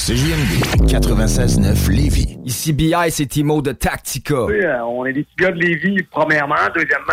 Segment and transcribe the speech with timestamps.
[0.00, 2.38] CJMD 96.9 Lévis.
[2.46, 4.44] Ici BI, c'est Timo de Tactica.
[4.46, 6.54] Oui, euh, on est des petits gars de Lévis, premièrement.
[6.74, 7.12] Deuxièmement,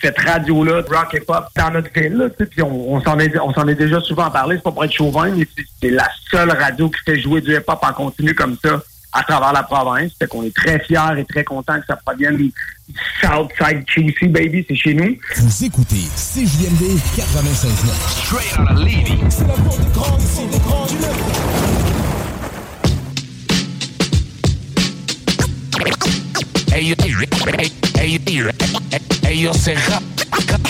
[0.00, 2.14] cette radio-là, de rock et pop, dans notre ville.
[2.14, 4.56] là, tu sais, Puis on, on s'en est, on s'en est déjà souvent parlé.
[4.56, 7.54] C'est pas pour être chauvin, mais c'est- c'est la seule radio qui fait jouer du
[7.54, 8.80] hip-hop en continu comme ça
[9.12, 10.12] à travers la province.
[10.18, 12.52] Fait qu'on est très fiers et très contents que ça provienne du
[13.20, 14.64] Southside QC, baby.
[14.68, 15.16] C'est chez nous.
[15.36, 18.08] Vous écoutez CJMD 96.9.
[18.08, 19.18] Straight out of Lévis.
[19.30, 19.78] C'est la porte
[20.50, 20.86] des grands
[26.78, 27.10] Hey, hey,
[27.96, 30.60] hey, hey, hey, yo, c'est rap, rap,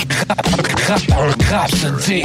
[0.88, 2.22] rap, rap, rhapsody.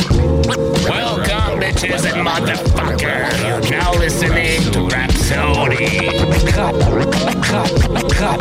[0.87, 3.43] Welcome, bitches and motherfuckers.
[3.43, 6.07] You're now listening to Rhapsody.
[6.55, 6.75] Rap,
[7.51, 8.39] rap, rap, rap.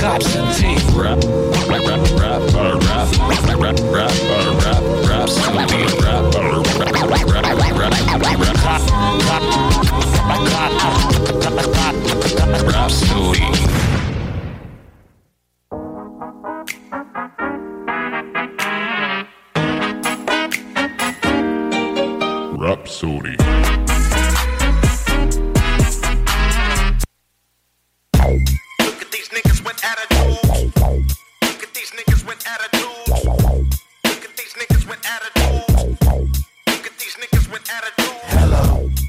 [0.00, 0.56] Rap, rap,
[0.96, 1.20] rap,
[1.68, 5.84] rap, rap, rap, rap, rap, rap, rhapsody.
[6.00, 8.00] Rap, rap, rap, rap, rap,
[12.40, 13.69] rap, rhapsody.
[22.70, 23.34] Rhapsody.
[23.34, 23.42] Look
[29.02, 30.76] at these niggas with attitudes.
[31.42, 33.24] Look at these niggas with attitudes.
[34.04, 36.00] Look at these niggas with attitudes.
[36.68, 38.22] Look at these niggas with attitudes.
[38.38, 38.88] Hello,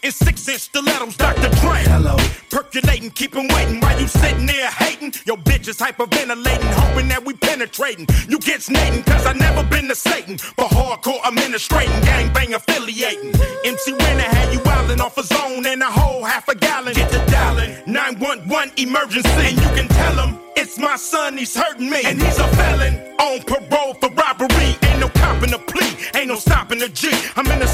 [0.00, 1.50] In six inch stilettos, Dr.
[1.60, 1.82] Dre.
[1.82, 2.16] Hello.
[2.50, 5.12] Percolating, keep waiting while you sitting there hating.
[5.26, 8.06] Your bitch is hyperventilating, hoping that we penetrating.
[8.28, 10.38] You get snating, cause I never been to Satan.
[10.56, 13.34] But hardcore administrating, gangbang affiliating.
[13.64, 16.94] MC Winner had you wildin' off a zone and a whole half a gallon.
[16.94, 19.28] Get the dialing, 911 emergency.
[19.28, 22.02] And you can tell him it's my son, he's hurting me.
[22.04, 24.76] And he's a felon on parole for robbery.
[24.82, 27.10] Ain't no copping a plea, ain't no stopping a G.
[27.36, 27.66] I'm in the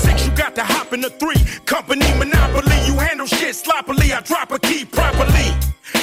[0.55, 1.41] to hop in the three.
[1.67, 4.13] Company monopoly, you handle shit sloppily.
[4.13, 5.51] I drop a key properly.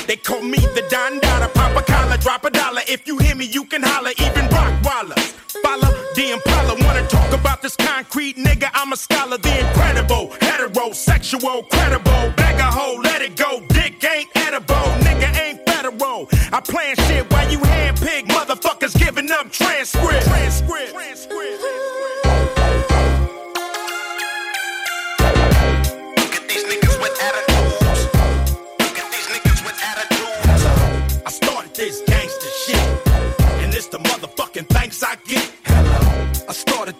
[0.08, 2.82] They call me the Don Dada, pop a collar, drop a dollar.
[2.88, 5.32] If you hear me, you can holler, even Rockwallers.
[5.64, 8.70] Follow the Impala, wanna talk about this concrete nigga?
[8.74, 12.34] I'm a scholar, the incredible, heterosexual, credible.
[12.36, 13.62] Bag a hoe, let it go.
[13.70, 16.28] Dick ain't edible, nigga ain't federal.
[16.52, 20.26] I plan shit while you handpick motherfuckers giving up transcript.
[20.26, 21.01] Transcript.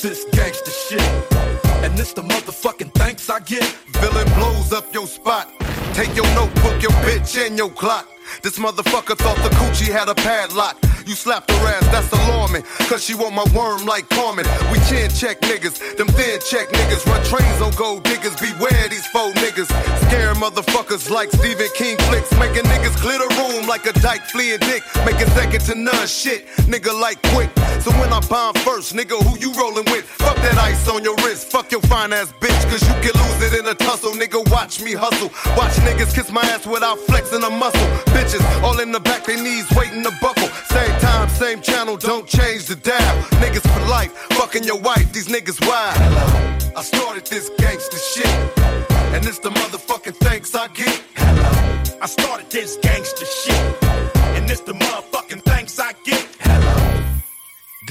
[0.02, 1.02] This gangster shit.
[1.84, 3.64] And this the motherfucking thanks I get.
[4.00, 5.48] Villain blows up your spot.
[5.94, 8.08] Take your notebook, your bitch, and your clock.
[8.42, 10.76] This motherfucker thought the coochie had a padlock.
[11.06, 12.64] You slapped her ass, that's alarming.
[12.90, 14.46] Cause she want my worm like Carmen.
[14.72, 17.06] We chin check niggas, them thin check niggas.
[17.06, 19.70] Run trains on gold diggers, beware these faux niggas.
[20.08, 24.60] Scare motherfuckers like Stephen King flicks, making niggas clear the room like a dyke fleeing
[24.60, 27.50] dick, making second to none shit, nigga like quick.
[27.82, 30.06] So when I bomb first, nigga, who you rolling with?
[30.06, 33.54] Fuck that ice on your wrist, fuck your fine ass bitch, cause you can lose
[33.54, 34.50] it in a tussle, nigga.
[34.50, 37.90] Watch me hustle, watch niggas kiss my ass without flexing a muscle.
[38.32, 40.48] Bitches all in the back, they knees waiting to buckle.
[40.70, 43.18] Same time, same channel, don't change the dial.
[43.42, 45.98] Niggas for life, fucking your wife, these niggas wild.
[46.78, 48.60] I started this gangster shit,
[49.14, 51.04] and it's the motherfucking thanks I get.
[51.16, 52.00] Hello.
[52.02, 53.84] I started this gangster shit,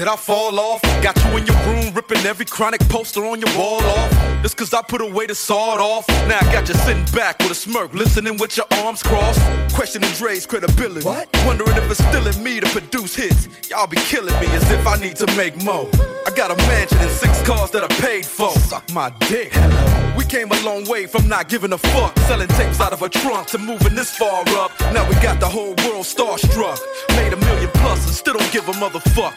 [0.01, 0.81] Did I fall off?
[1.03, 4.11] Got you in your room ripping every chronic poster on your wall off.
[4.41, 6.09] Just cause I put away the sawed off.
[6.27, 9.43] Now I got you sitting back with a smirk, listening with your arms crossed.
[9.75, 11.05] Questioning Dre's credibility.
[11.05, 11.29] What?
[11.45, 13.47] Wondering if it's still in me to produce hits.
[13.69, 15.87] Y'all be killing me as if I need to make more.
[16.27, 18.53] I got a mansion and six cars that I paid for.
[18.53, 19.53] Suck my dick.
[20.17, 22.19] We came a long way from not giving a fuck.
[22.21, 24.73] Selling tapes out of a trunk to moving this far up.
[24.95, 26.79] Now we got the whole world starstruck.
[27.17, 29.37] Made a million plus and still don't give a motherfuck.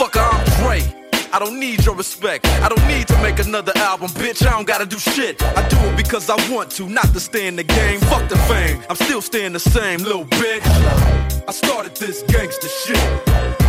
[0.00, 1.30] Motherfucker, I'm Dre.
[1.30, 2.46] I don't need your respect.
[2.46, 4.46] I don't need to make another album, bitch.
[4.46, 5.42] I don't gotta do shit.
[5.42, 8.00] I do it because I want to, not to stay in the game.
[8.00, 8.82] Fuck the fame.
[8.88, 10.64] I'm still staying the same, little bitch.
[11.46, 12.96] I started this gangster shit.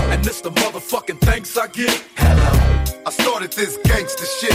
[0.09, 2.01] And this the motherfucking thanks I get.
[2.17, 4.53] I started this gangster shit,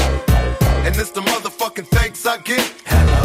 [0.86, 3.15] and it's the motherfucking thanks I get.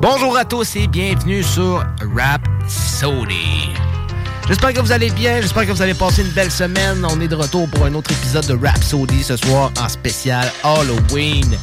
[0.00, 1.84] Bonjour à tous et bienvenue sur
[2.14, 3.70] Rap Sody.
[4.46, 7.04] J'espère que vous allez bien, j'espère que vous allez passer une belle semaine.
[7.10, 10.52] On est de retour pour un autre épisode de Rap Sody ce soir en spécial
[10.62, 11.58] Halloween.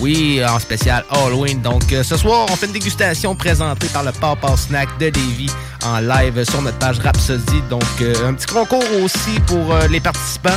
[0.00, 1.60] Oui, en spécial Halloween.
[1.60, 5.50] Donc euh, ce soir, on fait une dégustation présentée par le Papa Snack de Davy
[5.84, 7.62] en live sur notre page Rhapsody.
[7.68, 10.56] Donc euh, un petit concours aussi pour euh, les participants.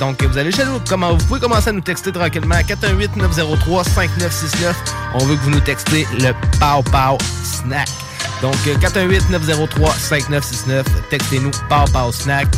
[0.00, 4.74] Donc, vous allez chez nous, comment, vous pouvez commencer à nous texter tranquillement à 418-903-5969.
[5.14, 7.88] On veut que vous nous textez le Pow Pow Snack.
[8.42, 10.84] Donc, euh, 418-903-5969.
[11.10, 12.48] Textez-nous Pow Pow Snack.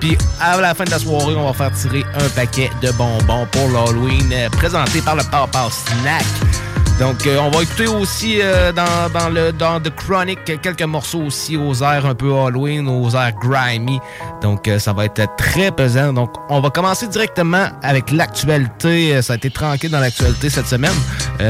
[0.00, 3.46] Puis, à la fin de la soirée, on va faire tirer un paquet de bonbons
[3.52, 6.69] pour l'Halloween euh, présenté par le Pow Snack.
[7.00, 11.56] Donc, euh, on va écouter aussi euh, dans, le, dans The Chronic quelques morceaux aussi
[11.56, 13.98] aux airs un peu Halloween, aux airs grimy.
[14.42, 16.12] Donc, euh, ça va être très pesant.
[16.12, 19.22] Donc, on va commencer directement avec l'actualité.
[19.22, 20.92] Ça a été tranquille dans l'actualité cette semaine.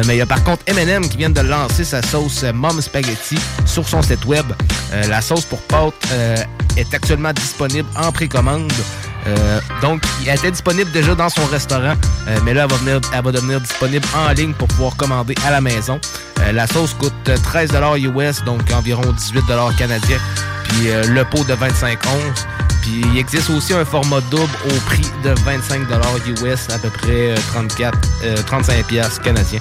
[0.07, 3.37] Mais il y a par contre M&M qui vient de lancer sa sauce Mom Spaghetti
[3.67, 4.47] sur son site web.
[5.09, 5.95] La sauce pour pâte
[6.77, 8.73] est actuellement disponible en précommande.
[9.27, 11.95] Euh, donc, elle était disponible déjà dans son restaurant,
[12.29, 12.67] euh, mais là,
[13.13, 16.01] elle va, devenir disponible en ligne pour pouvoir commander à la maison.
[16.41, 19.43] Euh, la sauce coûte euh, 13 US, donc environ 18
[19.77, 20.19] canadiens,
[20.65, 22.47] puis le pot de 25 onces.
[22.83, 25.83] Puis il existe aussi un format double au prix de 25
[26.43, 29.61] US, à peu près euh, 34, euh, 35 piastres canadiens.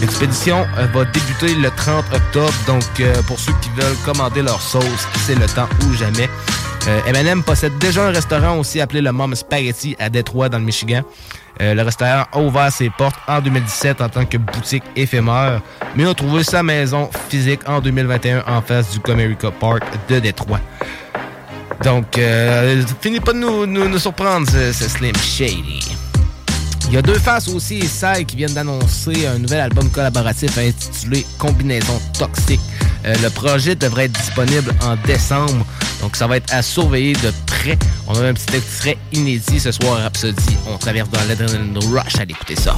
[0.00, 2.84] L'expédition va débuter le 30 octobre, donc
[3.26, 6.30] pour ceux qui veulent commander leur sauce, c'est le temps ou jamais.
[7.06, 11.02] M&M possède déjà un restaurant aussi appelé le Mom Spaghetti à Détroit dans le Michigan.
[11.60, 15.60] Euh, le restaurant a ouvert ses portes en 2017 en tant que boutique éphémère,
[15.96, 20.60] mais a trouvé sa maison physique en 2021 en face du Comerica Park de Détroit.
[21.82, 25.96] Donc, euh, finit pas de nous, surprendre, ce, Slim Shady.
[26.88, 27.80] Il y a deux faces aussi
[28.18, 32.60] et qui viennent d'annoncer un nouvel album collaboratif intitulé Combinaison Toxique.
[33.04, 35.64] Euh, le projet devrait être disponible en décembre,
[36.00, 37.78] donc ça va être à surveiller de près.
[38.06, 40.56] On a un petit extrait inédit ce soir à Rhapsody.
[40.66, 42.76] On traverse dans l'adrenaline rush à l'écouter ça.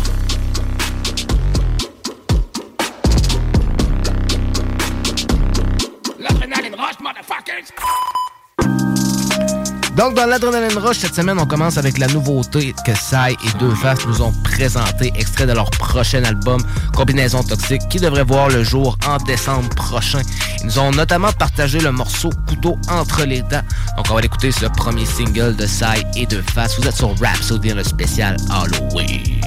[10.01, 13.75] Donc, dans l'Adrenaline Rush, cette semaine, on commence avec la nouveauté que Sai et Deux
[13.75, 16.59] Faces nous ont présenté, extrait de leur prochain album,
[16.97, 20.23] Combinaison Toxique, qui devrait voir le jour en décembre prochain.
[20.61, 23.61] Ils nous ont notamment partagé le morceau Couteau entre les dents.
[23.99, 26.81] Donc, on va écouter ce premier single de Sai et Deux Faces.
[26.81, 29.43] Vous êtes sur Rhapsody, le spécial Halloween.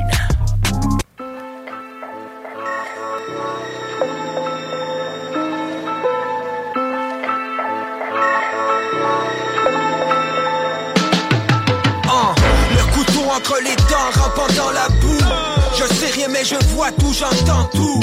[15.76, 18.00] Je sais rien mais je vois tout, j'entends tout.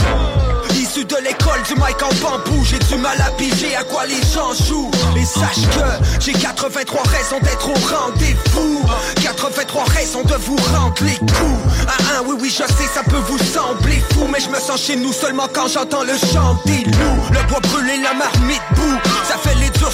[0.75, 4.21] Issu de l'école du mic en bambou, j'ai du mal à piger à quoi les
[4.33, 4.91] gens jouent.
[5.17, 8.83] Et sache que j'ai 83 raisons d'être au rendez-vous.
[9.23, 11.61] 83 raisons de vous rendre les coups.
[11.87, 14.27] Un, un, oui, oui, je sais, ça peut vous sembler fou.
[14.33, 17.23] Mais je me sens chez nous seulement quand j'entends le chant des loups.
[17.31, 18.99] Le bois brûlé, la marmite boue.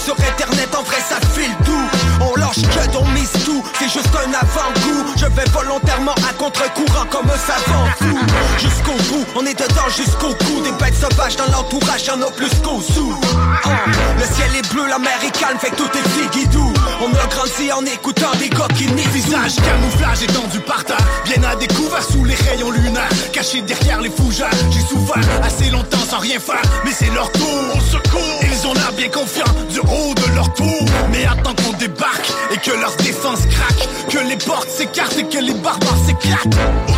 [0.06, 1.88] Sur internet, en vrai, ça file tout.
[2.20, 3.60] On lâche que, on mise tout.
[3.76, 5.12] C'est juste un avant-goût.
[5.16, 8.16] Je vais volontairement à contre-courant comme un savant fou.
[8.56, 10.62] Jusqu'au bout, on est dedans jusqu'au cou.
[10.62, 13.18] Des bêtes sauvages dans l'entourage, y'en a plus qu'au sous.
[13.64, 13.68] Ah,
[14.16, 16.72] le ciel est bleu, la mer est calme, fait que tout est figuidou.
[16.98, 18.48] On a grandi en écoutant des
[18.94, 23.08] n'y Visage camouflage étendu par terre Bien à découvert sous les rayons lunaires.
[23.32, 24.50] Caché derrière les fougères.
[24.70, 26.62] J'ai souffert assez longtemps sans rien faire.
[26.84, 30.52] Mais c'est leur tour Au secours Ils ont l'air bien confiants du haut de leur
[30.54, 30.84] tour.
[31.10, 33.88] Mais attends qu'on débarque Et que leur défense craque.
[34.08, 36.56] Que les portes s'écartent et que les barbares s'éclatent.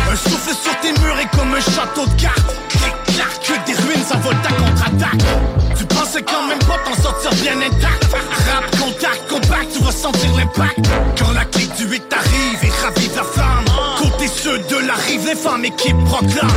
[0.09, 2.55] Un souffle sur tes murs est comme un château de cartes.
[2.69, 5.25] Clic clac Que des ruines s'envolent ta contre-attaque.
[5.77, 7.98] Tu pensais quand même pas t'en sortir bien intact
[9.99, 10.79] sentir l'impact.
[11.17, 13.65] Quand la clé du 8 arrive et ravive la flamme.
[13.97, 16.47] Côté ceux de la rive, les femmes équipe proclame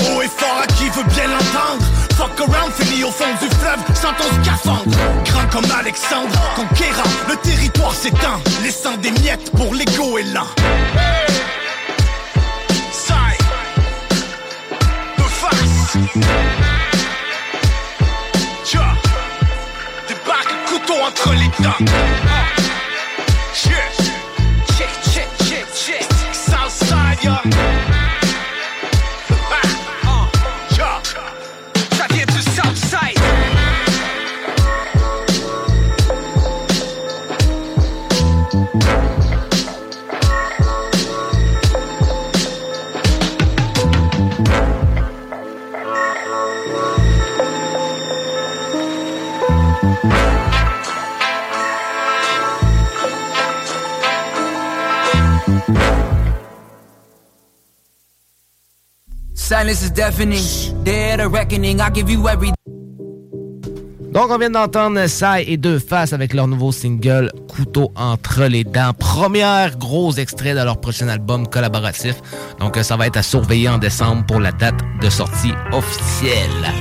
[0.00, 1.84] Haut et fort à qui veut bien l'entendre.
[2.16, 4.96] Fuck around, fini au fond du fleuve sans ton scaphandre.
[5.24, 10.46] Grand comme Alexandre, conquérant, le territoire s'étend Laissant des miettes pour l'ego et l'an
[12.92, 13.44] Side.
[15.16, 15.96] De face.
[18.64, 18.94] Tcha
[20.06, 22.37] Débarque, couteau entre les dents
[64.12, 68.62] Donc, on vient d'entendre Sai et Deux Faces avec leur nouveau single Couteau entre les
[68.62, 68.92] dents.
[68.92, 72.16] Premier gros extrait de leur prochain album collaboratif.
[72.60, 76.72] Donc, ça va être à surveiller en décembre pour la date de sortie officielle.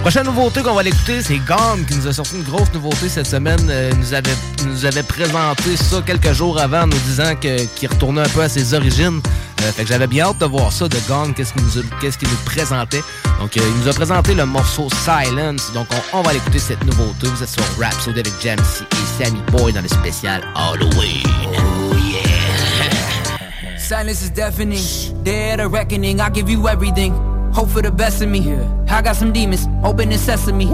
[0.00, 3.26] Prochaine nouveauté qu'on va l'écouter, c'est Gone qui nous a sorti une grosse nouveauté cette
[3.26, 3.66] semaine.
[3.70, 4.36] Euh, nous, avait,
[4.66, 8.74] nous avait présenté ça quelques jours avant nous disant qu'il retournait un peu à ses
[8.74, 9.20] origines.
[9.64, 12.44] Euh, fait que j'avais bien hâte de voir ça de Gone, qu'est-ce qu'il nous, nous
[12.44, 13.02] présentait.
[13.40, 15.72] Donc, euh, il nous a présenté le morceau Silence.
[15.72, 17.26] Donc, on, on va l'écouter cette nouveauté.
[17.28, 21.22] Vous êtes sur Rhapsody avec Jamsey et Sammy Boy dans le spécial Halloween.
[21.56, 23.78] Oh yeah!
[23.78, 24.82] Silence is deafening.
[25.24, 26.20] Dead a reckoning.
[26.20, 27.33] I give you everything.
[27.54, 28.40] Hope for the best in me.
[28.88, 29.68] I got some demons.
[29.84, 30.66] Open the sesame.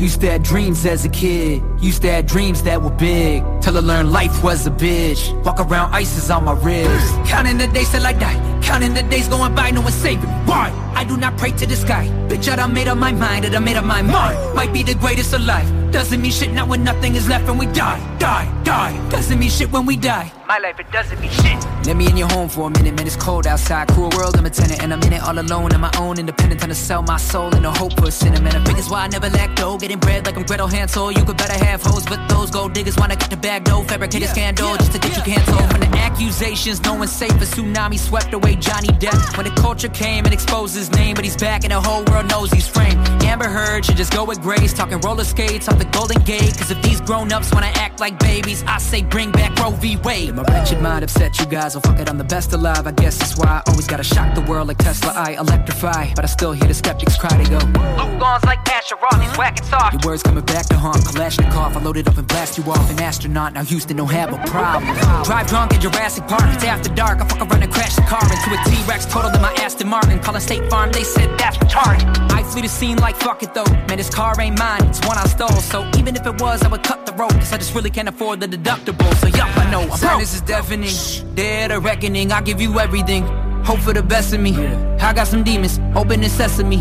[0.00, 1.62] Used to have dreams as a kid.
[1.80, 3.42] Used to have dreams that were big.
[3.60, 5.20] Till I learned life was a bitch.
[5.44, 7.14] Walk around ices on my wrist.
[7.26, 8.60] Counting the days till I die.
[8.62, 10.36] Counting the days going by, no one's saving me.
[10.46, 10.70] Why?
[10.98, 12.08] I do not pray to the sky.
[12.28, 13.46] Bitch, I done made up my mind.
[13.46, 14.36] I done made up my mind.
[14.56, 15.68] Might be the greatest alive.
[15.92, 18.00] Doesn't mean shit not when nothing is left and we die.
[18.18, 19.08] Die, die.
[19.08, 20.32] Doesn't mean shit when we die.
[20.48, 21.58] My life, it doesn't mean shit.
[21.86, 23.06] Let me in your home for a minute, man.
[23.06, 23.88] It's cold outside.
[23.88, 25.72] Cruel world, I'm a tenant, and I'm in it all alone.
[25.72, 28.54] On my own, independent, trying to sell my soul in the hope for a cinnamon.
[28.56, 29.78] I think it's why I never lack go.
[29.78, 31.12] Getting bread like I'm Gretel Hansel.
[31.12, 33.82] You could better have hoes, but those gold diggers wanna get the bag though.
[33.84, 35.70] Fabricate a scandal just to get you canceled.
[35.70, 37.30] From the accusations, no one's safe.
[37.30, 39.36] A tsunami swept away Johnny Depp.
[39.36, 42.28] When the culture came and exposed his name, but he's back and the whole world
[42.28, 42.98] knows he's framed.
[43.22, 44.72] Amber Heard should just go with grace.
[44.72, 46.56] Talking roller skates off the Golden Gate.
[46.56, 49.96] Cause if these grown ups wanna act like babies, I say bring back Roe v.
[49.96, 50.34] Wade.
[50.34, 51.76] My wretched mind upset you guys.
[51.76, 52.86] Oh fuck it, I'm the best alive.
[52.86, 55.12] I guess that's why I always gotta shock the world like Tesla.
[55.14, 57.36] I electrify, but I still hear the skeptics cry.
[57.36, 59.92] They go, Luke Gons like Asher Roth, he's whacking soft.
[59.92, 61.76] Your words coming back to haunt Kalashnikov.
[61.76, 62.90] I loaded up and blast you off.
[62.90, 64.94] An astronaut, now Houston don't have a problem.
[65.24, 67.20] Drive drunk at Jurassic Park, it's after dark.
[67.20, 70.18] I fuck around and crash the car into a T-Rex, total in my Aston Martin.
[70.20, 72.30] Calling State Farm, they said that's retarded.
[72.30, 73.64] I flee the scene like fuck it though.
[73.88, 75.60] Man, this car ain't mine, it's one I stole.
[75.72, 77.32] So even if it was, I would cut the rope.
[77.32, 79.12] Cause I just really can't afford the deductible.
[79.16, 79.98] So yup, I know I'm broke.
[79.98, 81.34] Silence is deafening.
[81.34, 83.24] Dead a reckoning, I give you everything.
[83.64, 84.56] Hope for the best of me.
[84.56, 86.76] I got some demons, open the sesame.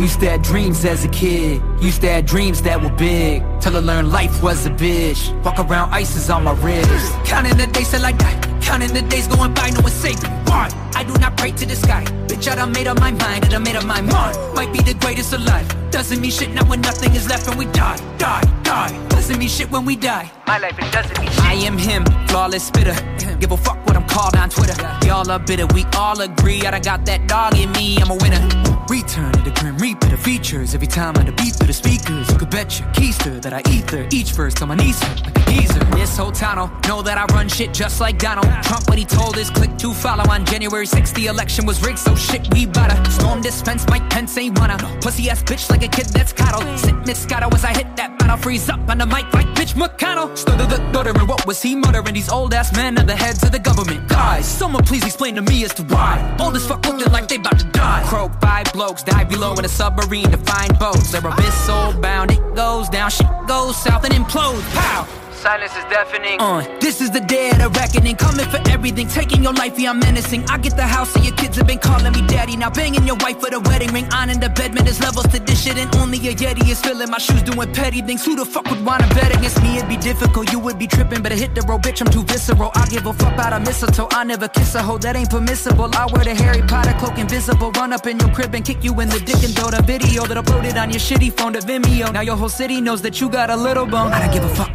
[0.00, 1.60] Used to have dreams as a kid.
[1.82, 3.42] Used to have dreams that were big.
[3.60, 5.20] Till I learned life was a bitch.
[5.44, 7.12] Walk around ices on my wrist.
[7.26, 8.49] Counting the days till I die.
[8.60, 10.38] Counting the days going by, no one's saving me.
[10.46, 10.68] Why?
[10.94, 12.04] I do not pray to the sky.
[12.28, 14.36] Bitch, I done made up my mind, I done made up my mind.
[14.54, 15.66] Might be the greatest alive.
[15.90, 19.08] Doesn't mean shit now when nothing is left and we die, die, die.
[19.08, 20.30] Doesn't mean shit when we die.
[20.46, 21.44] My life, it doesn't mean shit.
[21.44, 22.96] I am him, flawless spitter.
[23.40, 24.76] Give a fuck what I'm called on Twitter.
[25.06, 26.60] Y'all are bitter, we all agree.
[26.66, 28.42] I done got that dog in me, I'm a winner.
[28.88, 30.74] Return to the grim reaper, the features.
[30.74, 34.06] Every time I beat through the speakers, you could bet your keister that I ether.
[34.12, 35.84] Each verse till my knees like a geezer.
[35.94, 36.56] This whole town
[36.88, 38.88] know that I run shit just like Donald Trump.
[38.88, 42.14] What he told his click to follow on January 6th, the election was rigged, so
[42.16, 43.86] shit, we better storm this fence.
[43.88, 44.76] Mike Pence ain't wanna.
[45.00, 46.66] Pussy ass bitch like a kid that's coddled.
[46.78, 50.36] Sit Moscato as I hit that battle, freeze up on the mic like Mitch McConnell.
[50.36, 52.14] Stutter the stuttering, what was he muttering?
[52.14, 53.99] These old ass men are the heads of the government.
[54.08, 56.36] Guys, someone please explain to me as to why.
[56.40, 58.02] Old as fuck looking like they about to die.
[58.06, 61.12] Croak five blokes, dive below in a submarine to find boats.
[61.12, 64.62] They're abyss soul bound, it goes down, shit goes south and implodes.
[64.74, 65.19] Pow!
[65.40, 66.38] Silence is deafening.
[66.38, 68.14] Uh, this is the day of the reckoning.
[68.14, 70.44] Coming for everything, taking your life, yeah, I'm menacing.
[70.50, 72.58] I get the house, so your kids have been calling me daddy.
[72.58, 74.04] Now banging your wife for the wedding ring.
[74.12, 76.78] On in the bed, man, there's levels to this shit, and only a Yeti is
[76.82, 78.22] filling my shoes doing petty things.
[78.22, 79.78] Who the fuck would wanna bet against me?
[79.78, 81.22] It'd be difficult, you would be tripping.
[81.22, 82.70] But I hit the road, bitch, I'm too visceral.
[82.74, 84.08] I give a fuck about a mistletoe.
[84.10, 85.88] I never kiss a hoe, that ain't permissible.
[85.94, 87.70] I wear the Harry Potter cloak, invisible.
[87.70, 90.26] Run up in your crib and kick you in the dick and throw the video
[90.26, 92.12] that uploaded on your shitty phone to Vimeo.
[92.12, 94.12] Now your whole city knows that you got a little bone.
[94.12, 94.70] I don't give a fuck.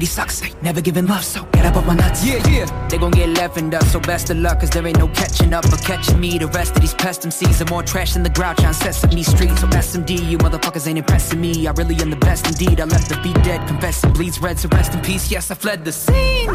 [0.00, 0.42] Everybody sucks.
[0.42, 2.24] I never giving love, so get up on my nuts.
[2.24, 2.88] Yeah, yeah.
[2.88, 5.52] They gon' get left in dust, so best of luck, cause there ain't no catching
[5.52, 6.38] up or catching me.
[6.38, 9.58] The rest of these pest MCs are more trash than the grouch on Sesame Street.
[9.58, 11.66] So SMD, you motherfuckers ain't impressing me.
[11.66, 12.80] I really am the best indeed.
[12.80, 15.30] I left the beat dead, confessing bleeds red, so rest in peace.
[15.30, 16.48] Yes, I fled the scene.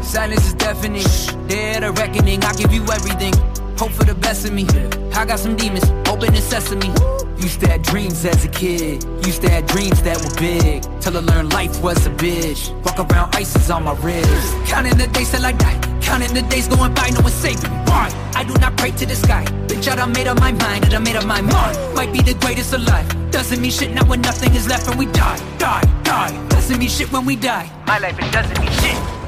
[0.00, 1.48] Silence is deafening.
[1.48, 3.34] Dead a reckoning, I give you everything.
[3.80, 4.66] Hope for the best of me.
[5.14, 6.92] I got some demons, open the sesame.
[7.40, 9.02] Used to have dreams as a kid.
[9.24, 10.82] Used to have dreams that were big.
[11.00, 12.60] Till I learned life was a bitch.
[12.84, 14.54] Walk around ices on my wrist.
[14.66, 15.80] Counting the days till I die.
[16.02, 17.80] Counting the days going by, no one's saving me.
[17.88, 19.46] I do not pray to the sky.
[19.66, 21.78] Bitch, I done made up my mind, I done made up my mind.
[21.94, 23.08] Might be the greatest alive.
[23.30, 26.48] Doesn't mean shit now when nothing is left and we die, die, die.
[26.48, 27.70] Doesn't mean shit when we die.
[27.86, 29.19] My life, it doesn't mean shit.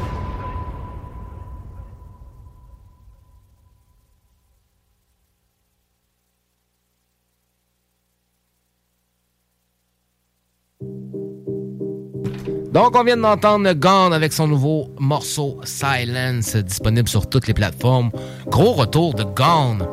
[12.72, 18.10] Donc, on vient d'entendre Gone avec son nouveau morceau Silence, disponible sur toutes les plateformes.
[18.46, 19.86] Gros retour de Gone.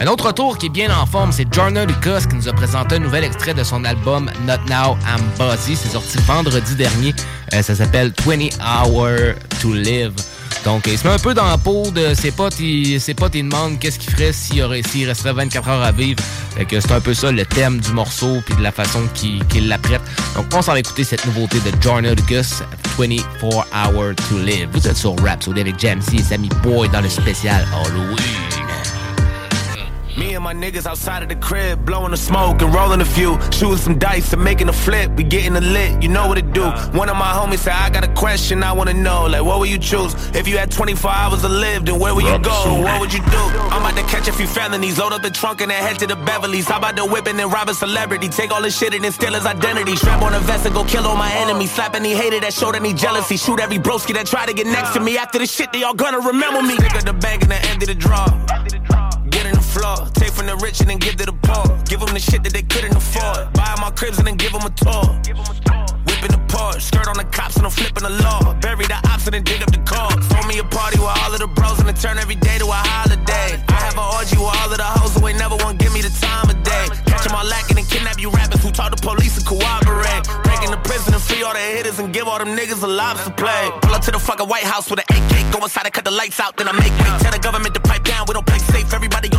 [0.00, 2.96] Un autre retour qui est bien en forme, c'est Jorna Lucas qui nous a présenté
[2.96, 5.76] un nouvel extrait de son album Not Now I'm Buzzy.
[5.76, 7.14] C'est sorti vendredi dernier.
[7.54, 10.14] Euh, ça s'appelle 20 Hours to Live.
[10.64, 12.58] Donc, il se met un peu dans la peau de ses potes.
[12.60, 16.22] Il, ses potes, ils demandent qu'est-ce qu'il ferait s'il, s'il resterait 24 heures à vivre.
[16.56, 19.68] Fait que c'est un peu ça le thème du morceau puis de la façon qu'il,
[19.68, 20.02] l'apprête.
[20.34, 22.62] Donc, on s'en va écouter cette nouveauté de Jorna Lucas,
[22.98, 24.68] 24 Hours to Live.
[24.72, 28.49] Vous êtes sur Rap, avec Jamsey et Sammy Boy dans le spécial Halloween.
[30.20, 33.40] Me and my niggas outside of the crib, blowing the smoke and rolling a few,
[33.50, 35.10] shooting some dice and making a flip.
[35.16, 36.62] We getting a lit, you know what it do.
[36.62, 36.90] Uh.
[36.90, 39.70] One of my homies said, I got a question, I wanna know, like what would
[39.70, 40.12] you choose?
[40.36, 42.82] If you had 24 hours to live, then where would you go?
[42.82, 43.44] What would you do?
[43.72, 46.06] I'm about to catch a few felonies, load up the trunk and then head to
[46.06, 46.68] the Beverly's.
[46.68, 48.28] How about the whipping and rob a celebrity?
[48.28, 49.96] Take all his shit and then steal his identity.
[49.96, 51.72] Strap on a vest and go kill all my enemies.
[51.72, 51.76] Uh.
[51.76, 53.38] Slap any hater that showed any jealousy.
[53.38, 55.02] Shoot every broski that tried to get next to uh.
[55.02, 55.16] me.
[55.16, 56.74] After the shit, they all gonna remember me.
[56.74, 58.26] Stick the bank and the end of the draw.
[59.70, 61.62] Floor, take from the rich and then give to the poor.
[61.86, 63.52] Give them the shit that they couldn't afford.
[63.54, 65.06] Buy my cribs and then give them a tour.
[66.10, 68.52] Whipping the Porsche, skirt on the cops and I'm flipping the law.
[68.58, 70.10] Bury the ops and then dig up the car.
[70.26, 72.66] Throw me a party with all of the bros and then turn every day to
[72.66, 73.62] a holiday.
[73.70, 76.02] I have an orgy with all of the hoes who ain't never want give me
[76.02, 76.90] the time of day.
[77.06, 80.26] Catch them all lacking and kidnap you rappers who talk to police and cooperate.
[80.42, 83.30] Breaking the prison and free all the hitters and give all them niggas a lobster
[83.38, 83.70] play.
[83.86, 85.54] Pull up to the fucking White House with an AK.
[85.54, 87.10] Go inside and cut the lights out, then I make way.
[87.22, 88.92] Tell the government to pipe down, we don't play safe.
[88.92, 89.29] Everybody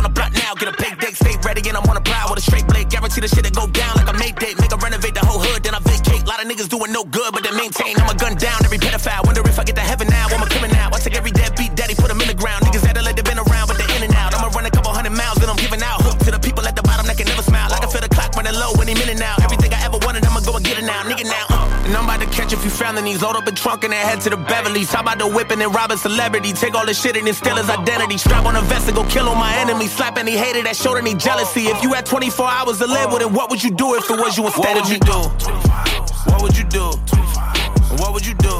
[0.62, 2.88] get a big date, stay ready, and I'm on a prowl with a straight blade.
[2.88, 4.54] Guarantee the shit that go down like a made date.
[4.62, 6.22] Make a renovate the whole hood, then I vacate.
[6.26, 7.98] Lot of niggas doing no good, but they maintain.
[7.98, 9.26] I'm a gun down every pedophile.
[9.26, 10.30] Wonder if I get to heaven now.
[10.30, 10.94] I'm a criminal.
[10.94, 12.62] I take every deadbeat daddy, put him in the ground.
[12.62, 14.34] Niggas that let they been around, but they're in and out.
[14.38, 15.98] I'ma run a couple hundred miles, then I'm giving out.
[16.06, 17.72] Hook to the people at the bottom that can never smile.
[17.74, 19.34] I can feel the clock running low any minute now.
[19.42, 21.02] Everything I ever wanted, I'ma go and get it now.
[21.02, 21.46] Nigga now.
[21.50, 21.86] Uh.
[21.90, 23.22] And I'm about to a few felonies.
[23.22, 24.90] Load up a trunk and then head to the Beverly's.
[24.90, 26.52] How about the whipping and robbing celebrity?
[26.52, 28.18] Take all the shit and then steal his identity.
[28.18, 29.92] Strap on a vest and go kill all my enemies.
[29.92, 31.62] Slap any hater that showed any jealousy.
[31.66, 34.18] If you had 24 hours to live with it, what would you do if it
[34.18, 35.18] was you instead of you do?
[36.30, 36.90] What would you do?
[38.00, 38.56] What would you do?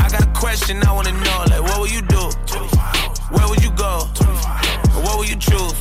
[0.00, 1.44] I got a question I wanna know.
[1.48, 2.30] Like, what would you do?
[3.30, 4.08] Where would you go?
[5.02, 5.74] What would you choose?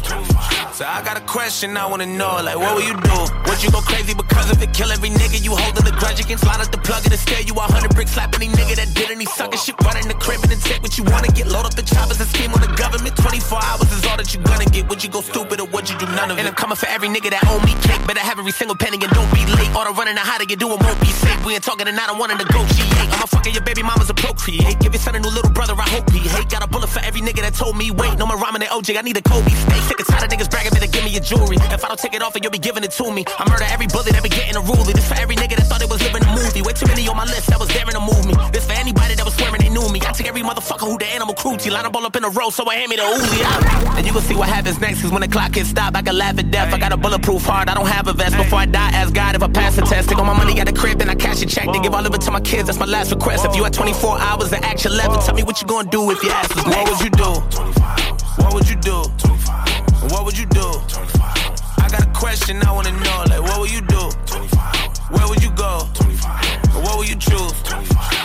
[0.73, 2.41] So I got a question I wanna know.
[2.41, 3.17] Like, what will you do?
[3.45, 4.73] Would you go crazy because of it?
[4.73, 6.45] Kill every nigga you holding the grudge against?
[6.45, 8.17] Line up the plug and stare you a hundred bricks.
[8.17, 9.75] Slap any nigga that did any sucker shit.
[9.85, 11.45] Run in the crib and then take what you wanna get.
[11.45, 13.15] Load up the choppers and scheme on the government.
[13.15, 14.89] 24 hours is all that you gonna get?
[14.89, 16.41] Would you go stupid or would you do none of it?
[16.41, 18.01] And I'm coming for every nigga that owe me cake.
[18.09, 19.69] Better have every single penny and don't be late.
[19.77, 21.37] All the running out how to get doing won't be safe.
[21.45, 23.13] We ain't talking and I don't wanna negotiate.
[23.13, 24.81] I'ma fucking your baby mama's a procreate.
[24.81, 26.49] Give your son a new little brother, I hope he hate.
[26.49, 28.17] Got a bullet for every nigga that told me wait.
[28.17, 29.51] No more rhyming than OJ, I need a Kobe.
[29.51, 31.57] Stay sick and tired of niggas bragging, better give me your jewelry.
[31.59, 33.25] If I don't take it off, you'll be giving it to me.
[33.27, 34.93] I murder every bullet that be getting a ruler.
[34.95, 36.61] This for every nigga that thought it was living a movie.
[36.61, 38.33] Way too many on my list that was daring to move me.
[38.51, 39.99] This for anybody that was swearing they knew me.
[40.01, 41.69] I take every motherfucker who the animal cruelty.
[41.69, 43.97] Line them all up in a row, so I hand me the Uzi out.
[43.97, 46.17] And you can see what happens next, cause when the clock hits stop, I can
[46.17, 46.73] laugh at death.
[46.73, 48.37] I got a bulletproof heart, I don't have a vest.
[48.37, 50.09] Before I die, ask God if I pass the test.
[50.09, 51.67] Take all my money at the crib, then I cash a check.
[51.71, 53.45] They give all of it to my kids, that's my last request.
[53.45, 56.23] If you had 24 hours to act 11, tell me what you gonna do if
[56.23, 56.77] your ass was next.
[56.77, 58.22] What would you do?
[58.37, 59.03] What would you do?
[60.09, 60.67] What would you do?
[61.79, 64.09] I got a question I wanna know, like what would you do?
[65.13, 65.87] Where would you go?
[66.83, 67.53] What would you choose?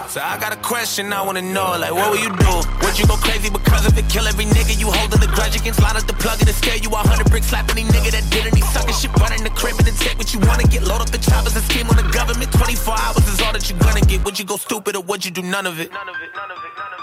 [0.09, 2.55] So I got a question I wanna know, like what would you do?
[2.83, 4.09] Would you go crazy because if it?
[4.09, 5.83] Kill every nigga you holding the grudge against?
[5.83, 8.47] Line up the plug and scare you a hundred bricks, slap any nigga that did
[8.47, 10.83] any sucking shit, run in the crib and take what you wanna get.
[10.83, 12.51] Load up the choppers and scheme on the government.
[12.53, 14.25] 24 hours is all that you gonna get.
[14.25, 15.90] Would you go stupid or would you do none of it?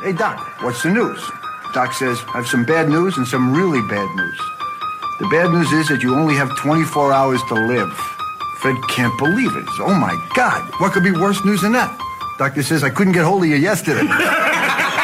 [0.02, 1.22] Hey, Doc, what's the news?
[1.76, 4.40] Doc says, I have some bad news and some really bad news.
[5.20, 7.92] The bad news is that you only have 24 hours to live.
[8.62, 9.66] Fred can't believe it.
[9.80, 11.92] Oh my God, what could be worse news than that?
[12.40, 14.08] Doctor says I couldn't get hold of you yesterday.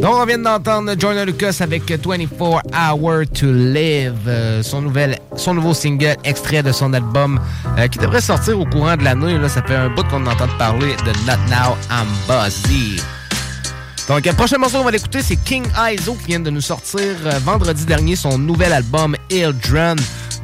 [0.00, 4.80] Donc, on vient d'entendre Jordan Lucas avec 24 Hours to Live, euh, son,
[5.52, 7.38] nouveau single extrait de son album
[7.76, 9.36] euh, qui devrait sortir au courant de l'année.
[9.36, 13.02] Là, ça fait un bout qu'on entend parler de Not Now I'm Buzzy.
[14.08, 17.16] Donc, le prochain morceau qu'on va l'écouter, c'est King Iso qui vient de nous sortir
[17.26, 19.14] euh, vendredi dernier son nouvel album
[19.68, 19.96] Drun.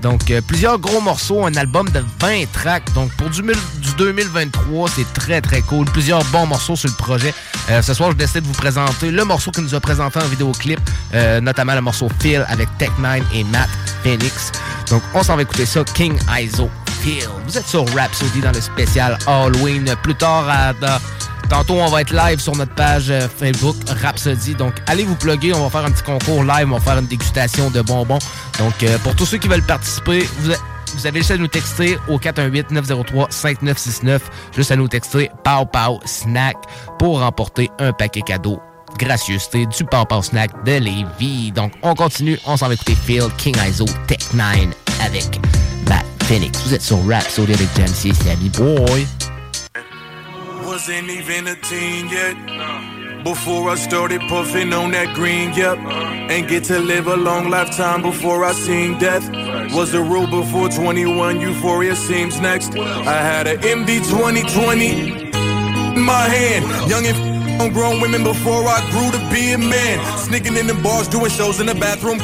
[0.06, 2.92] Donc, euh, plusieurs gros morceaux, un album de 20 tracks.
[2.94, 5.84] Donc, pour du, mille- du 2023, c'est très, très cool.
[5.86, 7.34] Plusieurs bons morceaux sur le projet.
[7.70, 10.26] Euh, ce soir, je décide de vous présenter le morceau qu'il nous a présenté en
[10.28, 10.78] vidéoclip,
[11.12, 13.68] euh, notamment le morceau Phil avec Tech9 et Matt
[14.04, 14.52] Phoenix.
[14.90, 16.70] Donc, on s'en va écouter ça, King Iso
[17.46, 19.94] Vous êtes sur Rhapsody dans le spécial Halloween.
[20.02, 20.72] Plus tard, à,
[21.48, 24.56] Tantôt, on va être live sur notre page euh, Facebook Rhapsody.
[24.56, 25.54] Donc, allez vous plugger.
[25.54, 26.66] On va faire un petit concours live.
[26.68, 28.18] On va faire une dégustation de bonbons.
[28.58, 32.18] Donc, euh, pour tous ceux qui veulent participer, vous, avez juste à nous texter au
[32.18, 34.18] 418-903-5969.
[34.56, 36.56] Juste à nous texter Pow Pow Snack
[36.98, 38.60] pour remporter un paquet cadeau.
[38.98, 41.52] Gracieuseté du Pow Pow Snack de Lévis.
[41.52, 42.36] Donc, on continue.
[42.46, 44.70] On s'en va écouter Phil, King Iso, Tech 9
[45.04, 45.38] avec
[46.26, 46.60] Phoenix.
[46.66, 49.06] Vous êtes sur Rapsodie avec Jam`C, c'est Abby Boy.
[50.66, 52.36] Wasn't even a teen yet.
[53.24, 55.78] Before I started puffing on that green, yep.
[55.78, 59.24] And get to live a long lifetime before I seen death.
[59.74, 62.76] Was the rule before 21, euphoria seems next.
[62.76, 65.30] I had an MD 2020
[65.96, 66.90] in my hand.
[66.90, 70.18] Young and f- on grown women before I grew to be a man.
[70.18, 72.18] Sneaking in the bars, doing shows in the bathroom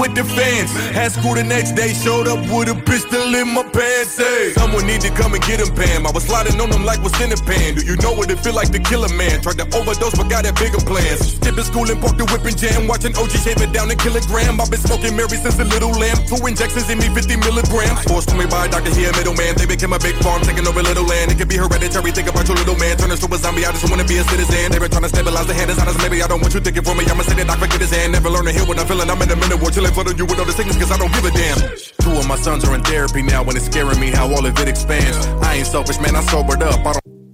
[0.00, 0.72] with the fans.
[0.96, 4.16] Had school the next day, showed up with a pistol in my pants.
[4.16, 6.08] Hey, someone need to come and get him, Pam.
[6.08, 7.76] I was sliding on them like what's in the pan.
[7.76, 9.44] Do you know what it feel like to kill a man?
[9.44, 11.36] Tried to overdose, but got that bigger plans.
[11.36, 12.88] Skipping school and parked the whipping jam.
[12.88, 14.56] Watching OG shave it down a kilogram.
[14.56, 16.16] I've been smoking Mary since a little lamb.
[16.24, 18.00] Two injections in me, 50 milligrams.
[18.08, 19.60] Forced to me by a doctor here, middleman.
[19.60, 21.28] They became a big farm, taking over little land.
[21.30, 22.10] It could be hereditary.
[22.16, 22.96] Think about your little man.
[22.96, 23.68] Turn to a zombie.
[23.68, 24.72] I just wanna be a citizen.
[24.72, 25.68] They been trying to stabilize the hand.
[25.68, 27.04] It's honest, maybe I don't want you thinking for me.
[27.04, 28.16] I'ma say that I forget his hand.
[28.16, 29.10] Never learn to heal when I'm feeling.
[29.10, 31.12] I'm in the middle war, chilling for you with all the sickness, cause I don't
[31.12, 31.58] give a damn.
[32.00, 34.58] Two of my sons are in therapy now, and it's scaring me how all of
[34.58, 35.26] it expands.
[35.42, 36.16] I ain't selfish, man.
[36.16, 36.80] I sobered up.
[36.80, 37.29] I don't.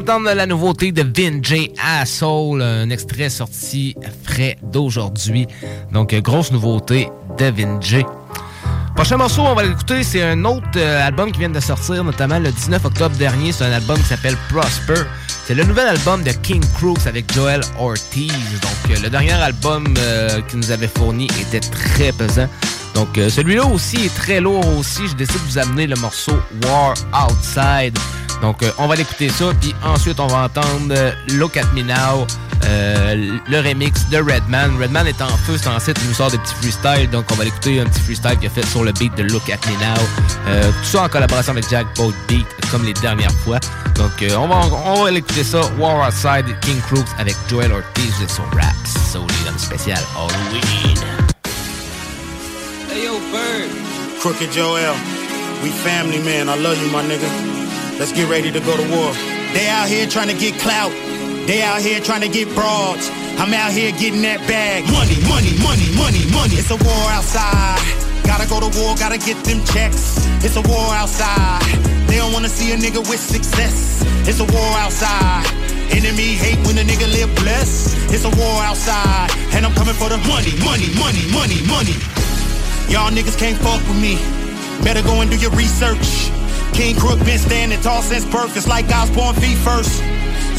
[0.00, 5.46] D'entendre la nouveauté de Vinjay Asshole, un extrait sorti frais d'aujourd'hui.
[5.92, 8.04] Donc, euh, grosse nouveauté de Vinjay.
[8.94, 12.38] Prochain morceau, on va l'écouter, c'est un autre euh, album qui vient de sortir, notamment
[12.38, 13.50] le 19 octobre dernier.
[13.50, 15.02] C'est un album qui s'appelle Prosper.
[15.46, 18.32] C'est le nouvel album de King Crooks avec Joel Ortiz.
[18.62, 22.48] Donc, euh, le dernier album euh, qu'il nous avait fourni était très pesant.
[22.94, 25.06] Donc, celui-là aussi est très lourd aussi.
[25.08, 27.96] Je décide de vous amener le morceau War Outside.
[28.42, 31.82] Donc, euh, on va l'écouter ça, puis ensuite, on va entendre euh, Look at Me
[31.82, 32.26] Now,
[32.64, 34.76] euh, le remix de Redman.
[34.80, 37.34] Redman est en feu, c'est en site, il nous sort des petits freestyles, donc on
[37.34, 39.74] va l'écouter un petit freestyle qu'il a fait sur le beat de Look at Me
[39.78, 40.70] Now.
[40.70, 43.58] Tout ça en collaboration avec Jack Boat Beat, comme les dernières fois.
[43.94, 48.28] Donc, on va, on va l'écouter ça, War Outside, King Crooks avec Joel Ortiz de
[48.28, 48.74] son rap,
[49.12, 50.98] Sony dans le spécial Halloween.
[52.90, 53.68] Hey, yo, Bird.
[54.20, 54.94] Crooked Joel.
[55.62, 56.48] We family, man.
[56.48, 57.57] I love you, my nigga.
[57.98, 59.10] Let's get ready to go to war.
[59.50, 60.94] They out here trying to get clout.
[61.50, 63.10] They out here trying to get broads.
[63.42, 64.86] I'm out here getting that bag.
[64.86, 66.54] Money, money, money, money, money.
[66.62, 67.82] It's a war outside.
[68.22, 70.22] Gotta go to war, gotta get them checks.
[70.46, 71.58] It's a war outside.
[72.06, 74.06] They don't wanna see a nigga with success.
[74.30, 75.42] It's a war outside.
[75.90, 77.98] Enemy hate when a nigga live blessed.
[78.14, 79.34] It's a war outside.
[79.58, 81.98] And I'm coming for the money, money, money, money, money.
[82.86, 84.22] Y'all niggas can't fuck with me.
[84.86, 86.30] Better go and do your research.
[86.78, 88.56] King Crook been standing tall since birth.
[88.56, 90.00] It's like I was born feet first.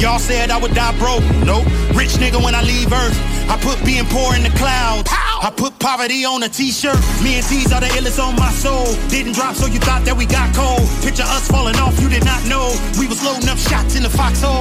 [0.02, 1.24] Y'all said I would die broke.
[1.48, 1.64] Nope.
[1.96, 3.16] Rich nigga when I leave Earth.
[3.48, 5.10] I put being poor in the clouds.
[5.40, 7.00] I put poverty on a t-shirt.
[7.24, 8.92] Me and T's are the illest on my soul.
[9.08, 10.84] Didn't drop so you thought that we got cold.
[11.00, 12.76] Picture us falling off, you did not know.
[13.00, 14.60] We was loading up shots in the foxhole.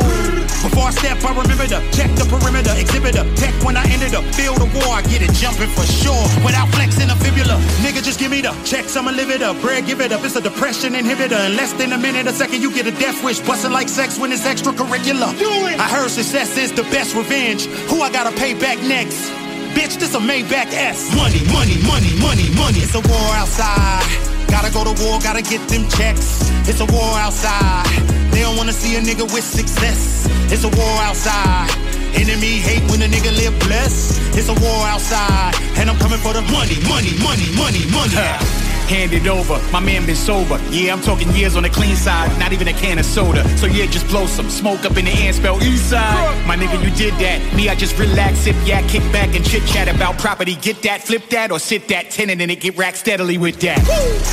[0.62, 2.70] Before I step, I remember to check the perimeter.
[2.78, 4.94] Exhibitor, tech when I entered the field of war.
[4.94, 6.22] I get it jumping for sure.
[6.46, 7.58] Without flexing a fibula.
[7.82, 9.58] Nigga, just give me the checks, I'ma live it up.
[9.58, 10.22] Bread, give it up.
[10.22, 11.42] It's a depression inhibitor.
[11.50, 13.42] In less than a minute, a second, you get a death wish.
[13.42, 15.34] Busting like sex when it's extracurricular.
[15.74, 17.66] I heard success is the best revenge.
[17.90, 19.47] Who I gotta pay back next?
[19.78, 21.14] Bitch, this a Maybach S.
[21.14, 22.82] Money, money, money, money, money.
[22.82, 24.02] It's a war outside.
[24.50, 26.50] Gotta go to war, gotta get them checks.
[26.66, 27.86] It's a war outside.
[28.32, 30.26] They don't wanna see a nigga with success.
[30.50, 31.70] It's a war outside.
[32.18, 34.18] Enemy hate when a nigga live blessed.
[34.34, 35.54] It's a war outside.
[35.78, 38.67] And I'm coming for the money, money, money, money, money.
[38.88, 40.58] Hand it over, my man been sober.
[40.70, 43.46] Yeah, I'm talking years on the clean side, not even a can of soda.
[43.58, 46.46] So yeah, just blow some smoke up in the air spell east side.
[46.46, 47.54] My nigga, you did that.
[47.54, 50.56] Me, I just relax, sip yak, kick back and chit chat about property.
[50.56, 53.78] Get that, flip that, or sit that, tenant in it, get racked steadily with that.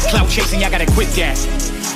[0.09, 1.37] Clout chasing, y'all gotta quit that.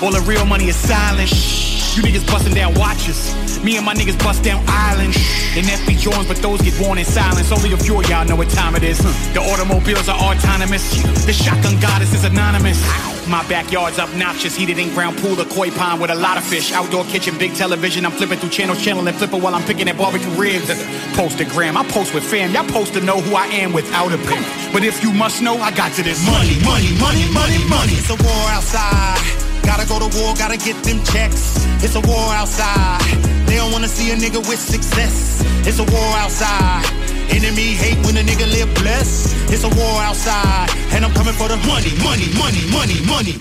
[0.04, 1.79] All the real money is silent.
[2.00, 3.36] You niggas busting down watches.
[3.62, 5.18] Me and my niggas bust down islands.
[5.58, 7.52] And FB joins, but those get worn in silence.
[7.52, 9.02] Only a few of y'all know what time it is.
[9.04, 9.34] Hmm.
[9.34, 10.96] The automobiles are autonomous.
[11.26, 12.80] The shotgun goddess is anonymous.
[13.28, 16.72] My backyard's obnoxious, heated in ground pool, a koi pond with a lot of fish.
[16.72, 18.06] Outdoor kitchen, big television.
[18.06, 20.70] I'm flipping through channel, channel and flipping while I'm picking at barbecue ribs.
[21.20, 22.54] Postagram, I post with fam.
[22.54, 24.72] Y'all post to know who I am without a pen.
[24.72, 27.94] But if you must know, I got to this Money, money, money, money, money.
[28.00, 29.49] It's a war outside.
[29.70, 31.64] Gotta go to war, gotta get them checks.
[31.84, 33.06] It's a war outside.
[33.46, 35.44] They don't wanna see a nigga with success.
[35.68, 36.86] It's a war outside.
[37.30, 39.36] Enemy hate when a nigga live blessed.
[39.54, 40.72] It's a war outside.
[40.92, 43.38] And I'm coming for the money, money, money, money, money.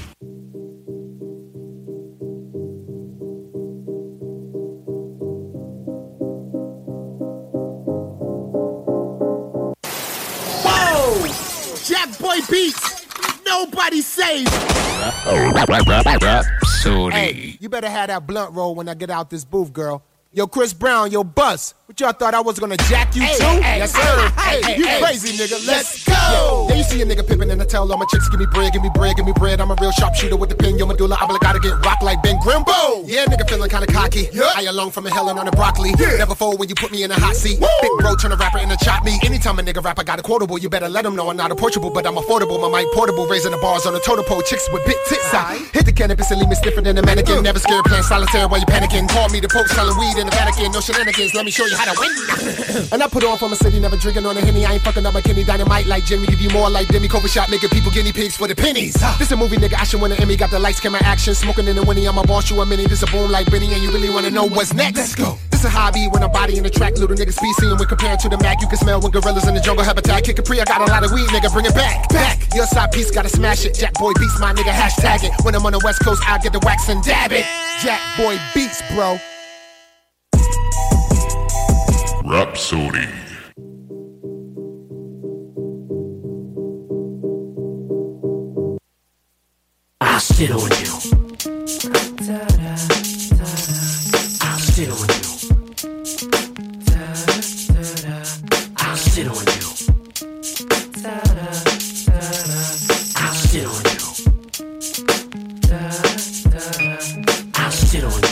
[10.63, 11.27] Whoa!
[12.21, 12.88] Boy Beats.
[13.61, 14.49] Nobody saves.
[17.13, 20.05] Hey, you better have that blunt roll when I get out this booth, girl.
[20.33, 21.75] Yo, Chris Brown, yo, Bus.
[21.89, 23.63] What y'all thought I was gonna jack you Hey, too?
[23.65, 24.29] hey, yes, sir.
[24.37, 25.57] hey, Hey, hey, you crazy nigga.
[25.67, 26.67] Let's go.
[26.69, 28.75] Yeah, you see a nigga pimping and I tell all my chicks, give me bread,
[28.75, 29.59] give me bread, give me bread.
[29.59, 32.21] I'm a real sharpshooter with the pin, yo medulla oblongata get rocked like I gotta
[32.21, 33.09] get rock like Ben Grimbo.
[33.09, 34.29] Yeah, nigga feeling kinda cocky.
[34.55, 35.93] I along from a helen on a broccoli.
[36.19, 37.59] Never fold when you put me in a hot seat.
[37.59, 39.19] Big bro turn a rapper into chop me.
[39.25, 40.59] Anytime a nigga rap, I got a quotable.
[40.59, 42.61] You better let him know I'm not approachable, but I'm affordable.
[42.61, 44.43] My mic portable, raising the bars on the totem pole.
[44.43, 45.33] Chicks with big tits.
[45.33, 47.43] I hit the cannabis and leave me stiffer than a mannequin.
[47.43, 49.09] Never scared playing solitaire while you panicking.
[49.09, 50.71] Call me the Pope selling weed in the Vatican.
[50.73, 51.33] No shenanigans.
[51.33, 52.89] Let me show you how to win.
[52.93, 54.67] and I put on from a city, never drinking on a henny.
[54.67, 56.27] I ain't fucking up my kidney dynamite like Jimmy.
[56.27, 58.95] Give you more like Demi Cover shot, making people guinea pigs for the pennies.
[59.19, 59.75] This a movie, nigga.
[59.79, 60.37] I should win an Emmy.
[60.37, 61.35] Got the lights, camera, action.
[61.35, 62.07] Smoking in the winnie.
[62.07, 62.87] I'm a boss, you a mini.
[62.87, 64.99] This a boom like Benny, and you really wanna know what's next.
[64.99, 65.39] Let's go.
[65.51, 66.99] This a hobby when I'm body in the track.
[66.99, 68.61] Little niggas be seeing when compared to the Mac.
[68.61, 70.25] You can smell when gorillas in the jungle habitat.
[70.25, 71.53] Kick a pre, I got a lot of weed, nigga.
[71.53, 72.39] Bring it back, back.
[72.55, 73.75] Your side piece gotta smash it.
[73.75, 74.71] Jack Boy Beats, my nigga.
[74.71, 75.33] Hashtag it.
[75.45, 77.45] When I'm on the West Coast, I get the wax and dab it.
[77.81, 79.19] Jack Boy Beats, bro.
[82.29, 83.09] Rapsodie.
[90.03, 90.93] I'll sit on you.
[94.43, 95.23] I'll sit on you.
[98.77, 99.69] I'll sit on you.
[103.17, 103.99] I'll sit on you.
[107.55, 108.28] I'll sit on you.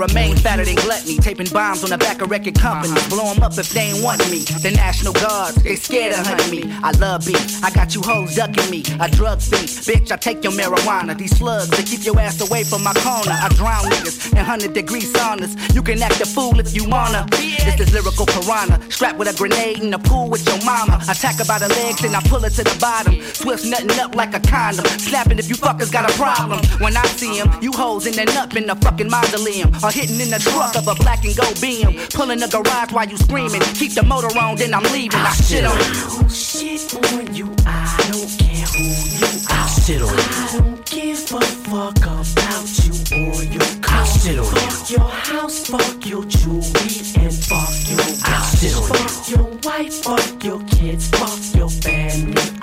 [0.00, 3.06] Remain fatter than gluttony, taping bombs on the back of record companies.
[3.08, 4.40] Blow 'em up if they ain't want me.
[4.66, 6.62] The National Guards, they scared of hunt me.
[6.82, 8.82] I love beef, I got you hoes ducking me.
[8.98, 11.16] I drug beef, bitch, I take your marijuana.
[11.16, 13.36] These slugs, they keep your ass away from my corner.
[13.46, 15.52] I drown niggas in 100 degree saunas.
[15.74, 17.26] You can act a fool if you wanna.
[17.30, 20.98] This is lyrical piranha, strapped with a grenade in the pool with your mama.
[21.08, 23.12] I Attack her by the legs and I pull her to the bottom.
[23.34, 24.86] Swift nutting up like a condom.
[24.98, 26.64] Snapping if you fuckers got a problem.
[26.80, 29.68] When I see him, you hoes in the up in the fucking mausoleum.
[29.84, 31.98] Or hitting in the truck of a black and gold beam.
[32.14, 33.60] Pulling the garage while you screaming.
[33.74, 35.18] Keep the motor on, then I'm leaving.
[35.18, 36.28] I shit on you.
[36.28, 39.60] Shit on you, I don't care who you are.
[39.60, 40.24] I'll sit on you.
[40.30, 44.00] I don't give a fuck about you or your car.
[44.00, 44.70] I'll sit on you.
[44.70, 50.02] Fuck your house, fuck your jewelry, and fuck your I'll sit on Fuck your wife,
[50.04, 52.59] fuck your kids, fuck your family.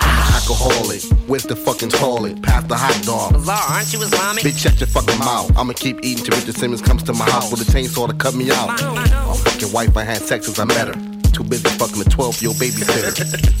[0.48, 2.40] Alcoholic, where's the fucking toilet?
[2.40, 3.34] Pass the hot dog.
[3.34, 4.42] Bizarre, aren't you Islamic?
[4.42, 5.52] Bitch, shut your fucking mouth.
[5.58, 8.34] I'ma keep eating till Richard Simmons comes to my house with a chainsaw to cut
[8.34, 8.68] me out.
[8.68, 10.94] My fucking wife, I had sex since I met her.
[11.32, 13.12] Too busy fucking a 12 year old babysitter.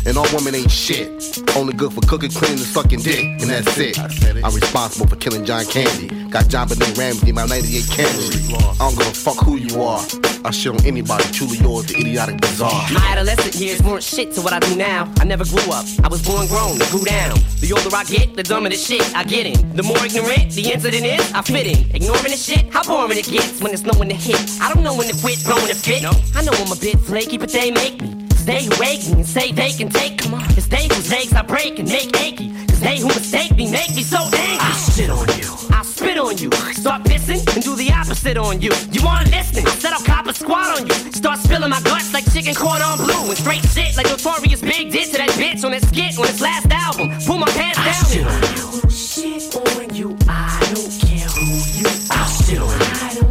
[0.08, 1.12] and all women ain't shit.
[1.54, 3.20] Only good for cooking, cleaning, and sucking dick.
[3.20, 3.98] And that's it.
[4.42, 6.08] I'm responsible for killing John Candy.
[6.30, 8.52] Got JonBenét Ramsey, my 98 Camry.
[8.52, 10.04] I don't give a fuck who you are.
[10.44, 12.84] I shit on anybody, truly yours, the idiotic bizarre.
[12.92, 15.10] My adolescent years weren't shit to what I do now.
[15.20, 15.86] I never grew up.
[16.04, 17.38] I was born grown, grew down.
[17.60, 19.74] The older I get, the dumber the shit I get in.
[19.74, 21.96] The more ignorant the incident is, I fit in.
[21.96, 24.40] Ignoring the shit, how boring it gets when it's no one to hit.
[24.60, 26.04] I don't know when to quit, throwing a fit.
[26.04, 28.17] I know I'm a bit flaky, but they make me.
[28.48, 30.38] They who wake me and say they can take me.
[30.56, 32.48] It's they whose legs I break and make achy.
[32.66, 34.56] Cause they who mistake me make me so angry.
[34.58, 35.52] I sit on you.
[35.70, 36.50] I spit on you.
[36.72, 38.72] Start pissing and do the opposite on you.
[38.90, 39.66] You aren't listening.
[39.66, 40.94] I said I'll cop a squat on you.
[41.12, 43.28] Start spilling my guts like chicken corn on blue.
[43.28, 44.88] And straight shit like Notorious B.I.G.
[44.96, 47.10] did to that bitch on that skit on his last album.
[47.26, 48.00] Pull my pants down.
[48.08, 48.90] Shit on you.
[48.90, 50.16] Shit on you.
[50.26, 51.44] I don't care who
[51.76, 52.16] you are.
[52.16, 53.27] I'll sit on you.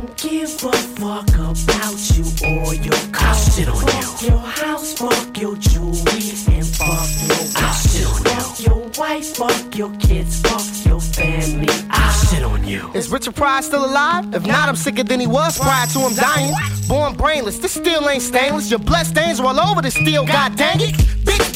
[0.58, 3.28] I don't give a fuck about you or your car.
[3.28, 8.18] I'll sit on fuck your house, fuck your jewelry, and fuck your I'll sit on
[8.18, 8.42] you.
[8.42, 11.68] Fuck your wife, fuck your kids, fuck your family.
[11.92, 12.92] I'll sit on you.
[12.96, 14.34] Is Richard Pryor still alive?
[14.34, 16.54] If not, I'm sicker than he was prior to him dying.
[16.88, 18.72] Born brainless, this steel ain't stainless.
[18.72, 20.96] Your blood stains are all over the steel, god dang it.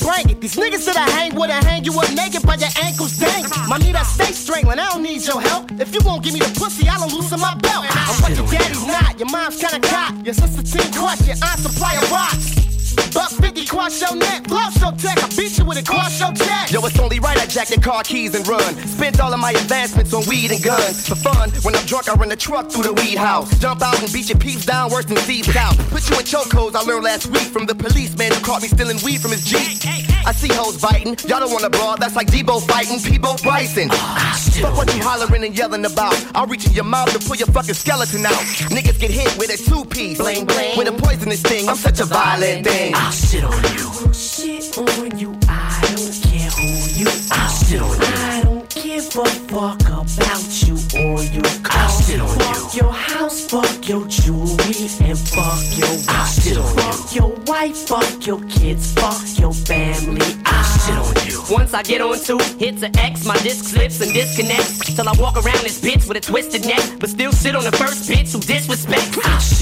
[0.01, 3.69] These niggas that I hang with, I hang you up naked by your ankles dangling.
[3.69, 5.71] My need I stay strangling, I don't need your help.
[5.79, 7.85] If you won't give me the pussy, I'll loosen my belt.
[7.87, 10.13] I'm what your daddy's not, your mom's kinda cock.
[10.25, 12.70] Your sister team crush, your aunt supply of rocks.
[13.21, 16.33] Buck 50, cross your neck, blow so tech, I beat you with it, cross your
[16.33, 16.73] chest.
[16.73, 18.73] Yo, it's only right I jack your car keys and run.
[18.87, 21.07] Spent all of my advancements on weed and guns.
[21.07, 23.55] For fun, when I'm drunk, I run the truck through the weed house.
[23.59, 25.77] Jump out and beat your peeps down worse than Steve South.
[25.91, 28.97] Put you in chokeholds I learned last week from the policeman who caught me stealing
[29.05, 29.77] weed from his Jeep.
[30.25, 33.89] I see hoes biting, y'all don't wanna brawl, that's like Debo fighting Peabo Bryson.
[33.91, 36.13] Ah, Fuck what you hollering and yelling about.
[36.35, 38.41] I'll reach in your mouth to pull your fucking skeleton out.
[38.73, 40.17] Niggas get hit with a two piece.
[40.17, 40.77] Bling bling.
[40.77, 42.93] With a poisonous thing, I'm such a violent thing.
[42.95, 43.10] Ah.
[43.11, 44.13] I'll sit on you.
[44.13, 45.37] Shit on you.
[45.49, 47.41] I don't care who you are.
[47.41, 48.07] I'll sit on you.
[48.07, 51.81] I don't give a fuck about you or your car.
[51.81, 56.41] I'll sit on fuck your house, fuck your jewelry, and fuck your wife.
[56.41, 56.83] shit on you.
[56.83, 60.41] Fuck your wife, fuck your kids, fuck your family.
[60.45, 61.20] I'll shit on you.
[61.51, 64.95] Once I get on two, hits an X, my disc slips and disconnects.
[64.95, 67.73] Till I walk around this bitch with a twisted neck, but still sit on the
[67.73, 69.19] first bitch who disrespects.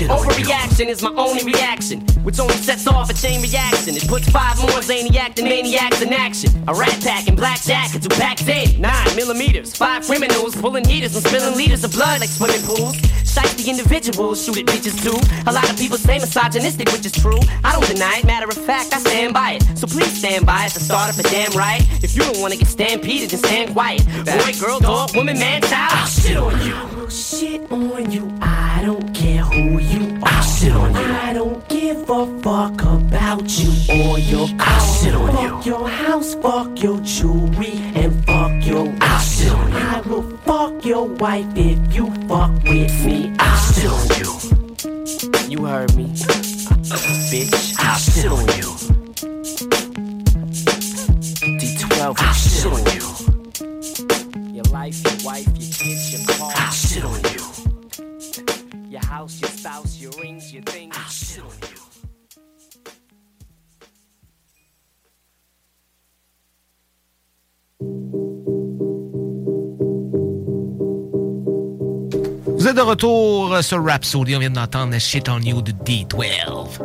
[0.07, 3.95] Overreaction ah, is my only reaction, which only sets off a chain reaction.
[3.95, 6.51] It puts five more zaniac than maniacs in action.
[6.67, 9.75] A rat pack and black jackets who packed in nine millimeters.
[9.75, 12.95] Five criminals pulling heaters and spilling liters of blood like swimming pools.
[13.29, 15.17] Shiesty individuals shoot at bitches too.
[15.49, 17.39] A lot of people say misogynistic, which is true.
[17.63, 19.77] I don't deny it, matter of fact, I stand by it.
[19.77, 21.81] So please stand by it to start up a damn right.
[22.03, 24.05] If you don't wanna get stampeded, then stand quiet.
[24.25, 26.73] Boy, girl, dog, woman, man, child, I'll shit on you.
[26.73, 28.31] I will shit on you.
[28.41, 28.58] I
[30.59, 30.99] shit on you.
[30.99, 33.71] I don't give a fuck about you
[34.03, 34.67] or your car.
[34.67, 39.71] I'll shit on fuck your house, fuck your jewelry, and fuck your I'll shit on
[39.71, 39.77] you.
[39.77, 43.33] I will fuck your wife if you fuck with me.
[43.39, 44.31] I'll shit on you.
[45.49, 46.05] You heard me.
[47.31, 48.69] Bitch, I'll shit on you.
[51.59, 54.53] D12, I'll shit on you.
[54.53, 56.51] Your life, your wife, your kids, your car.
[56.55, 57.49] I'll shit on you.
[58.89, 59.98] Your house, your spouse,
[72.59, 74.35] Vous êtes de retour sur Rhapsody.
[74.35, 76.79] On vient d'entendre Shit on You de D12.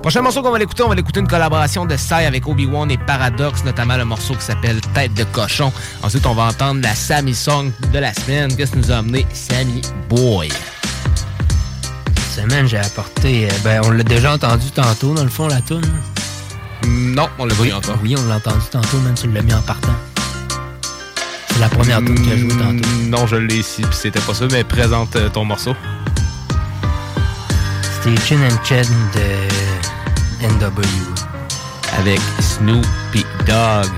[0.00, 2.96] Prochain morceau qu'on va l'écouter, on va l'écouter une collaboration de Sai avec Obi-Wan et
[2.98, 5.72] Paradox, notamment le morceau qui s'appelle Tête de cochon.
[6.02, 8.54] Ensuite, on va entendre la Sammy Song de la semaine.
[8.56, 10.48] Qu'est-ce que nous a amené Sammy Boy?
[12.30, 13.46] Cette semaine, j'ai apporté.
[13.46, 15.82] euh, Ben, on l'a déjà entendu tantôt, dans le fond, la toune.
[16.86, 17.98] Non, on l'a oui, pas encore.
[18.02, 19.92] Oui, on l'a entendu tantôt, même tu l'as mis en partant.
[21.56, 22.86] C'est la première toune qu'il a joué tantôt.
[22.86, 25.74] Mm, Non, je l'ai ici, puis c'était pas ça, mais présente euh, ton morceau.
[28.02, 28.84] C'était Chin and Chen
[29.14, 30.82] de NW.
[31.98, 33.90] Avec Snoopy Dogg.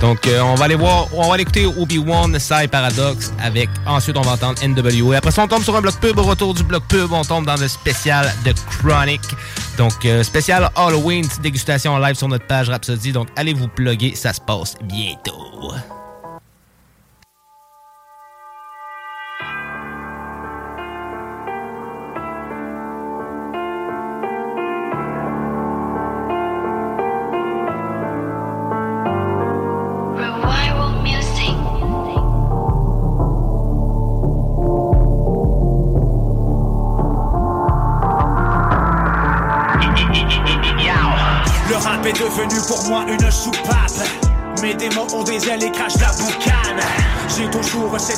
[0.00, 4.16] Donc, euh, on va aller voir, on va aller écouter Obi-Wan, Sai Paradox avec, ensuite
[4.16, 5.18] on va entendre NWA.
[5.18, 6.18] Après ça, on tombe sur un bloc pub.
[6.18, 9.20] Au retour du bloc pub, on tombe dans le spécial de Chronic.
[9.76, 13.12] Donc, euh, spécial Halloween, petite dégustation en live sur notre page Rhapsody.
[13.12, 15.74] Donc, allez vous plugger, ça se passe bientôt.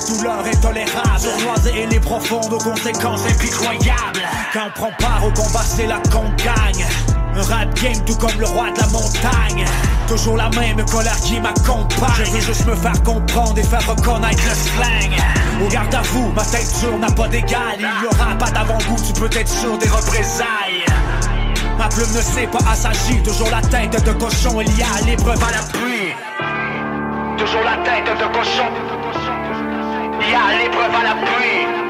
[0.07, 1.18] Douleur intolérable.
[1.18, 4.22] Sournoise et les profondes aux conséquences impitoyables.
[4.53, 6.84] Quand on prend part au combat, c'est là qu'on gagne.
[7.34, 9.64] Un rap game tout comme le roi de la montagne.
[10.09, 12.24] Toujours la même colère qui m'accompagne.
[12.24, 15.64] Je veux juste me faire comprendre et faire reconnaître le slang.
[15.64, 17.76] Au garde à vous, ma tête dure n'a pas d'égal.
[17.78, 20.84] Il y aura pas d'avant-goût, tu peux être sûr des représailles.
[21.78, 25.40] Ma plume ne sait pas assagir, toujours la tête de cochon, il y a l'épreuve
[25.42, 26.12] à la pluie.
[27.38, 28.68] Toujours la tête de cochon,
[30.29, 31.88] il y a l'épreuve à la pluie.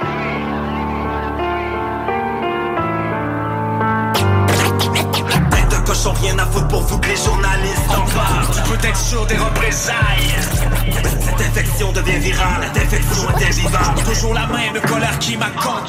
[5.98, 8.46] Cochon, rien à foutre pour vous que les journalistes en parlent.
[8.54, 10.36] Tu peux être sûr des représailles.
[10.94, 14.02] Cette infection devient virale, la défection est invivable.
[14.04, 15.82] Toujours la même colère qui m'accompagne.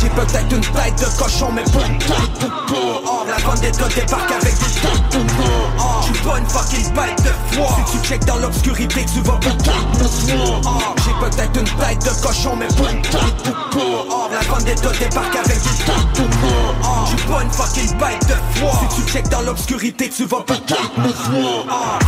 [0.00, 1.84] J'ai peut-être une tête de cochon, mais porc.
[2.72, 5.18] Oh, la bande d'état débarque avec des têtes.
[5.78, 7.76] Oh, J'suis pas une fucking bête de foie.
[7.86, 9.56] Si tu check dans l'obscurité, tu vas voir.
[10.64, 12.88] Oh, J'ai peut-être une tête de cochon, mais porc.
[13.76, 16.22] Oh, la bande d'état débarque avec des têtes.
[16.22, 18.36] Oh, J'suis pas une fucking bête de
[19.06, 21.98] check dans l'obscurité, tu vas peut-être me voir.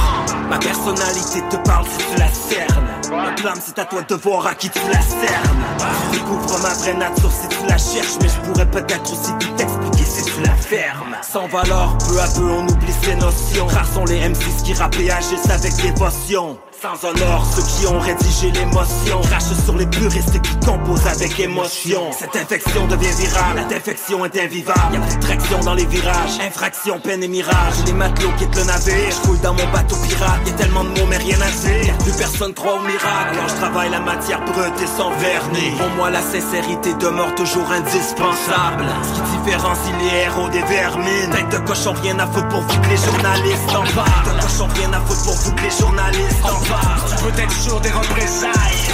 [0.49, 2.89] Ma personnalité te parle si tu la cernes.
[3.11, 5.65] Ma flamme, c'est à toi de voir à qui tu la cernes.
[6.11, 9.53] Tu découvres ma vraie nature si tu la cherches, mais je pourrais peut-être aussi tout
[9.57, 11.17] t'expliquer si tu la fermes.
[11.23, 13.67] Sans valeur, peu à peu on oublie ses notions.
[13.67, 16.59] Rares sont les M6 qui rappent et agissent avec dévotion.
[16.81, 19.21] Sans honneur, ceux qui ont rédigé l'émotion.
[19.23, 22.13] Crachent sur les puristes qui composent avec émotion.
[22.17, 24.95] Cette infection devient virale, la défection est invivable.
[24.95, 27.75] Y'a plus de traction dans les virages, infraction, peine et mirage.
[27.87, 30.41] Les matelots quittent le navire, je fouille dans mon bateau pirate.
[30.47, 33.33] Y'a tellement de mots mais rien à dire, plus personne croit au miracle.
[33.33, 35.77] Alors je travaille la matière brute et sans vernis.
[35.79, 38.87] Pour moi la sincérité demeure toujours indispensable.
[39.03, 41.31] Ce qui différencie les héros des vermines.
[41.33, 44.25] Tête de cochon, rien à foutre pour vous que les journalistes en parlent.
[44.25, 47.43] Tête de cochon, rien à foutre pour vous que les journalistes en parlent parle peut
[47.43, 48.85] être sûr des représailles.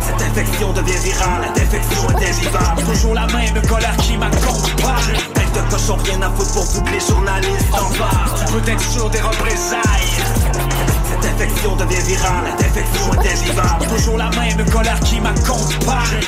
[0.00, 5.16] Cette infection devient virale, défection indésivable Toujours la même colère qui m'accompagne.
[5.34, 9.10] Tête de cochon, rien à foutre pour toutes les journalistes en parle peut être sûr
[9.10, 10.14] des représailles.
[11.10, 16.20] Cette infection devient virale, défection indésivable Toujours la même colère qui m'accompagne.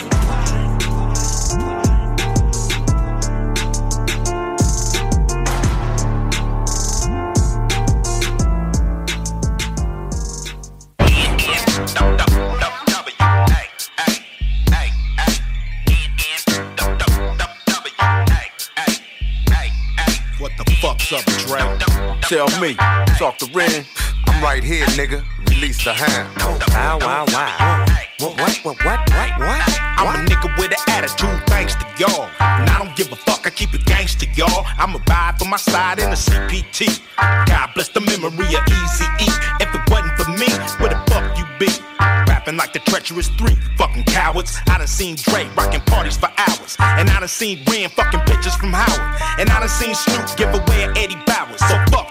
[23.26, 23.84] Talk to Ren.
[24.28, 25.20] I'm right here, nigga.
[25.50, 26.30] Release the hand.
[26.70, 27.84] Wow, wow, wow.
[28.20, 29.80] What, what, what, what, what, what?
[29.98, 32.30] I'm a nigga with an attitude, thanks to y'all.
[32.38, 34.64] And I don't give a fuck, I keep it gangster, y'all.
[34.78, 37.02] I'ma ride for my side in a CPT.
[37.18, 39.28] God bless the memory of Easy E.
[39.58, 40.46] If it wasn't for me,
[40.78, 41.66] where the fuck you be?
[41.98, 44.56] Rapping like the treacherous three, fucking cowards.
[44.68, 46.76] I done seen Dre rocking parties for hours.
[46.78, 49.40] And I done seen Ren fucking pictures from Howard.
[49.40, 51.56] And I done seen Snoop give away an Eddie Bauer.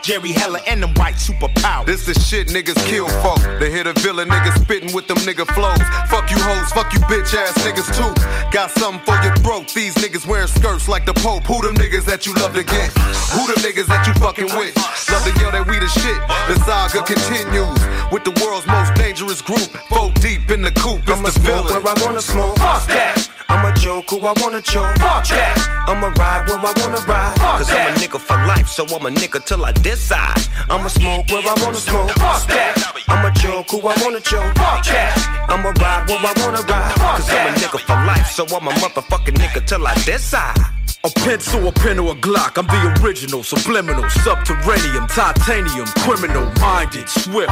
[0.05, 1.85] So fuck Jerry Heller and them white superpowers.
[1.85, 3.39] This is shit niggas kill folk.
[3.59, 5.81] They hit a villain niggas spitting with them nigga flows.
[6.09, 8.13] Fuck you hoes, fuck you bitch ass niggas too.
[8.51, 9.71] Got something for your throat.
[9.73, 11.43] These niggas wearing skirts like the Pope.
[11.45, 12.91] Who them niggas that you love to get?
[13.33, 14.75] Who them niggas that you fucking with?
[15.11, 16.19] Love to yell that we the shit.
[16.49, 17.79] The saga continues
[18.11, 19.69] with the world's most dangerous group.
[19.89, 21.01] Four deep in the coop.
[21.01, 21.83] It's I'ma the smoke villain.
[21.83, 22.57] where I wanna smoke.
[22.57, 23.14] Fuck that.
[24.05, 24.95] Joke who I wanna joke.
[24.97, 25.85] Fuck that.
[25.87, 27.37] I'ma ride where I wanna ride.
[27.37, 30.37] Fuck Cause I'm a nigga for life, so I'm a nigga till I decide.
[30.69, 32.11] I'ma smoke where I wanna smoke.
[32.11, 33.03] Fuck that.
[33.07, 34.53] I'ma joke who I wanna joke.
[34.55, 35.47] Fuck that.
[35.49, 36.95] I'ma ride where I wanna ride.
[37.17, 40.74] Cause I'm a nigga for life, so I'm a motherfucking nigga till I decide.
[41.05, 42.57] A pencil, a pen, or a Glock.
[42.57, 47.51] I'm the original, subliminal, subterranean, titanium, criminal, minded, swift.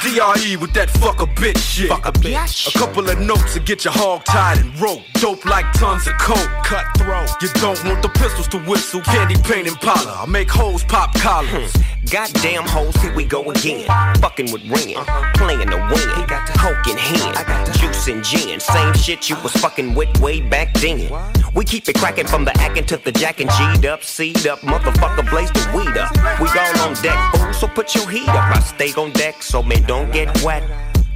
[0.00, 1.90] DRE with that fuck a bitch shit.
[1.90, 2.74] Fuck a bitch.
[2.74, 5.02] A couple of notes to get your hog tied and rope.
[5.20, 6.48] Dope like tons of coke.
[6.64, 7.28] Cutthroat.
[7.42, 9.02] You don't want the pistols to whistle.
[9.02, 10.10] Candy paint and parlor.
[10.10, 11.76] I make hoes pop collars.
[11.76, 11.94] Hmm.
[12.10, 13.86] Goddamn hoes, here we go again.
[14.20, 15.32] Fucking with Ren, uh-huh.
[15.34, 16.26] playing the win.
[16.58, 18.60] Coke in hand, i got juice and gin.
[18.60, 21.10] Same shit you was fucking with way back then.
[21.54, 24.60] We keep it cracking from the acting to the jack and G'd up, seed up,
[24.60, 26.12] motherfucker, blaze the weed up.
[26.38, 28.54] We all on deck, fool, so put your heat up.
[28.54, 30.62] I stay on deck, so man, don't get wet.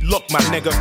[0.03, 0.73] Look, my nigga,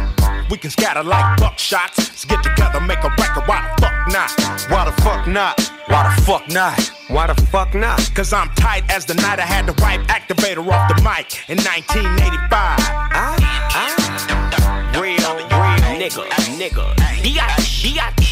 [0.50, 1.98] we can scatter like buckshots.
[1.98, 3.44] Let's get together, make a record.
[3.48, 4.32] Why the fuck not?
[4.72, 5.72] Why the fuck not?
[5.88, 6.92] Why the fuck not?
[7.10, 8.10] Why the fuck not?
[8.16, 11.58] Cause I'm tight as the night I had the wipe activator off the mic in
[11.58, 12.50] 1985.
[12.50, 13.36] Ah,
[13.72, 14.94] ah.
[15.00, 16.28] Real, real nigga,
[16.58, 16.96] nigga.
[17.22, 18.27] Biatch, biatch.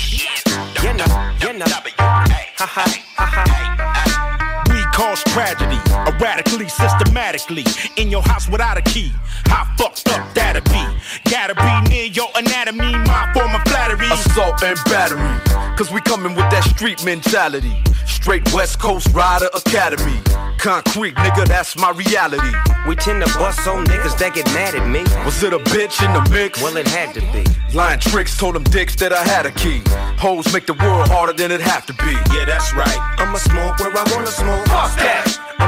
[0.85, 1.05] You know,
[1.41, 1.65] you know.
[1.65, 3.94] Ha ha,
[5.35, 5.77] tragedy,
[6.07, 7.65] erratically, systematically.
[7.97, 9.11] In your house without a key.
[9.47, 10.83] How fucked up that'd be?
[11.29, 14.07] Gotta be near your anatomy, my form of flattery.
[14.07, 15.35] Assault and battery.
[15.75, 17.75] Cause we coming with that street mentality.
[18.05, 20.21] Straight West Coast Rider Academy.
[20.57, 22.55] Concrete, nigga, that's my reality.
[22.87, 25.03] We tend to bust on niggas that get mad at me.
[25.25, 26.61] Was it a bitch in the mix?
[26.61, 27.43] Well, it had to be.
[27.75, 29.81] Lying tricks told them dicks that I had a key.
[30.17, 32.13] Hoes make the world harder than it have to be.
[32.33, 32.97] Yeah, that's right.
[33.19, 34.65] I'ma smoke where I wanna smoke.
[34.67, 35.24] Fuck that.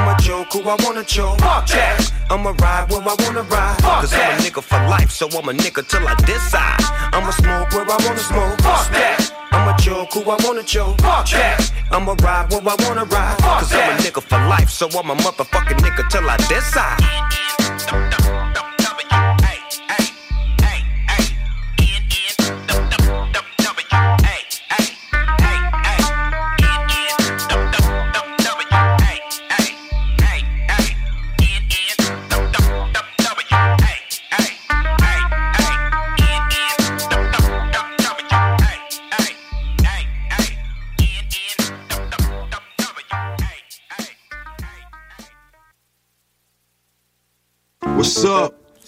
[0.08, 1.38] I'ma joke who I wanna joke.
[1.38, 2.12] Fuck that.
[2.30, 3.76] I'ma ride where I wanna ride.
[3.82, 6.80] Fuck Cause I'm a nigga for life, so I'm a nigga till I decide.
[7.12, 8.58] I'ma smoke where I wanna smoke.
[8.62, 9.30] Fuck that.
[9.52, 10.98] I'ma joke who I wanna joke.
[11.02, 11.60] Fuck that.
[11.90, 13.36] I'ma ride where I wanna ride.
[13.36, 18.17] Fuck Cause I'm a nigga for life, so I'm a motherfucking nigga till I decide.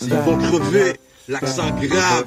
[0.02, 0.96] Ils vont crever.
[1.28, 2.26] L'accent grave.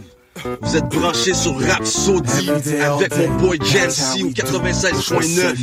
[0.62, 2.50] Vous êtes branchés sur Rhapsody
[2.82, 5.56] avec mon boy Jancy au 96.9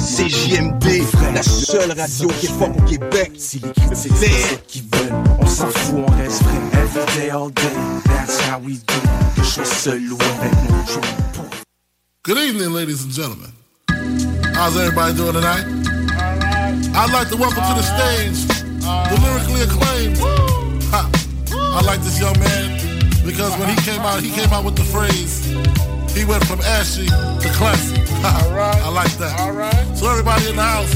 [0.00, 1.02] CJMD,
[1.32, 3.32] la seule radio qui est forte au Québec.
[3.38, 6.82] Si les critiques c'est ce qu'ils veulent, on s'en fout, on reste vrai.
[6.82, 7.62] Every day, all day,
[8.04, 8.94] that's how we do.
[9.36, 11.00] Que je sois seul ou avec mon crew.
[12.24, 13.52] Good evening, ladies and gentlemen.
[14.54, 15.64] How's everybody doing tonight?
[16.96, 18.48] I'd like to welcome to the stage
[19.08, 20.65] the lyrically acclaimed.
[21.76, 22.80] I like this young man
[23.26, 25.44] because when he came out, he came out with the phrase,
[26.16, 28.00] he went from ashy to classy.
[28.24, 28.80] Ha.
[28.86, 29.38] I like that.
[29.38, 29.84] All right.
[29.94, 30.94] So everybody in the house,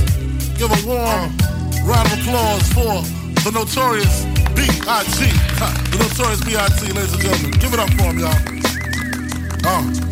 [0.57, 1.37] give a warm
[1.85, 3.05] round of applause for
[3.45, 4.25] the notorious
[4.57, 5.29] B.I.G.
[5.93, 6.93] The notorious B.I.G.
[6.95, 7.51] ladies and gentlemen.
[7.61, 10.07] Give it up for him, y'all.
[10.07, 10.10] Uh.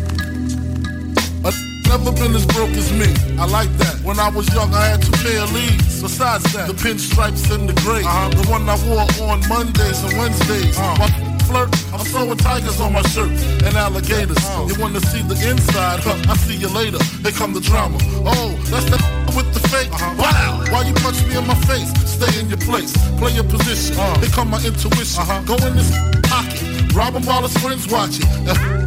[1.89, 3.09] Never been as broke as me.
[3.41, 3.97] I like that.
[4.05, 5.99] When I was young, I had two pair of leads.
[5.99, 8.05] Besides that, the pinstripes and the gray.
[8.05, 8.29] Uh-huh.
[8.29, 10.77] The one I wore on Mondays and Wednesdays.
[10.77, 11.09] Uh-huh.
[11.49, 13.33] Flirt, I'm sewing tigers on my shirt
[13.65, 14.37] and alligators.
[14.69, 16.01] You want to see the inside?
[16.05, 17.01] Huh, I see you later.
[17.25, 17.97] Here come the drama.
[18.21, 19.01] Oh, that's the
[19.35, 19.89] with the fake.
[20.21, 20.61] Wow.
[20.69, 21.89] Why you punch me in my face?
[22.05, 22.93] Stay in your place.
[23.17, 23.97] Play your position.
[24.21, 25.25] Here come my intuition.
[25.49, 25.89] Go in this
[26.29, 26.68] pocket.
[26.99, 28.27] Rob him while his friends watching.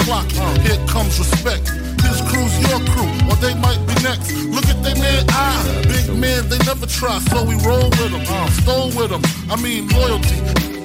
[0.04, 0.28] Clock.
[0.60, 1.70] Here comes respect.
[2.04, 4.28] His crew's your crew, or they might be next.
[4.52, 5.80] Look at they man eye.
[5.88, 8.20] Big man, they never try, so we roll with them.
[8.60, 9.24] Stole with them.
[9.50, 10.36] I mean loyalty.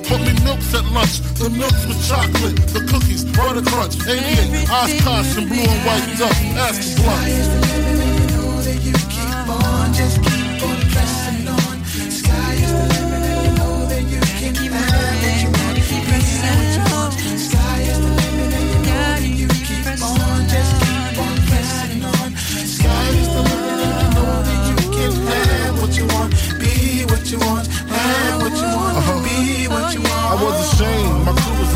[0.08, 5.36] Put me milks at lunch, the milks with chocolate, the cookies, butter crunch, 88, Oshkosh,
[5.36, 7.28] and blue and white duck, ask the blunt.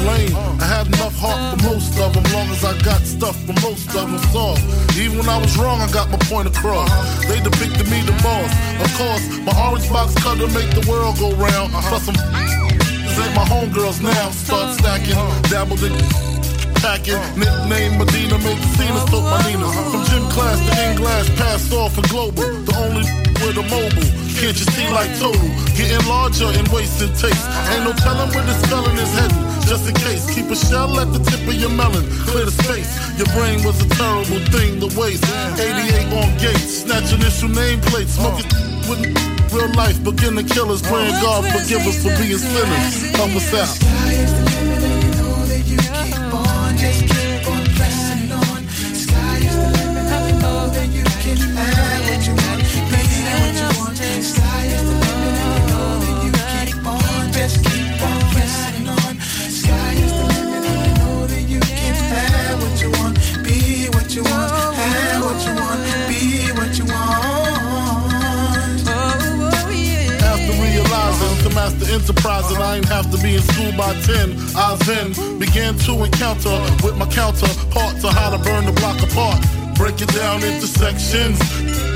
[0.05, 0.35] Lame.
[0.59, 3.87] I had enough heart for most of them, long as I got stuff for most
[3.95, 4.61] of them soft.
[4.97, 6.89] Even when I was wrong, I got my point across.
[7.27, 8.51] They depicted me the boss.
[8.81, 11.71] Of course, my orange box cutter make the world go round.
[11.71, 12.15] Plus some
[13.21, 14.29] ain't my homegirls now.
[14.31, 15.15] Start stacking,
[15.49, 16.30] dabbled in
[16.79, 17.19] packing.
[17.35, 19.67] Nickname Medina, made the scenes, took my Nina.
[19.91, 22.43] From gym class to in glass, passed off for global.
[22.43, 23.03] The only
[23.41, 24.09] with a mobile.
[24.37, 25.49] Can't you see like total?
[25.77, 27.45] Getting larger and wasting taste.
[27.73, 29.43] Ain't no telling where this felon is heading.
[29.65, 32.05] Just in case, keep a shell at the tip of your melon.
[32.29, 32.89] Clear the space.
[33.17, 35.25] Your brain was a terrible thing to waste.
[35.57, 38.49] 88 on gates, snatch initial nameplates, smoking
[38.89, 39.01] with
[39.53, 40.01] real life.
[40.03, 43.15] Beginning killers, praying God forgive us for being sinners.
[43.17, 44.70] Help us out.
[71.91, 76.03] Enterprise and I ain't have to be in school by 10, I then began to
[76.03, 79.43] encounter with my counterparts to how to burn the block apart.
[79.75, 81.39] Break it down into sections.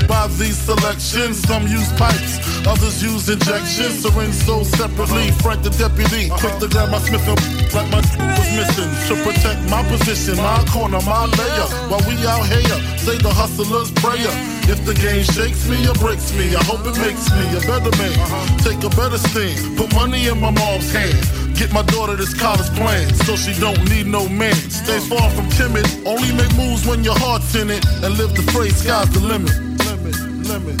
[0.06, 4.02] By these selections, some use pipes, others use injections.
[4.02, 5.30] Syringe sold separately.
[5.42, 7.40] Frank the deputy, quick to grab my Smith and
[7.74, 8.00] like my
[8.38, 11.68] was missing to protect my position, my corner, my layer.
[11.88, 14.55] While we out here, say the hustler's prayer.
[14.68, 17.94] If the game shakes me or breaks me, I hope it makes me a better
[18.02, 18.18] man.
[18.18, 18.66] Uh-huh.
[18.66, 21.14] Take a better stand, put money in my mom's hand.
[21.56, 24.54] Get my daughter this college plan, so she don't need no man.
[24.54, 28.42] Stay far from timid, only make moves when your heart's in it, and live the
[28.50, 29.54] phrase sky's the limit.
[29.86, 30.16] Limit,
[30.50, 30.80] limit.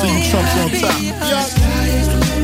[0.00, 0.98] See you trumps on top.
[1.28, 2.41] Je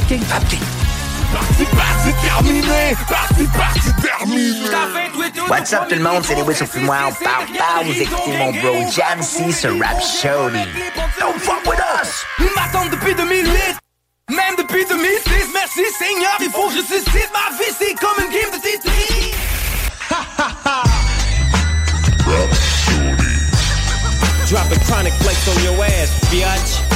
[0.00, 0.24] l'étudie, Vapking.
[0.24, 0.60] Vapking.
[1.32, 2.96] Parti, parti, terminé!
[3.08, 4.70] Parti, parti, terminé!
[5.48, 8.52] What's up tout le monde, c'est Lewis au fumoir, on parle pas, vous écoutez mon
[8.52, 10.68] bro Jam`C sur Rapsodie.
[11.18, 12.24] Don't fuck with us!
[12.54, 13.50] M'attendre depuis 2008!
[14.30, 18.30] Même depuis 2006, merci Seigneur, il faut que je suscite ma vie, c'est comme une
[18.30, 19.34] game de Tetris!
[24.50, 26.93] Drop a chronic flex on your ass, biatch.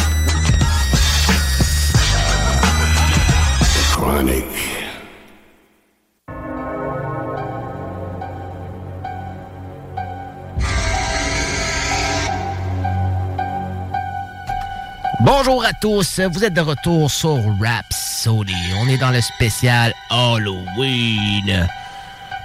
[15.21, 18.55] Bonjour à tous, vous êtes de retour sur Rhapsody.
[18.81, 21.69] On est dans le spécial Halloween.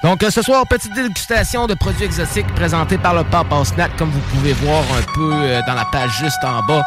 [0.04, 4.20] Donc ce soir, petite dégustation de produits exotiques présentés par le Papa Snack, comme vous
[4.36, 6.84] pouvez voir un peu euh, dans la page juste en bas.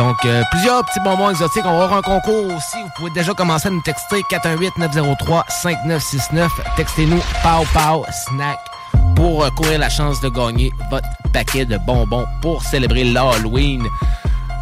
[0.00, 1.66] Donc euh, plusieurs petits bonbons exotiques.
[1.66, 2.78] On va avoir un concours aussi.
[2.82, 6.48] Vous pouvez déjà commencer à nous texter 418-903-5969.
[6.78, 8.58] Textez-nous Pow Pow Snack
[9.14, 13.86] pour euh, courir la chance de gagner votre paquet de bonbons pour célébrer l'Halloween.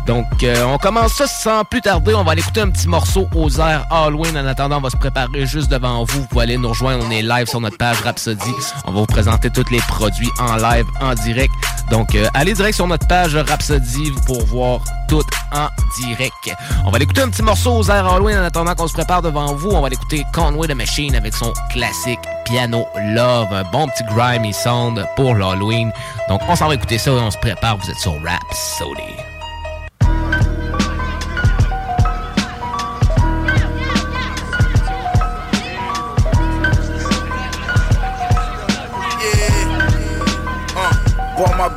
[0.09, 2.15] Donc, euh, on commence ça sans plus tarder.
[2.15, 4.39] On va aller écouter un petit morceau aux airs Halloween.
[4.39, 6.21] En attendant, on va se préparer juste devant vous.
[6.21, 7.05] Vous pouvez aller nous rejoindre.
[7.07, 8.55] On est live sur notre page Rhapsody.
[8.87, 11.53] On va vous présenter tous les produits en live, en direct.
[11.91, 14.81] Donc, euh, allez direct sur notre page Rhapsody pour voir
[15.11, 15.69] tout en
[16.01, 16.57] direct.
[16.87, 18.39] On va aller écouter un petit morceau aux airs Halloween.
[18.39, 21.35] En attendant qu'on se prépare devant vous, on va aller écouter Conway the Machine avec
[21.35, 23.53] son classique Piano Love.
[23.53, 25.93] Un bon petit grimy sound pour l'Halloween.
[26.31, 27.77] Donc, on s'en va écouter ça et on se prépare.
[27.77, 29.38] Vous êtes sur Rhapsody.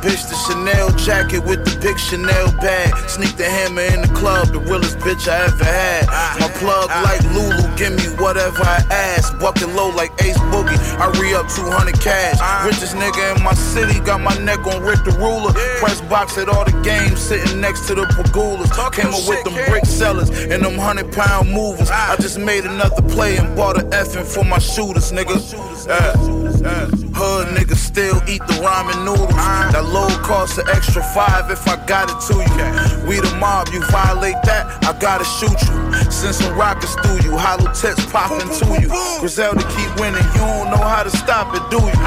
[0.02, 2.92] Chanel jacket with the big Chanel bag.
[3.08, 6.06] Sneak the hammer in the club, the realest bitch I ever had.
[6.40, 9.38] My plug like Lulu, give me whatever I ask.
[9.38, 12.38] Bucket low like Ace Boogie, I re up 200 cash.
[12.66, 15.52] Richest nigga in my city, got my neck on Rick the Ruler.
[15.78, 18.70] Press box at all the games, sitting next to the Pegulas.
[18.92, 21.90] Came up with them brick sellers and them 100 pound movers.
[21.90, 25.38] I just made another play and bought a FN for my shooters, nigga.
[25.86, 26.41] Yeah.
[26.64, 29.34] Uh, hood niggas still eat the ramen noodles.
[29.74, 33.08] That low cost an extra five if I got it to you.
[33.08, 35.74] We the mob, you violate that, I gotta shoot you.
[36.06, 38.86] Send some rockets through you, hollow tips popping to you.
[39.18, 41.98] Griselda keep winning, you don't know how to stop it, do you?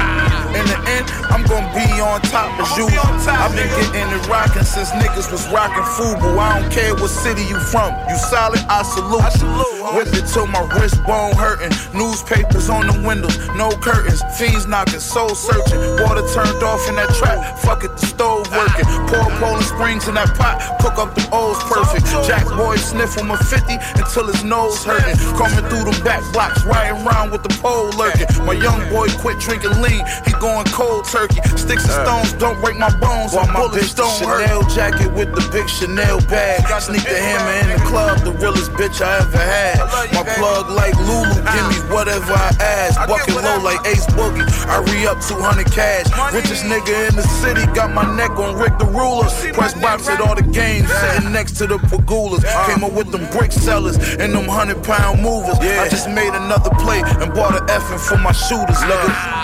[0.56, 3.12] In the end, I'm gonna be on top as usual.
[3.28, 6.32] I've been getting it rocking since niggas was rocking Fubu.
[6.40, 9.20] I don't care what city you from, you solid, I salute.
[9.44, 9.65] you.
[9.94, 11.70] Whip it till my wrist bone hurting.
[11.94, 14.22] Newspapers on the windows, no curtains.
[14.36, 15.78] Fiends knocking, soul searching.
[16.02, 18.84] Water turned off in that trap, fuck it, the stove working.
[19.06, 22.06] Pour Poland Springs in that pot, cook up the O's perfect.
[22.26, 25.14] Jack boy sniff on my 50 until his nose hurting.
[25.38, 28.26] Coming through the back blocks, riding around with the pole lurking.
[28.44, 31.38] My young boy quit drinking lean, he going cold turkey.
[31.54, 34.42] Sticks and stones don't break my bones, while my bullets don't hurt.
[34.42, 36.66] Chanel jacket with the big Chanel bag.
[36.82, 39.75] Sneak the hammer in the club, the realest bitch I ever had.
[40.12, 42.96] My plug like Lulu, give me whatever I ask.
[43.08, 46.06] Bucket low like Ace Boogie, I re up 200 cash.
[46.32, 49.28] Richest nigga in the city, got my neck on Rick the Ruler.
[49.52, 52.44] Press box at all the games, sitting next to the Pegulas.
[52.66, 55.58] Came up with them brick sellers and them 100 pound movers.
[55.58, 59.35] I just made another play and bought an FN for my shooters, nigga.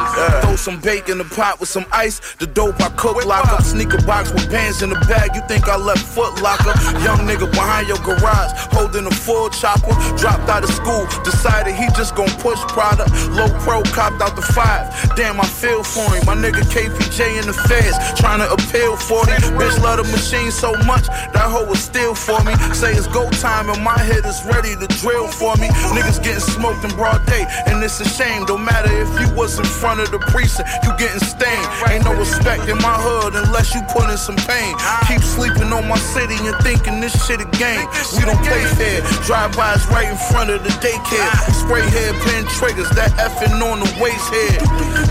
[0.43, 2.21] Throw some bacon in the pot with some ice.
[2.37, 5.35] The dope I cook, lock up, sneaker box with bands in the bag.
[5.35, 6.73] You think I left foot locker?
[7.05, 9.93] Young nigga behind your garage, holding a full chopper.
[10.17, 13.11] Dropped out of school, decided he just gon' push product.
[13.31, 14.89] Low pro copped out the five.
[15.17, 16.25] Damn, I feel for him.
[16.25, 19.37] My nigga KPJ in the feds, trying to appeal for me.
[19.57, 22.55] Bitch love the machine so much, that hoe was still for me.
[22.73, 25.69] Say it's go time and my head is ready to drill for me.
[25.97, 28.45] Niggas getting smoked in broad day, and it's a shame.
[28.45, 31.67] Don't matter if you was in front of the precinct, you getting stained.
[31.91, 34.75] Ain't no respect in my hood unless you put in some pain.
[35.07, 37.87] Keep sleeping on my city and thinking this shit a game.
[38.17, 39.03] We don't play fair.
[39.27, 41.31] Drive-bys right in front of the daycare.
[41.53, 44.61] Spray head pin triggers, that FN on the waist head.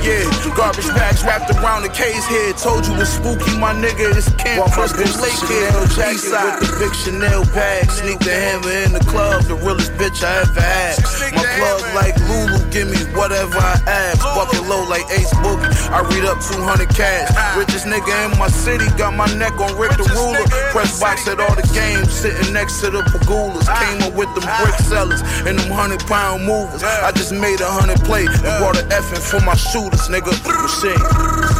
[0.01, 0.25] Yeah,
[0.55, 2.57] garbage bags wrapped around the case head.
[2.57, 4.09] Told you it's spooky, my nigga.
[4.15, 5.69] It's Camp Crystal Lake here.
[5.93, 7.89] Jacket with the big Chanel bag.
[7.91, 10.97] Sneak the hammer in the club, the realest bitch I ever had.
[11.35, 14.21] My plug like Lulu, give me whatever I ask.
[14.21, 15.69] Bucket low like Ace Boogie.
[15.89, 17.29] I read up 200 cash.
[17.57, 20.43] Richest nigga in my city, got my neck on Rick the Ruler.
[20.71, 23.67] Press box at all the games, sitting next to the Pegulas.
[23.67, 23.79] Ah.
[23.81, 24.61] Came up with them ah.
[24.63, 26.83] brick sellers and them 100 pound movers.
[26.83, 30.31] I just made a 100 play and brought an FN for my shooters, nigga.
[30.61, 30.97] Machine,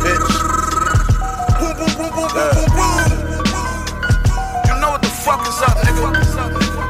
[0.02, 0.30] bitch.
[4.68, 6.12] You know what the fuck is up, nigga.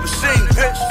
[0.01, 0.91] Machine, bitch.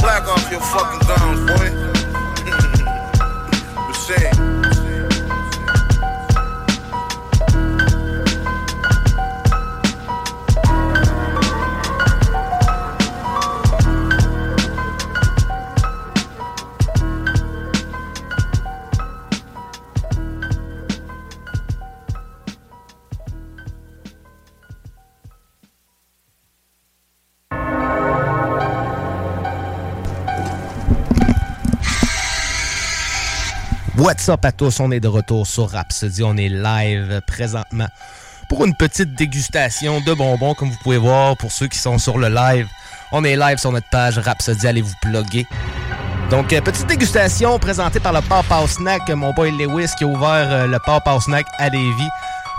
[0.00, 1.99] Black off your fucking gums, boy.
[34.00, 34.80] What's up à tous?
[34.80, 36.22] On est de retour sur Rhapsody.
[36.22, 37.88] On est live présentement
[38.48, 42.16] pour une petite dégustation de bonbons, comme vous pouvez voir pour ceux qui sont sur
[42.16, 42.66] le live.
[43.12, 44.66] On est live sur notre page Rhapsody.
[44.66, 45.46] Allez vous plugger.
[46.30, 50.48] Donc, euh, petite dégustation présentée par le Papa Snack, mon boy Lewis qui a ouvert
[50.50, 52.08] euh, le Papa Snack à Lévis.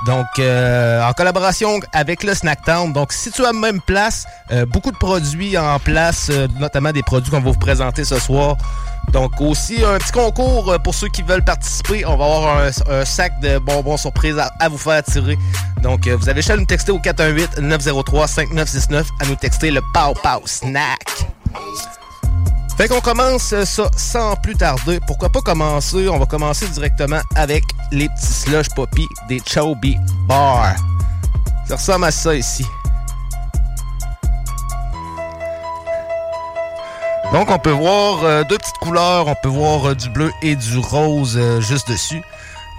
[0.05, 2.93] Donc, euh, en collaboration avec le Snacktown.
[2.93, 4.27] Donc, situé à la même place,
[4.67, 6.29] beaucoup de produits en place,
[6.59, 8.57] notamment des produits qu'on va vous présenter ce soir.
[9.11, 12.05] Donc, aussi un petit concours euh, pour ceux qui veulent participer.
[12.05, 15.37] On va avoir un, sac de bonbons surprises à, vous faire tirer.
[15.81, 20.41] Donc, euh, vous avez juste nous texter au 418-903-5969 à nous texter le Pow Pow
[20.45, 21.25] Snack.
[22.77, 24.99] Fait qu'on commence euh, ça sans plus tarder.
[25.05, 26.07] Pourquoi pas commencer?
[26.07, 29.97] On va commencer directement avec les petits slush poppy des Chobi
[30.27, 30.75] Bar.
[31.67, 32.65] Ça ressemble à ça ici.
[37.31, 39.27] Donc on peut voir euh, deux petites couleurs.
[39.27, 42.21] On peut voir euh, du bleu et du rose euh, juste dessus.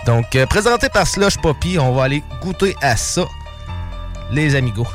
[0.05, 3.23] Donc, présenté par Slush Poppy, on va aller goûter à ça,
[4.33, 4.87] les amigos.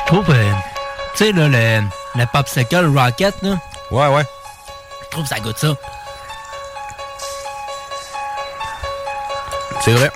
[0.00, 1.84] Je trouve, tu sais, là, le,
[2.16, 3.56] le popsicle Rocket, là.
[3.90, 4.26] Ouais, ouais.
[5.04, 5.74] Je trouve que ça goûte ça.
[9.80, 10.10] C'est vrai.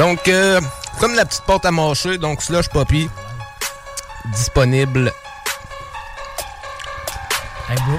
[0.00, 0.62] Donc, euh,
[0.98, 3.10] comme la petite porte à mâcher, donc Slush Poppy,
[4.32, 5.12] disponible.
[7.68, 7.98] Hey, bro.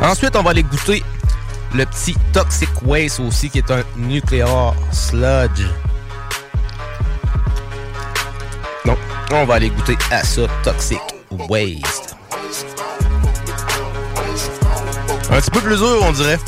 [0.00, 1.04] Ensuite, on va aller goûter
[1.74, 5.66] le petit Toxic Waste aussi, qui est un nucléaire sludge.
[8.86, 8.96] Donc,
[9.30, 11.02] on va aller goûter à ça, Toxic
[11.50, 12.16] Waste.
[15.30, 16.38] Un petit peu plus dur, on dirait.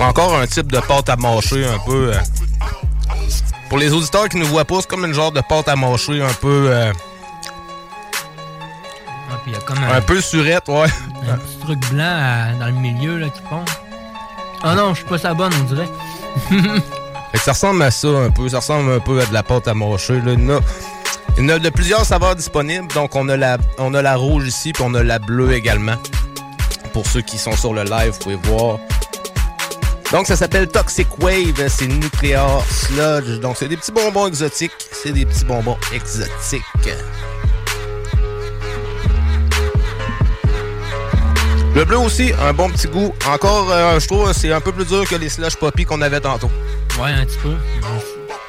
[0.00, 2.12] Encore un type de pâte à mâcher un peu.
[2.14, 2.20] euh,
[3.68, 6.22] Pour les auditeurs qui ne voient pas, c'est comme une genre de pâte à mâcher
[6.22, 6.66] un peu.
[6.70, 6.92] euh,
[9.32, 10.86] Ah, puis il y a comme un, un peu surette, ouais.
[11.30, 13.64] un petit truc blanc à- dans le milieu là, qui pond.
[14.62, 15.88] Ah non, je suis pas sa bonne, on dirait.
[17.32, 18.48] Fait que ça ressemble à ça un peu.
[18.48, 20.20] Ça ressemble un peu à de la pâte à mâcher.
[20.20, 20.32] Là.
[20.32, 20.60] A,
[21.36, 22.88] il y en a de plusieurs saveurs disponibles.
[22.94, 25.96] Donc, on a la, on a la rouge ici, puis on a la bleue également.
[26.92, 28.78] Pour ceux qui sont sur le live, vous pouvez voir.
[30.12, 31.68] Donc, ça s'appelle Toxic Wave.
[31.68, 33.40] C'est Nuclear Sludge.
[33.40, 34.72] Donc, c'est des petits bonbons exotiques.
[34.92, 36.64] C'est des petits bonbons exotiques.
[41.74, 43.14] Le bleu aussi, un bon petit goût.
[43.28, 46.20] Encore, euh, je trouve, c'est un peu plus dur que les slush poppy qu'on avait
[46.20, 46.50] tantôt.
[47.00, 47.54] Ouais, un petit peu.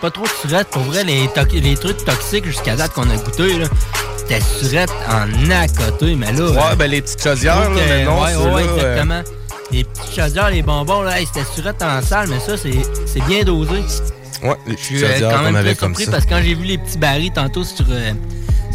[0.01, 0.67] Pas trop de surette.
[0.69, 1.27] Pour vrai, les,
[1.75, 3.67] trucs toxiques jusqu'à date qu'on a goûté, là,
[4.17, 6.49] c'était surette en à côté, mais là.
[6.49, 9.21] Ouais, ben les petites chaudières, là, mais non, ouais, ceux-là, ouais, euh, exactement.
[9.71, 13.43] Les petites chaudières, les bonbons, là, hey, c'était surette en salle, mais ça, c'est bien
[13.43, 13.83] dosé.
[14.41, 16.11] Ouais, les Je petites suis euh, chaudières quand qu'on même avait comme surpris ça.
[16.11, 18.13] parce que quand j'ai vu les petits barils tantôt sur, euh,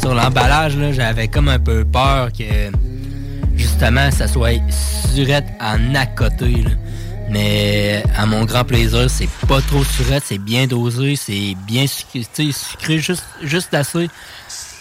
[0.00, 2.44] sur l'emballage, là, j'avais comme un peu peur que
[3.56, 4.60] justement ça soit
[5.12, 6.62] surette en à côté.
[6.62, 6.70] là.
[7.28, 12.22] Mais à mon grand plaisir, c'est pas trop surette, c'est bien dosé, c'est bien sucré,
[12.52, 14.08] sucré juste, juste assez.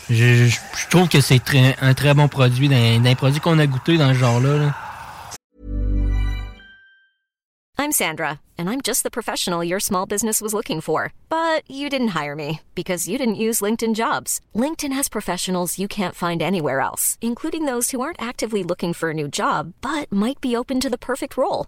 [0.09, 0.13] Je,
[0.45, 3.97] je- je trouve que c'est très- un très bon produit, d'un produit qu'on a goûté
[3.97, 4.57] dans ce genre-là.
[4.57, 4.75] là.
[7.77, 11.11] I'm Sandra, and I'm just the professional your small business was looking for.
[11.29, 14.39] But you didn't hire me because you didn't use LinkedIn jobs.
[14.55, 19.09] LinkedIn has professionals you can't find anywhere else, including those who aren't actively looking for
[19.09, 21.67] a new job but might be open to the perfect role,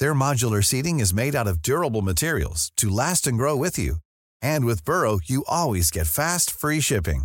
[0.00, 3.96] Their modular seating is made out of durable materials to last and grow with you.
[4.40, 7.24] And with Burrow, you always get fast, free shipping.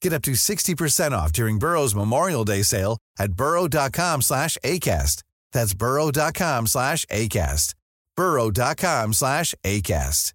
[0.00, 5.24] Get up to 60% off during Burrow's Memorial Day sale at burrow.com slash ACAST.
[5.52, 7.74] That's burrow.com slash ACAST.
[8.16, 10.32] burrow.com slash ACAST.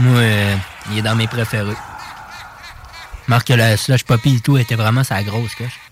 [0.00, 0.56] Moi, euh,
[0.90, 1.76] il est dans mes préférés.
[3.46, 5.83] Que la slush poppy et tout était vraiment sa grosse coche.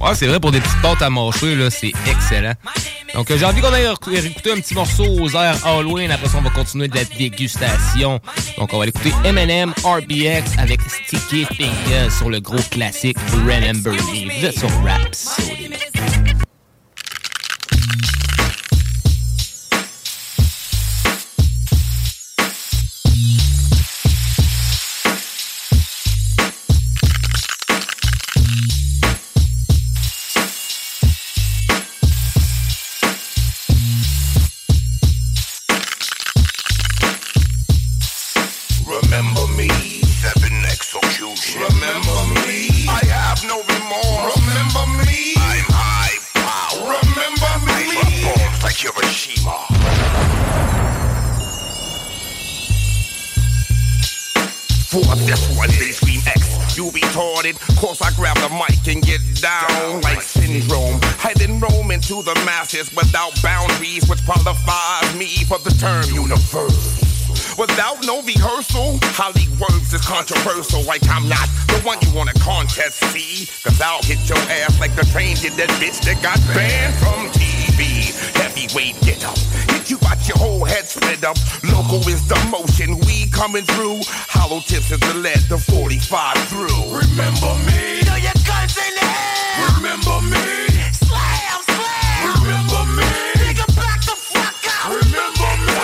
[0.00, 2.54] Ouais, c'est vrai, pour des petites pâtes à mâcher, là, c'est excellent.
[3.14, 6.10] Donc, euh, j'ai envie qu'on aille réécouter un petit morceau aux airs Halloween.
[6.10, 8.18] Après ça, on va continuer de la dégustation.
[8.58, 13.92] Donc, on va aller écouter Eminem RBX avec Sticky Fingers sur le gros classique Remember
[13.92, 14.46] Me.
[14.46, 15.70] Vous sur Rhapsody.
[57.52, 57.76] Retarded.
[57.76, 60.98] Course I grab the mic and get down like syndrome.
[61.18, 67.10] Hiding Rome into the masses without boundaries, which qualifies me for the term universe.
[67.58, 70.82] Without no rehearsal, Holly words is controversial.
[70.82, 73.46] Like I'm not the one you want to contest, see?
[73.62, 77.28] Cause I'll hit your ass like the train did that bitch that got banned from
[77.32, 77.61] TV.
[77.82, 78.14] Speed.
[78.36, 79.38] Heavyweight get up.
[79.70, 81.36] Hit you got your whole head split up.
[81.64, 82.98] Local is the motion.
[83.06, 84.00] We coming through.
[84.30, 85.40] Hollow tips is the lead.
[85.48, 86.82] The 45 through.
[86.90, 88.02] Remember me.
[88.06, 89.66] Throw your guns in the air.
[89.76, 90.46] Remember me.
[90.92, 92.22] Slam, slam.
[92.42, 93.10] Remember me.
[93.42, 94.90] Nigga, back the fuck out.
[94.90, 95.78] Remember me.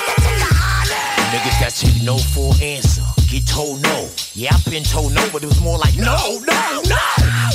[1.32, 3.03] Niggas that take no for an answer.
[3.28, 4.09] Get told no.
[4.39, 6.14] Yeah, I've been told no, but it was more like no,
[6.47, 7.05] no, no.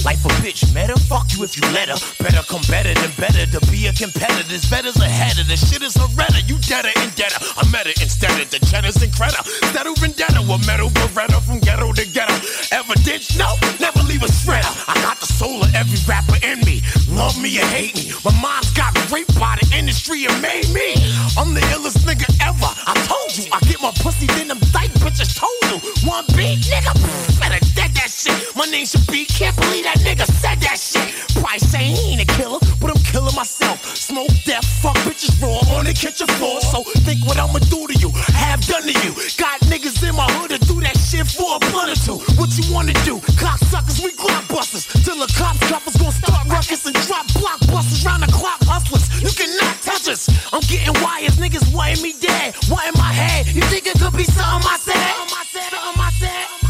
[0.03, 0.99] Life a bitch, meta.
[1.07, 1.95] Fuck you if you let her.
[2.19, 4.43] Better come better than better to be a competitor.
[4.51, 6.43] This better's ahead of the shit is a redder.
[6.43, 7.39] You deader and deader.
[7.55, 9.39] I met it instead of the cheddars and credit.
[9.63, 12.35] Instead of vendetta, a metal beretta from ghetto to ghetto.
[12.75, 14.67] Ever Evidence, no, never leave a shredder.
[14.83, 16.83] I got the soul of every rapper in me.
[17.07, 18.11] Love me or hate me.
[18.25, 20.99] My mom's got raped by the industry and made me.
[21.39, 22.71] I'm the illest nigga ever.
[22.83, 25.79] I told you, I get my pussy, then them dyke bitches told you.
[26.07, 26.93] One beat, nigga,
[27.39, 28.33] better dead that shit.
[28.55, 31.05] My name should be, can't believe that nigga said that shit.
[31.37, 33.77] Probably say he ain't a killer, but I'm killing myself.
[33.95, 36.61] Smoke death, fuck bitches raw on the kitchen floor.
[36.61, 39.11] So think what I'ma do to you, have done to you.
[39.37, 42.17] Got niggas in my hood to do that shit for a blunt or two.
[42.39, 43.19] What you wanna do?
[43.37, 44.89] Cocksuckers, we blockbusters.
[45.05, 49.05] Till the cops droppers gon' start ruckus and drop blockbusters round the clock hustlers.
[49.21, 50.29] You cannot touch us.
[50.53, 52.55] I'm getting wires, niggas wanting me dead.
[52.69, 53.47] What in my head?
[53.53, 54.93] You think it could be something I said?
[54.95, 56.62] Something I said, something I said,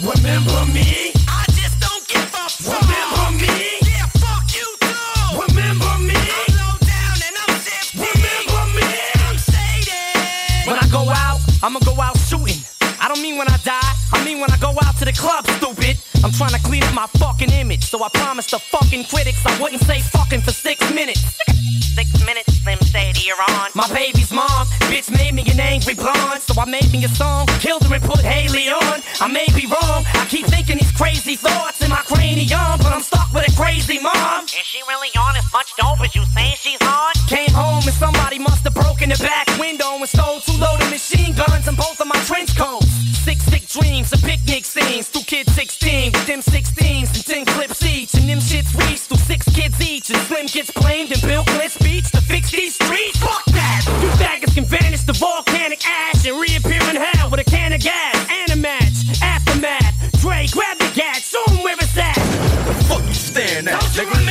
[0.00, 1.12] Remember me?
[1.28, 2.80] I just don't give a fuck.
[2.80, 3.76] Remember me?
[3.84, 5.44] Yeah, fuck you too.
[5.44, 6.16] Remember me?
[6.16, 8.00] I'm low down and I'm tipsy.
[8.00, 8.88] Remember me?
[9.28, 10.66] I'm shaded.
[10.66, 12.64] When I go out, I'ma go out shooting.
[12.98, 15.46] I don't mean when I die, I mean when I go out to the club,
[15.60, 15.98] stupid.
[16.24, 19.60] I'm trying to clean up my fucking image, so I promised the fucking critics I
[19.60, 21.20] wouldn't say fucking for six minutes.
[21.94, 23.70] Six minutes, Slim Shady, you're on.
[23.74, 25.39] My baby's mom, bitch made me
[25.80, 29.00] angry blonde, so I made me a song, killed her and put Hailie on.
[29.20, 33.02] I may be wrong, I keep thinking these crazy thoughts in my cranium, but I'm
[33.02, 34.44] stuck with a crazy mom.
[34.44, 37.12] Is she really on as much dope as you say she's on?
[37.28, 41.34] Came home and somebody must have broken the back window and stole two loaded machine
[41.34, 42.90] guns and both of my trench coats.
[43.24, 45.10] Six sick dreams and picnic scenes.
[45.10, 48.14] Two kids 16 with them 16s and 10 clips each.
[48.14, 50.10] And them shits reached to six kids each.
[50.10, 51.79] And Slim gets blamed and Bill Clinton
[55.90, 59.20] ash and reappear in hell with a can of gas and a match.
[59.22, 60.20] Aftermath.
[60.20, 62.14] Dre, grab the gat, show where it's at.
[62.14, 64.29] The fuck you staring at, Don't you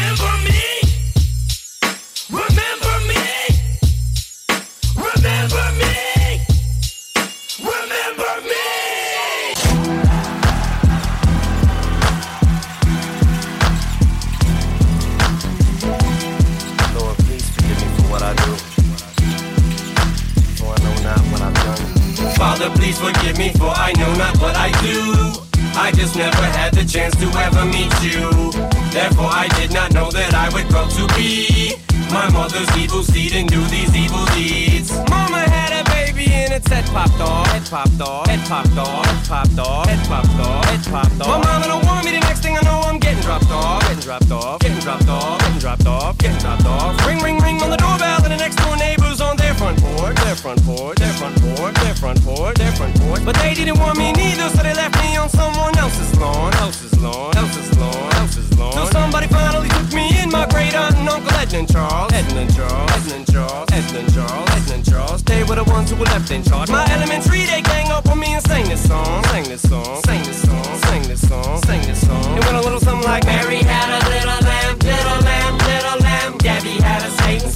[22.59, 25.31] Father, please forgive me for I know not what I do.
[25.79, 28.51] I just never had the chance to ever meet you.
[28.91, 31.79] Therefore, I did not know that I would grow to be
[32.11, 34.91] my mother's evil seed and do these evil deeds.
[35.07, 37.47] Mama had a baby and its head popped off.
[37.47, 38.27] Head popped off.
[38.27, 39.05] Head popped off.
[39.05, 39.85] Head popped off.
[39.87, 40.65] Head popped off.
[40.65, 41.27] Head popped off.
[41.31, 42.11] My mama don't want me.
[42.11, 43.87] The next thing I know, I'm getting dropped off.
[43.87, 44.59] Getting dropped off.
[44.59, 45.39] Getting dropped off.
[45.39, 46.17] Getting dropped off.
[46.17, 47.07] Getting dropped off.
[47.07, 49.18] Ring, ring, ring on the doorbell, and the next door neighbors
[49.59, 50.15] front porch.
[50.23, 50.97] Their front porch.
[50.97, 51.75] Their front porch.
[51.83, 52.55] Their front porch.
[52.55, 53.25] Their front porch.
[53.25, 56.53] But they didn't want me neither, so they left me on someone else's lawn.
[56.55, 57.35] Else's lawn.
[57.35, 58.13] Else's lawn.
[58.15, 58.73] Else's lawn.
[58.73, 60.31] Till somebody finally took me in.
[60.31, 62.13] My great aunt and uncle Edna and Charles.
[62.13, 62.91] Edna and Charles.
[62.95, 63.67] Edna and Charles.
[63.71, 64.49] Edna and Charles.
[64.55, 65.23] Edna and Charles.
[65.23, 66.69] They were the ones who were left in charge.
[66.69, 69.23] My elementary, they gang up on me and sang this song.
[69.25, 70.01] Sang this song.
[70.05, 70.63] Sang this song.
[70.87, 71.61] Sang this song.
[71.67, 72.37] Sang this song.
[72.37, 76.37] It went a little something like Mary had a little lamb, little lamb, little lamb.
[76.37, 76.98] Gabby had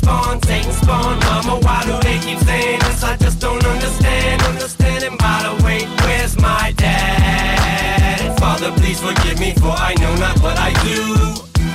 [0.03, 1.19] spawn, Satan spawn.
[1.19, 3.03] Mama, why do they keep saying this?
[3.03, 4.41] I just don't understand.
[4.43, 5.03] Understand.
[5.03, 8.37] And by the way, where's my dad?
[8.39, 10.99] Father, please forgive me for I know not what I do.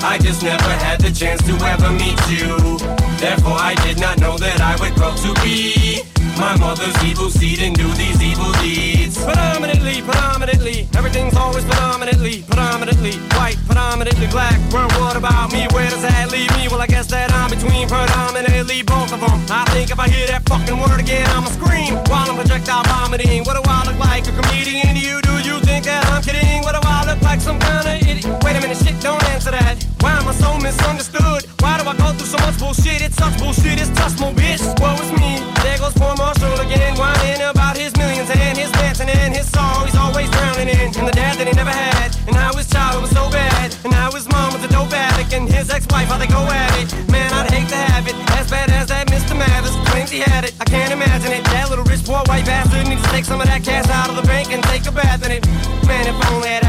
[0.03, 2.79] I just never had the chance to ever meet you.
[3.19, 6.03] Therefore, I did not know that I would grow to be
[6.39, 9.23] my mother's evil seed and do these evil deeds.
[9.23, 14.57] Predominantly, predominantly, everything's always predominantly, predominantly white, predominantly black.
[14.73, 15.67] Well, what about me?
[15.75, 16.69] Where does that leave me?
[16.69, 19.39] Well, I guess that I'm between predominantly both of them.
[19.51, 23.43] I think if I hear that fucking word again, I'ma scream while I'm projectile vomiting.
[23.45, 24.27] What do I look like?
[24.29, 25.21] A comedian to you?
[25.23, 26.63] Do you think that I'm kidding?
[26.63, 26.88] What do I
[27.29, 27.41] like?
[27.41, 28.25] Some kind of idiot?
[28.43, 29.77] Wait a minute, shit, don't answer that.
[30.01, 31.45] Why am I so misunderstood?
[31.61, 33.05] Why do I go through so much bullshit?
[33.05, 34.65] It's such bullshit, it's touch more bitch.
[34.81, 35.37] Woe is me.
[35.63, 39.85] There goes poor Marshall again, whining about his millions and his mansion and his soul.
[39.85, 40.89] He's always drowning in.
[40.97, 42.17] And the dad that he never had.
[42.27, 43.77] And how his childhood was so bad.
[43.85, 45.33] And how his mom was a dope addict.
[45.37, 46.89] And his ex-wife, how they go at it.
[47.13, 48.17] Man, I'd hate to have it.
[48.41, 49.37] As bad as that Mr.
[49.37, 50.55] Mathers claims he had it.
[50.61, 51.45] I can't imagine it.
[51.53, 54.17] That little rich poor white bastard needs to take some of that cash out of
[54.17, 55.47] the bank and take a bath in it.
[55.87, 56.68] Man, if only had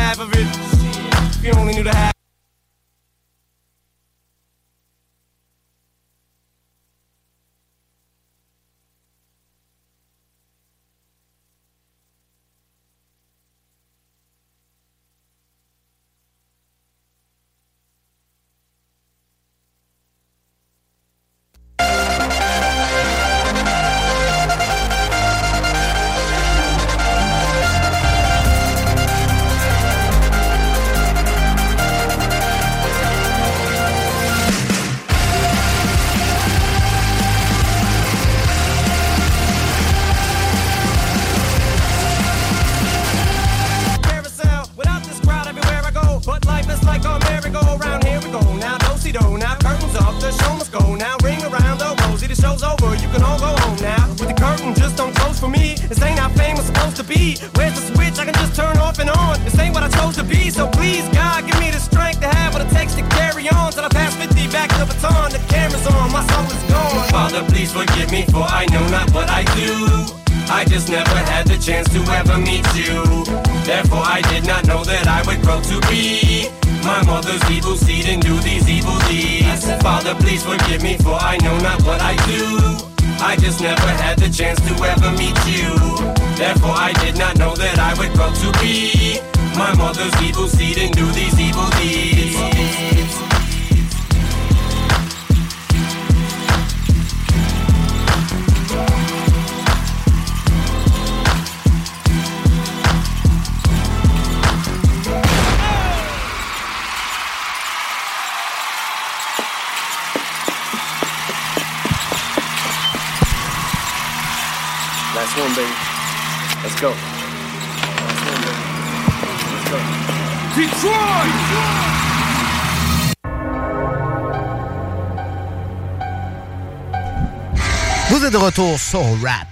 [128.98, 129.48] Rap.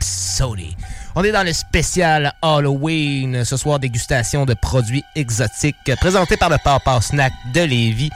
[1.16, 3.46] On est dans le spécial Halloween.
[3.46, 8.10] Ce soir, dégustation de produits exotiques présenté par le Papa Snack de Lévis.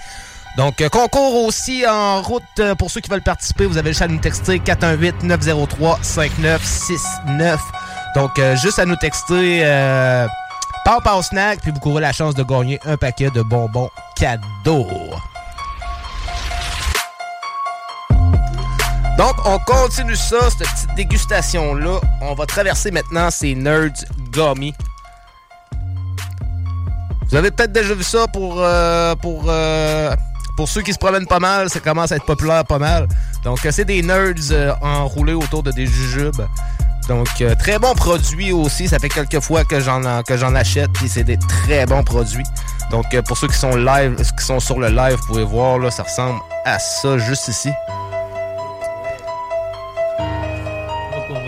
[0.57, 3.67] Donc, euh, concours aussi en route euh, pour ceux qui veulent participer.
[3.67, 7.59] Vous avez le choix de nous texter 418-903-5969.
[8.15, 10.25] Donc, euh, juste à nous texter euh,
[10.83, 14.87] Papa Snack, puis vous courez la chance de gagner un paquet de bonbons cadeaux.
[19.21, 21.99] Donc, on continue ça, cette petite dégustation-là.
[22.21, 24.73] On va traverser maintenant ces Nerds Gummy.
[27.29, 29.13] Vous avez peut-être déjà vu ça pour, euh,
[29.47, 30.15] euh,
[30.65, 31.69] ceux qui se promènent pas mal.
[31.69, 33.07] Ça commence à être populaire pas mal.
[33.43, 36.41] Donc, euh, c'est des Nerds enroulés autour de des jujubes.
[37.07, 37.27] Donc,
[37.59, 38.87] très bon produit aussi.
[38.87, 40.03] Ça fait quelques fois que j'en
[40.55, 40.91] achète.
[40.93, 42.47] Puis, c'est des très bons produits.
[42.89, 45.91] Donc, pour ceux qui sont live, qui sont sur le live, vous pouvez voir, là,
[45.91, 47.69] ça ressemble à ça juste ici.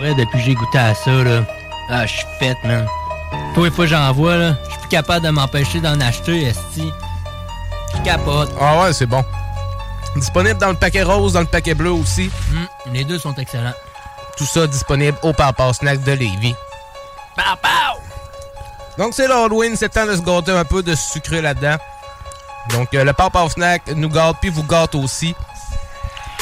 [0.03, 1.43] Vrai, depuis que j'ai goûté à ça, là,
[1.89, 2.85] ah, je suis faite, man.
[3.57, 6.91] Les fois j'en vois, là, je suis plus capable de m'empêcher d'en acheter, esti.
[7.93, 8.51] Je capote.
[8.59, 9.23] Ah ouais, c'est bon.
[10.15, 12.30] Disponible dans le paquet rose, dans le paquet bleu aussi.
[12.51, 13.73] Hum, les deux sont excellents.
[14.38, 16.55] Tout ça disponible au Papa Snack de Lévis.
[17.35, 17.99] Pow, pow!
[18.97, 21.77] Donc c'est l'Halloween, c'est temps de se gâter un peu de sucré là-dedans.
[22.71, 25.35] Donc euh, le Papa Snack nous gâte puis vous gâte aussi.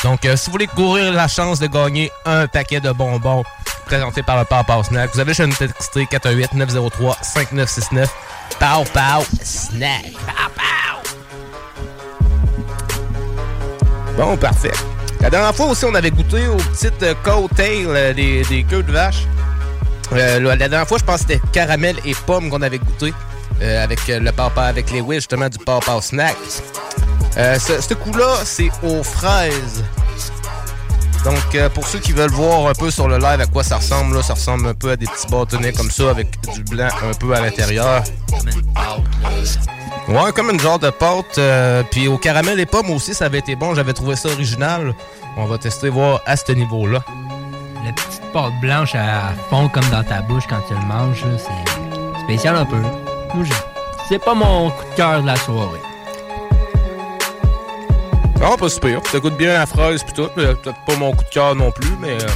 [0.03, 3.43] Donc euh, si vous voulez courir la chance de gagner un paquet de bonbons
[3.85, 8.07] présenté par le Papa Snack, vous avez juste à nous texter 418-903-5969.
[8.59, 10.11] Pow Pow Snack.
[10.13, 10.61] Pow, pow!
[14.17, 14.71] Bon, parfait.
[15.21, 18.81] La dernière fois aussi, on avait goûté aux petites euh, coattails euh, des, des queues
[18.81, 19.27] de vache.
[20.13, 23.13] Euh, la dernière fois, je pense que c'était caramel et pomme qu'on avait goûté.
[23.61, 26.35] avec le papa, avec les whiz, justement, du papa snack.
[27.37, 29.83] Euh, ce coup-là, c'est aux fraises.
[31.23, 33.77] Donc, euh, pour ceux qui veulent voir un peu sur le live à quoi ça
[33.77, 36.89] ressemble, là, ça ressemble un peu à des petits bâtonnets comme ça, avec du blanc
[37.03, 38.03] un peu à l'intérieur.
[40.07, 41.37] Ouais, comme une genre de pâte.
[41.37, 43.75] euh, puis au caramel et pommes aussi, ça avait été bon.
[43.75, 44.93] J'avais trouvé ça original.
[45.37, 46.99] On va tester, voir à ce niveau-là.
[47.85, 52.23] La petite pâte blanche à fond comme dans ta bouche quand tu le manges, c'est
[52.23, 52.81] spécial un peu.
[54.09, 55.79] C'est pas mon coup de cœur de la soirée.
[58.41, 58.99] Non, pas super.
[59.05, 60.27] Ça goûte bien la fraise puis tout.
[60.35, 62.13] Peut-être pas mon coup de cœur non plus, mais...
[62.13, 62.27] euh,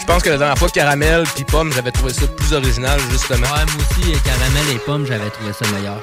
[0.00, 3.46] Je pense que la dernière fois, caramel puis pomme, j'avais trouvé ça plus original, justement.
[3.46, 6.00] Ouais, moi aussi, euh, caramel et pommes, j'avais trouvé ça meilleur.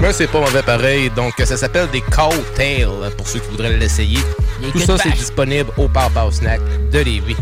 [0.00, 1.10] Mais c'est pas mauvais pareil.
[1.10, 4.18] Donc, ça s'appelle des cocktails, pour ceux qui voudraient l'essayer.
[4.72, 6.60] Tout ça, c'est disponible au Papa Snack
[6.90, 7.36] de Lévis.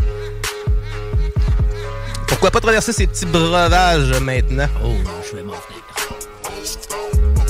[2.27, 4.67] Pourquoi pas traverser ces petits breuvages maintenant?
[4.85, 4.93] Oh,
[5.29, 5.53] je vais m'en.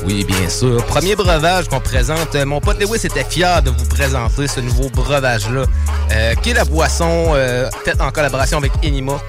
[0.05, 0.83] Oui, bien sûr.
[0.85, 2.33] Premier breuvage qu'on présente.
[2.35, 5.65] Euh, Mon pote Lewis était fier de vous présenter ce nouveau breuvage-là,
[6.11, 9.19] euh, qui est la boisson euh, faite en collaboration avec Enima.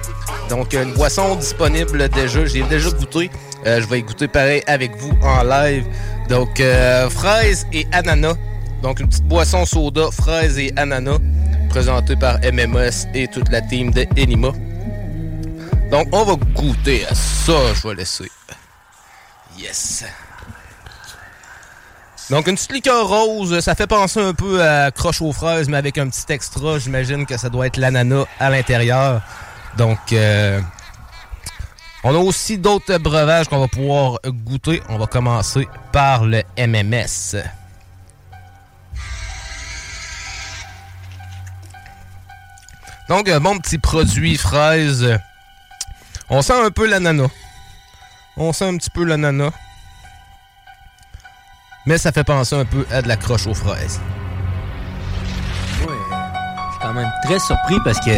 [0.49, 2.45] Donc, une boisson disponible déjà.
[2.47, 3.31] J'ai déjà goûté.
[3.65, 5.85] Je vais y goûter pareil avec vous en live.
[6.29, 8.35] Donc, euh, fraise et ananas.
[8.83, 11.19] Donc, une petite boisson soda, fraise et ananas,
[11.69, 14.53] présentée par MMS et toute la team de Enima.
[15.91, 17.53] Donc, on va goûter à ça.
[17.75, 18.31] Je vais laisser.
[19.59, 20.05] Yes.
[22.31, 25.77] Donc, une petite liqueur rose, ça fait penser un peu à croche aux fraises, mais
[25.77, 26.79] avec un petit extra.
[26.79, 29.21] J'imagine que ça doit être l'ananas à l'intérieur.
[29.77, 30.61] Donc, euh,
[32.05, 34.81] on a aussi d'autres breuvages qu'on va pouvoir goûter.
[34.89, 37.43] On va commencer par le MMS.
[43.09, 45.19] Donc, un bon petit produit fraise.
[46.29, 47.31] On sent un peu l'ananas.
[48.37, 49.51] On sent un petit peu l'ananas.
[51.87, 54.01] Mais ça fait penser un peu à de la croche aux fraises.
[55.81, 58.11] Ouais, je suis quand même très surpris parce que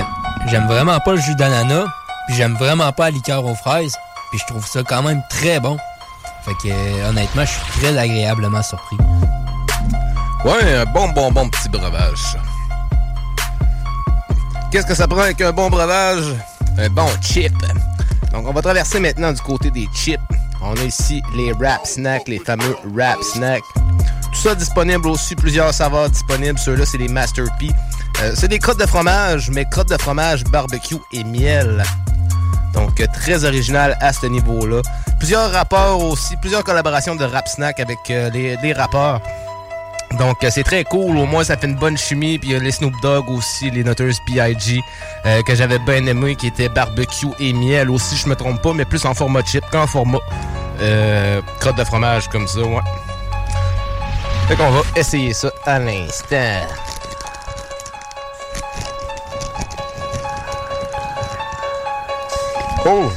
[0.49, 1.87] j'aime vraiment pas le jus d'ananas,
[2.27, 3.97] puis j'aime vraiment pas la liqueur aux fraises,
[4.31, 5.77] puis je trouve ça quand même très bon.
[6.45, 8.97] Fait que euh, honnêtement, je suis très agréablement surpris.
[10.45, 12.37] Ouais, un bon, bon, bon petit breuvage.
[14.73, 16.35] Qu'est-ce que ça prend avec un bon breuvage?
[16.79, 17.53] Un bon chip.
[18.33, 20.19] Donc, on va traverser maintenant du côté des chips.
[20.65, 23.63] On a ici les Rap Snacks, les fameux Rap Snacks.
[23.75, 26.59] Tout ça disponible aussi, plusieurs saveurs disponibles.
[26.59, 27.69] Ceux-là, c'est les Master P.
[28.23, 31.83] Euh, c'est des crottes de fromage, mais crottes de fromage, barbecue et miel.
[32.73, 34.83] Donc, euh, très original à ce niveau-là.
[35.19, 39.21] Plusieurs rapports aussi, plusieurs collaborations de Rap Snack avec euh, les, les rappeurs.
[40.19, 41.17] Donc, euh, c'est très cool.
[41.17, 42.39] Au moins, ça fait une bonne chimie.
[42.39, 44.81] Puis, il y a les Snoop Dogg aussi, les Notorious B.I.G.
[45.27, 48.73] euh, que j'avais bien aimé, qui était barbecue et miel aussi, je me trompe pas,
[48.73, 50.19] mais plus en format chip qu'en format
[50.81, 52.81] euh, crotte de fromage comme ça, ouais.
[54.49, 56.37] Fait qu'on va essayer ça à l'instant.
[62.85, 63.11] Oh!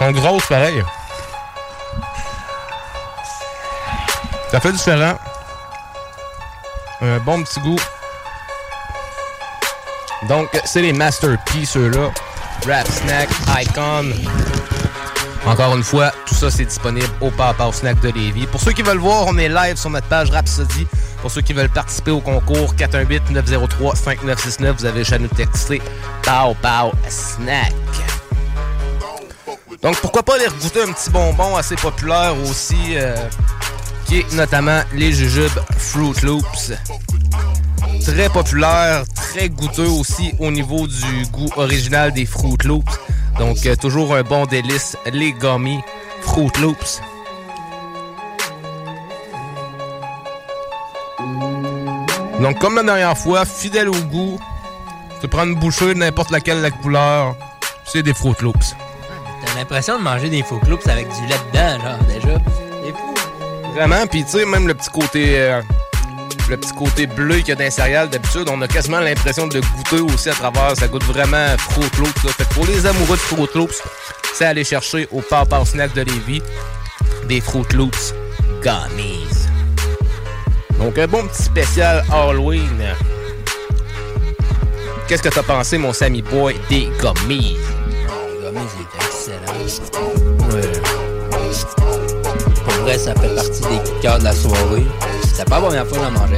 [0.00, 0.82] Elles sont grosses pareil.
[4.50, 5.14] Ça fait différent.
[7.04, 7.78] Un bon petit goût.
[10.26, 12.10] Donc, c'est les Master P, ceux-là.
[12.66, 13.28] Rap Snack,
[13.60, 14.10] Icon.
[15.46, 18.46] Encore une fois, tout ça, c'est disponible au Papa Snack de Lévis.
[18.46, 20.86] Pour ceux qui veulent voir, on est live sur notre page Rhapsody.
[21.20, 25.82] Pour ceux qui veulent participer au concours, 418-903-5969, vous avez juste à nous texter
[26.22, 27.74] Pow Pow Snack.
[29.82, 33.14] Donc, pourquoi pas aller goûter un petit bonbon assez populaire aussi, euh,
[34.32, 36.72] notamment les jujubes Fruit Loops.
[38.04, 43.00] Très populaire, très goûteux aussi au niveau du goût original des Fruit Loops.
[43.38, 45.80] Donc, euh, toujours un bon délice, les gummy
[46.20, 47.00] Fruit Loops.
[52.40, 54.38] Donc, comme la dernière fois, fidèle au goût,
[55.20, 57.36] tu prends une bouchée de n'importe laquelle la couleur,
[57.86, 58.76] c'est des Fruit Loops.
[59.44, 62.38] T'as l'impression de manger des faux cloops avec du lait dedans, genre, déjà.
[63.74, 65.60] Vraiment, puis tu sais, même le petit côté euh,
[66.48, 69.46] le petit côté bleu qu'il y a dans les céréales, d'habitude, on a quasiment l'impression
[69.46, 70.76] de le goûter aussi à travers.
[70.76, 71.56] Ça goûte vraiment là.
[71.56, 73.82] Fait que pour les amoureux de Fruit Loops,
[74.34, 76.42] c'est aller chercher au Papa Snack de Lévis
[77.28, 78.14] des Fruit Loops
[78.62, 79.48] Gummies.
[80.78, 82.82] Donc, un bon petit spécial Halloween.
[85.08, 87.56] Qu'est-ce que t'as pensé, mon Sammy Boy, des Gummies?
[88.42, 90.23] Le gummies, était excellent.
[92.84, 94.84] Vrai, ça fait partie des coups de cœur de la soirée.
[95.22, 96.36] C'était pas la première fois que j'en mangeais.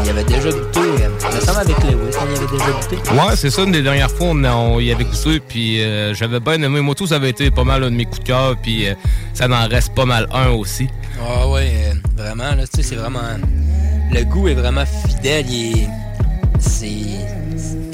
[0.00, 2.70] Il y avait déjà goûté, euh, il me semble avec Lewis, on y avait déjà
[2.70, 2.96] goûté.
[3.10, 6.38] Ouais, c'est ça, une des dernières fois, on, on y avait goûté, puis euh, j'avais
[6.38, 6.80] bien aimé.
[6.80, 8.94] Moi, tout, ça avait été pas mal un de mes coups de cœur, puis euh,
[9.32, 10.86] ça en reste pas mal un aussi.
[11.20, 13.20] Ah ouais, euh, vraiment, là, tu sais, c'est vraiment...
[14.12, 15.88] Le goût est vraiment fidèle, il est...
[16.60, 16.86] C'est...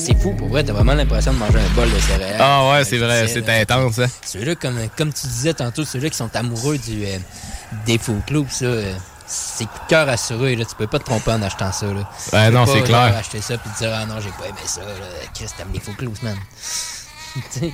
[0.03, 2.37] C'est fou, pour vrai, t'as vraiment l'impression de manger un bol de céréales.
[2.41, 4.07] Ah ouais, c'est vrai, c'est intense, hein.
[4.25, 7.19] Ceux-là, comme, comme tu disais tantôt, ceux-là qui sont amoureux du, euh,
[7.87, 8.95] des faux Loops, là, euh,
[9.27, 10.65] c'est coup de cœur assuré, là.
[10.65, 12.09] Tu peux pas te tromper en achetant ça, là.
[12.25, 13.17] Tu peux non, c'est genre, clair.
[13.17, 14.81] acheter ça puis te dire, ah non, j'ai pas aimé ça.
[15.35, 16.37] Chris, t'aimes les faux Loops, man.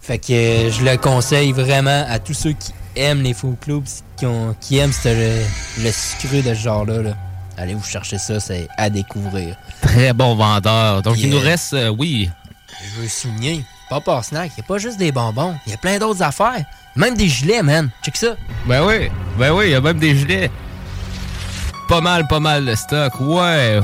[0.00, 4.04] Fait que euh, je le conseille vraiment à tous ceux qui aiment les faux Loops,
[4.16, 5.42] qui, ont, qui aiment ce- le,
[5.84, 7.16] le sucré de ce genre-là, là.
[7.56, 9.56] Allez vous chercher ça, c'est à découvrir.
[9.80, 11.02] Très bon vendeur.
[11.02, 12.30] Donc, il nous reste, euh, oui.
[12.82, 15.98] Je veux souligner, Papa Snack, il a pas juste des bonbons, il y a plein
[15.98, 16.64] d'autres affaires.
[16.96, 17.90] Même des gilets, man.
[18.02, 18.36] Check ça.
[18.66, 20.50] Ben oui, ben oui, il y a même des gilets.
[21.88, 23.80] Pas mal, pas mal de stock, ouais.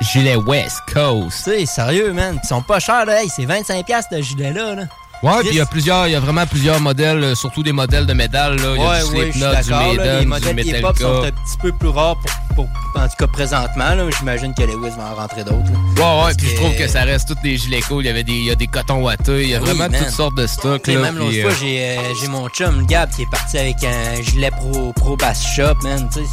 [0.00, 1.44] Gilet West Coast.
[1.44, 2.38] Sais, sérieux, man.
[2.42, 3.22] Ils sont pas chers, là.
[3.22, 4.84] Hey, c'est 25$ piastres, ce gilet-là, là.
[5.22, 7.70] Ouais, puis il y a plusieurs, il y a vraiment plusieurs modèles, euh, surtout des
[7.72, 8.72] modèles de métal, là.
[8.74, 11.58] Il y a Ouais, du ouais, Slipknot, du Maiden, Les modèles hip-hop sont un petit
[11.60, 12.16] peu plus rares,
[12.56, 12.68] pour, pour-
[13.00, 13.94] en tout cas présentement.
[13.94, 14.04] là.
[14.18, 15.70] J'imagine que Lewis va en rentrer d'autres.
[15.96, 18.02] Ouais, ouais, puis je trouve que ça reste tous des gilets cool.
[18.04, 19.88] Il y avait des, il y a des cotons wattés, il y a Oui, vraiment
[19.88, 20.00] man.
[20.02, 20.98] toutes sortes de stocks, là.
[20.98, 24.20] même l'autre fois, euh, j'ai euh, j'ai mon chum, Gab, qui est parti avec un
[24.22, 26.08] gilet pro, pro bass shop, man.
[26.12, 26.26] Tu sais,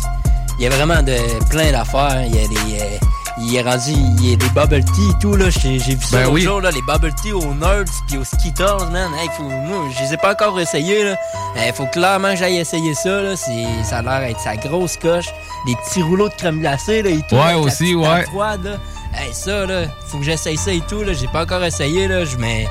[0.60, 1.16] il y a vraiment de,
[1.50, 2.24] plein d'affaires.
[2.26, 2.82] Il y a des.
[2.82, 2.98] euh,
[3.42, 3.92] il est rendu.
[3.92, 5.50] Il y a des bubble tea et tout, là.
[5.50, 6.42] J'ai vu ça Ben l'autre oui.
[6.42, 6.72] jour, là.
[6.72, 9.10] Les bubble tea aux Nerds puis aux Skittles, man.
[9.20, 11.16] Hey, faut, moi, je les ai pas encore essayés, là.
[11.68, 13.36] Il faut clairement que j'aille essayer ça, là.
[13.36, 15.28] C'est- Ça a l'air d'être sa grosse coche.
[15.66, 17.36] Des petits rouleaux de crème glacée, là, et tout.
[17.36, 18.24] Ouais, aussi, ouais.
[18.24, 18.78] froide, là.
[19.14, 21.14] Hey, ça, là, faut que j'essaye ça et tout, là.
[21.14, 22.26] J'ai pas encore essayé, là.
[22.26, 22.68] Je mets.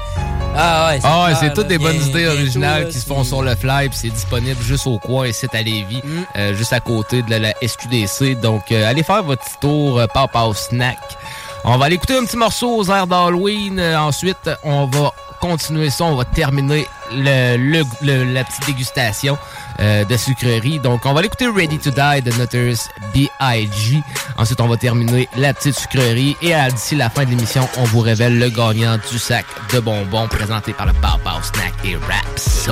[0.57, 3.23] Ah ouais, Ah ouais, c'est toutes des bonnes Bien- idées originales là, qui se font
[3.23, 6.23] sur le fly, puis c'est disponible juste au coin ici à Lévis, Mm.
[6.37, 8.35] euh, juste à côté de la, la SQDC.
[8.41, 10.99] Donc, euh, allez faire votre petit tour euh, Papa Snack.
[11.65, 13.79] On va aller écouter un petit morceau aux airs d'Halloween.
[13.79, 19.39] Euh, ensuite, on va continuer ça, on va terminer le, le- le- la petite dégustation
[19.81, 20.79] euh, de sucrerie.
[20.79, 24.03] Donc, on va l'écouter Ready to Die de Notorious B.I.G.
[24.37, 26.37] Ensuite, on va terminer la petite sucrerie.
[26.43, 29.81] Et à- d'ici la fin de l'émission, on vous révèle le gagnant du sac de
[29.81, 32.69] bonbons présenté par le Pow Pow Snack et Raps.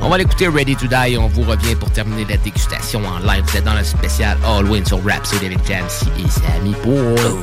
[0.00, 3.18] On va l'écouter Ready to Die et on vous revient pour terminer la dégustation en
[3.18, 3.42] live.
[3.46, 7.38] Vous êtes dans le spécial Halloween sur Rhapsody avec Jamsey et Sammy Paul.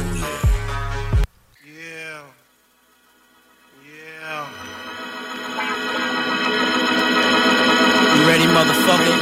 [8.55, 9.15] Motherfucker?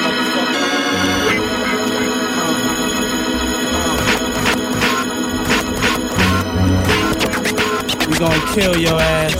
[8.07, 9.33] We gonna kill your ass.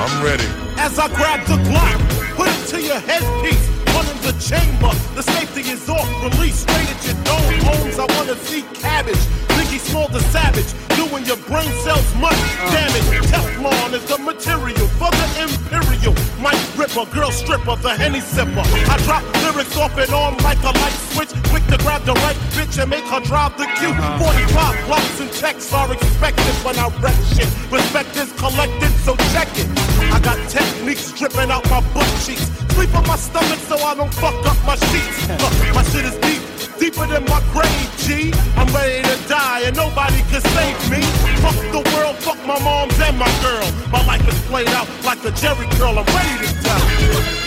[0.00, 0.48] I'm ready.
[0.78, 1.98] As I grab the Glock,
[2.36, 3.68] put it to your headpiece.
[3.94, 6.08] One in the chamber, the safety is off.
[6.24, 7.60] Release straight at your dome.
[7.68, 9.53] Homes, I wanna see cabbage.
[9.74, 12.38] Biggie Small the savage, doing your brain cells much
[12.70, 13.26] damage.
[13.26, 16.14] Teflon is the material for the imperial.
[16.38, 18.62] Mike Ripper, girl stripper, the Henny sipper.
[18.88, 21.30] I drop lyrics off and on like a light switch.
[21.50, 23.90] Quick to grab the right bitch and make her drive the cue.
[23.90, 24.30] Uh-huh.
[24.30, 27.50] 45 blocks and checks are expected when I wreck shit.
[27.70, 29.66] Respect is collected, so check it.
[30.14, 32.46] I got techniques dripping out my butt cheeks.
[32.74, 35.26] Sleep on my stomach so I don't fuck up my sheets.
[35.42, 36.42] Look, my shit is deep,
[36.84, 38.30] deeper than my grave, G.
[38.56, 41.00] I'm ready to die and nobody can save me.
[41.40, 43.66] Fuck the world, fuck my moms and my girl.
[43.90, 45.98] My life is played out like a Jerry curl.
[45.98, 47.44] I'm ready to die.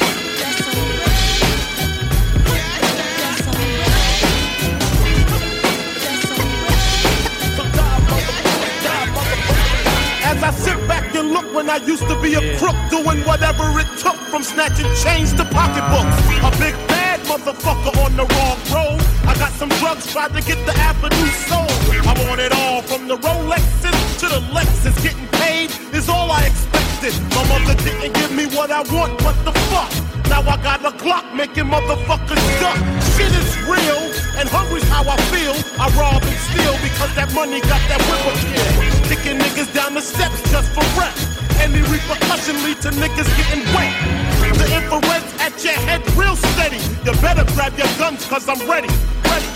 [10.30, 13.66] As I sit back and look when I used to be a crook, doing whatever
[13.80, 16.18] it took from snatching chains to pocketbooks.
[16.42, 18.97] A big bad motherfucker on the wrong road.
[19.28, 21.70] I got some drugs, tried to get the avenue sold.
[22.08, 24.96] I want it all from the Rolexes to the Lexus.
[25.04, 27.14] Getting paid is all I expected.
[27.36, 29.92] My mother didn't give me what I want, what the fuck?
[30.30, 32.80] Now I got a clock making motherfuckers duck.
[33.16, 34.00] Shit is real,
[34.40, 35.56] and hungry's how I feel.
[35.76, 38.68] I rob and steal because that money got that whip appeal.
[39.12, 41.16] Kicking niggas down the steps just for rep.
[41.60, 44.37] Any repercussion lead to niggas getting wet.
[44.58, 46.78] The infrared's at your head real steady.
[47.06, 48.90] You better grab your guns cause I'm ready.
[49.24, 49.48] Ready.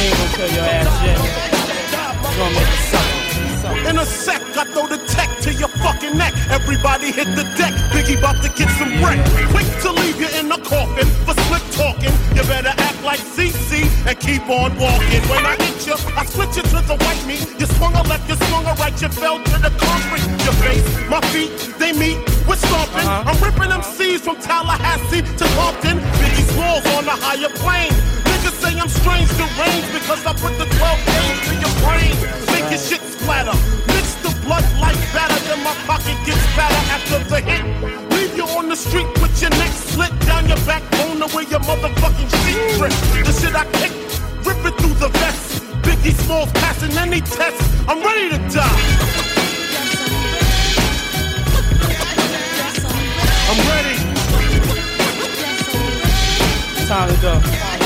[0.00, 1.18] We ain't gonna kill your ass yet.
[2.30, 2.89] We gonna make.
[3.90, 6.30] In a sec, I throw the tech to your fucking neck.
[6.46, 7.74] Everybody hit the deck.
[7.90, 9.18] Biggie about to get some wreck.
[9.50, 12.14] Quick to leave you in the coffin for slick talking.
[12.38, 15.26] You better act like CC and keep on walking.
[15.26, 17.42] When I hit you, I switch you to the white meat.
[17.58, 20.38] You swung a left, you swung a right, you fell to the concrete.
[20.46, 21.50] Your face, my feet,
[21.82, 22.22] they meet.
[22.46, 23.02] We're stomping.
[23.02, 23.26] Uh-huh.
[23.26, 25.98] I'm ripping them C's from Tallahassee to Compton.
[26.22, 27.90] Biggie Smalls on the higher plane.
[28.22, 32.40] Niggas say I'm strange, deranged because I put the 12 gauge to your brain.
[32.70, 33.56] Your shit splatter.
[33.92, 37.64] Mix the blood like batter, then my pocket gets fatter after the hit.
[38.12, 41.60] Leave you on the street with your neck slit down your backbone to where your
[41.60, 42.94] motherfucking sheet drip.
[43.26, 43.92] The shit I kick,
[44.46, 45.62] rip it through the vest.
[45.82, 47.60] Biggie Smalls passing any test.
[47.88, 48.80] I'm ready to die.
[53.50, 53.96] I'm ready.
[56.86, 57.79] Time to go.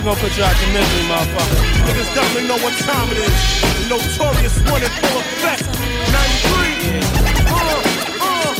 [0.00, 1.60] We put you out your misery, motherfucker.
[1.84, 3.36] Niggas definitely know what time it is.
[3.60, 5.62] The notorious one in full effect.
[5.68, 7.04] 93.
[7.44, 7.84] Uh,
[8.24, 8.54] uh.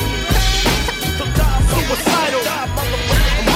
[1.64, 2.44] Suicidal.
[3.32, 3.46] I'm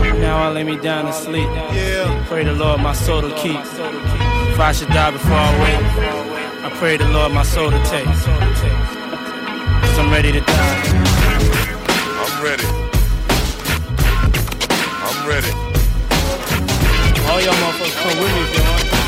[0.00, 0.18] ready.
[0.20, 1.50] Now I lay me down to sleep.
[1.74, 2.24] Yeah.
[2.28, 3.60] Pray the Lord my soul to keep.
[3.60, 5.84] If I should die before I wake,
[6.64, 8.06] I pray the Lord my soul to take.
[8.06, 11.11] Cause I'm ready to die.
[12.42, 12.64] I'm ready.
[15.04, 15.52] I'm ready.
[17.30, 19.01] All y'all motherfuckers come with me if you want.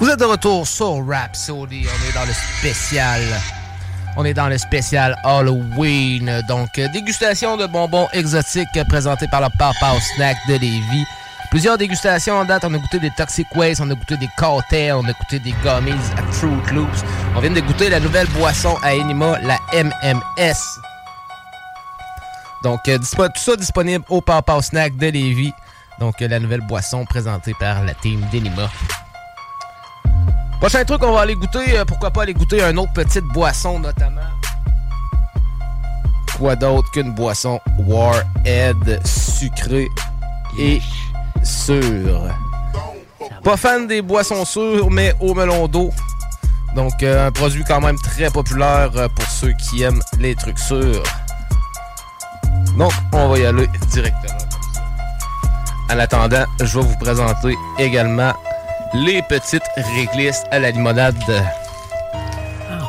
[0.00, 1.86] Vous êtes de retour sur Rhapsody.
[1.86, 3.20] On est dans le spécial
[4.16, 6.42] On est dans le spécial Halloween.
[6.46, 11.04] Donc, euh, dégustation de bonbons exotiques présentée par le Papa Snack de Lévis.
[11.50, 12.64] Plusieurs dégustations en date.
[12.64, 15.52] On a goûté des Toxic Waste, on a goûté des cocktails, on a goûté des
[15.64, 17.04] gummies à Fruit Loops.
[17.36, 20.80] On vient de goûter la nouvelle boisson à Enima, la MMS.
[22.62, 25.52] Donc, euh, tout ça disponible au Papa Snack de Lévis.
[25.98, 28.70] Donc, euh, la nouvelle boisson présentée par la team d'Enima.
[30.64, 31.76] Prochain truc, on va aller goûter.
[31.78, 34.22] euh, pourquoi pas aller goûter un autre petite boisson, notamment.
[36.38, 39.88] Quoi d'autre qu'une boisson Warhead sucrée
[40.58, 40.80] et
[41.42, 42.30] sûre?
[43.42, 45.90] Pas fan des boissons sûres, mais au melon d'eau.
[46.74, 50.58] Donc, euh, un produit quand même très populaire euh, pour ceux qui aiment les trucs
[50.58, 51.02] sûrs.
[52.78, 54.38] Donc, on va y aller directement.
[55.92, 58.32] En attendant, je vais vous présenter également
[58.94, 61.16] les petites réglisses à la limonade.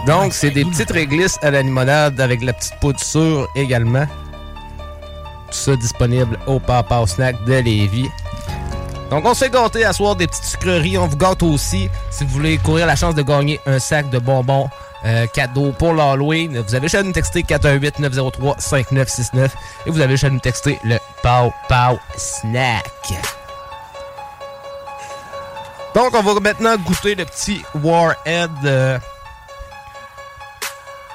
[0.06, 4.06] Donc, c'est des petites réglisses à la limonade avec la petite poudre sûre également.
[5.48, 8.10] Tout ça disponible au Papa Snack de Lévis.
[9.10, 10.98] Donc, on se fait gâter à soir des petites sucreries.
[10.98, 14.20] On vous gâte aussi si vous voulez courir la chance de gagner un sac de
[14.20, 14.70] bonbons
[15.06, 16.60] euh, cadeau pour l'Halloween.
[16.60, 19.50] Vous avez juste à nous texter 418-903-5969
[19.86, 22.86] et vous avez juste à nous texter le Pow Pow Snack.
[25.96, 29.00] Donc, on va maintenant goûter le petit Warhead euh,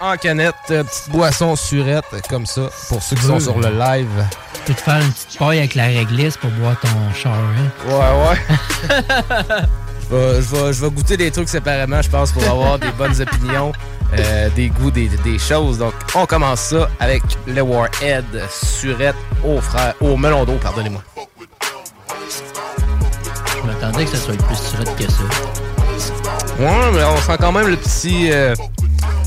[0.00, 4.08] en canette, euh, petite boisson surette, comme ça, pour ceux qui sont sur le live.
[4.54, 7.70] Tu peux te faire une petite paille avec la réglisse pour boire ton char, hein?
[7.86, 9.66] Ouais, ouais.
[10.10, 12.90] je, vais, je vais- je vais goûter des trucs séparément, je pense, pour avoir des
[12.92, 13.72] bonnes opinions,
[14.18, 15.76] euh, des goûts, des, des choses.
[15.76, 21.02] Donc, on commence ça avec le Warhead surette au, frère, au melon d'eau, pardonnez-moi.
[23.90, 25.22] M'attendais que ça soit plus surette que ça.
[26.60, 28.30] Ouais, mais on sent quand même le petit...
[28.30, 28.54] euh,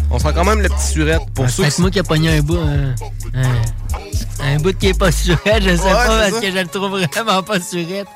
[0.10, 2.42] on sent quand même le petit surette pour ceux C'est moi qui a pogné un
[2.42, 2.96] bout, un,
[3.34, 6.40] un, un bout qui est pas surette, je sais Ouais, pas, parce ça.
[6.42, 8.08] que je le trouve vraiment pas surette.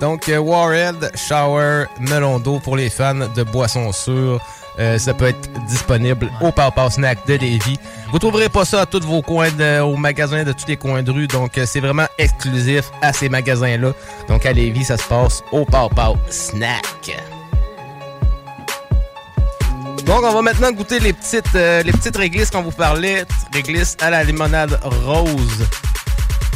[0.00, 4.40] Donc, euh, Warhead Shower Melon d'eau pour les fans de boissons sûres.
[4.78, 7.78] Euh, ça peut être disponible au Papa Snack de Lévis.
[8.12, 11.10] Vous trouverez pas ça à tous vos coins, de, aux de tous les coins de
[11.10, 11.26] rue.
[11.26, 13.92] Donc, euh, c'est vraiment exclusif à ces magasins-là.
[14.28, 17.16] Donc, à Lévis, ça se passe au Papa Snack.
[20.04, 23.24] Donc, on va maintenant goûter les petites, euh, les petites réglisses qu'on vous parlait.
[23.52, 25.66] Réglisses à la limonade rose.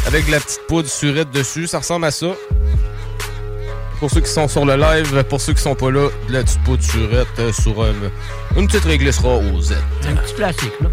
[0.07, 1.67] Avec la petite poudre surette dessus.
[1.67, 2.29] Ça ressemble à ça.
[4.03, 6.43] Pour ceux qui sont sur le live, pour ceux qui sont pas là, de la
[6.43, 6.59] petite
[7.39, 7.93] euh, sur euh,
[8.57, 9.73] une petite réglisse rose.
[10.05, 10.89] Un petit classique, là.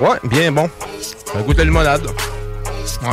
[0.00, 0.70] Ouais, bien bon.
[1.36, 2.06] Un goût de limonade.
[3.02, 3.10] Ouais.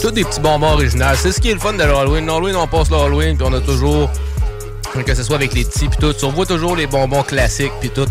[0.00, 1.06] Tous des petits bonbons originaux.
[1.16, 2.26] C'est ce qui est le fun de l'Halloween.
[2.26, 4.08] L'Halloween, on passe l'Halloween, puis on a toujours,
[5.04, 7.90] que ce soit avec les petits, puis tout, tu revois toujours les bonbons classiques, puis
[7.90, 8.06] tout.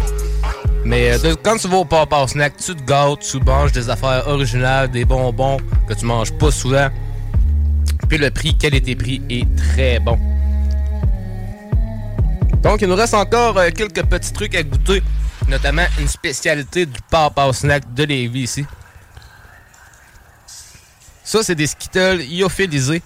[0.86, 4.28] Mais euh, quand tu vas au Papa Snack, tu te gâtes, tu manges des affaires
[4.28, 5.58] originales, des bonbons
[5.88, 6.90] que tu manges pas souvent.
[8.08, 10.18] Puis le prix, qualité-prix, est très bon.
[12.62, 15.02] Donc, il nous reste encore euh, quelques petits trucs à goûter,
[15.48, 18.66] notamment une spécialité du Papa Snack de Lévis ici.
[21.24, 23.04] Ça, c'est des Skittles lyophilisés.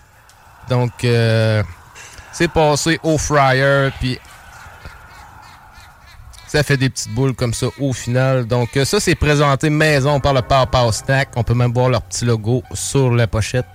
[0.69, 1.61] Donc, euh,
[2.31, 4.17] c'est passé au fryer, puis
[6.53, 8.45] ça fait des petites boules comme ça au final.
[8.45, 11.29] Donc, euh, ça, c'est présenté maison par le Papa Snack.
[11.35, 13.65] On peut même voir leur petit logo sur la pochette.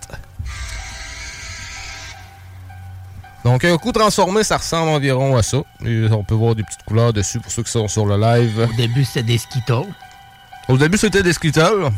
[3.45, 5.57] Donc, un coup transformé, ça ressemble environ à ça.
[5.85, 8.69] Et on peut voir des petites couleurs dessus pour ceux qui sont sur le live.
[8.71, 9.93] Au début, c'était des Skittles.
[10.69, 11.91] Au début, c'était des Skittles.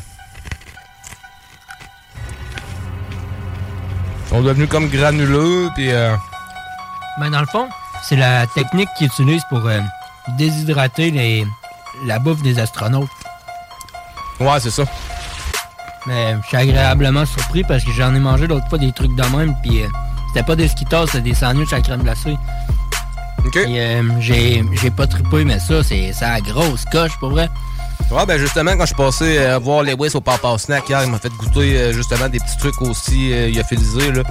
[4.24, 5.90] Ils sont devenus comme granuleux, puis...
[5.90, 6.16] euh,
[7.20, 7.68] Mais dans le fond,
[8.02, 9.80] c'est la technique qu'ils utilisent pour euh,
[10.36, 11.46] déshydrater les,
[12.06, 13.08] la bouffe des astronautes.
[14.38, 14.84] Ouais, c'est ça.
[16.06, 19.36] Mais je suis agréablement surpris parce que j'en ai mangé l'autre fois des trucs de
[19.36, 19.86] même, puis euh,
[20.28, 22.36] c'était pas des Skittles, c'était des sandwichs à crème glacée.
[23.44, 23.56] OK.
[23.56, 27.48] Euh, j'ai, j'ai pas trippé, mais ça, c'est ça a grosse coche, pour vrai.
[28.10, 31.04] Ouais, ben justement, quand je suis passé euh, voir les Wiss au Papa Snack hier,
[31.04, 34.22] il m'a fait goûter euh, justement des petits trucs aussi euh, lyophilisés, là.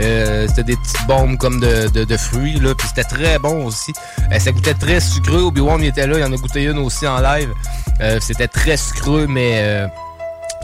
[0.00, 3.66] Euh, c'était des petites bombes comme de, de- de fruits, là, puis c'était très bon
[3.66, 3.92] aussi.
[4.32, 5.42] Euh, ça goûtait très sucreux.
[5.42, 7.52] Obi-Wan il était là, il en a goûté une aussi en live.
[8.00, 9.84] Euh, c'était très sucreux, mais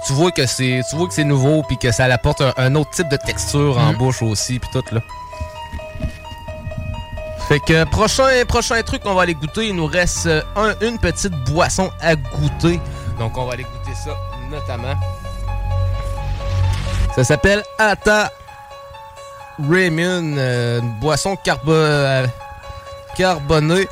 [0.06, 2.74] tu vois que c'est tu vois que c'est nouveau, puis que ça apporte un, un
[2.76, 3.96] autre type de texture en Mhm.
[3.98, 5.00] bouche aussi, puis tout, là.
[7.48, 11.32] Fait que prochain, prochain truc qu'on va aller goûter, il nous reste un, une petite
[11.50, 12.80] boisson à goûter.
[13.18, 14.10] Donc on va aller goûter ça
[14.50, 14.94] notamment.
[17.14, 18.30] Ça s'appelle Ata
[19.58, 21.72] Raymond, euh, une boisson carbo
[23.16, 23.88] carbonée.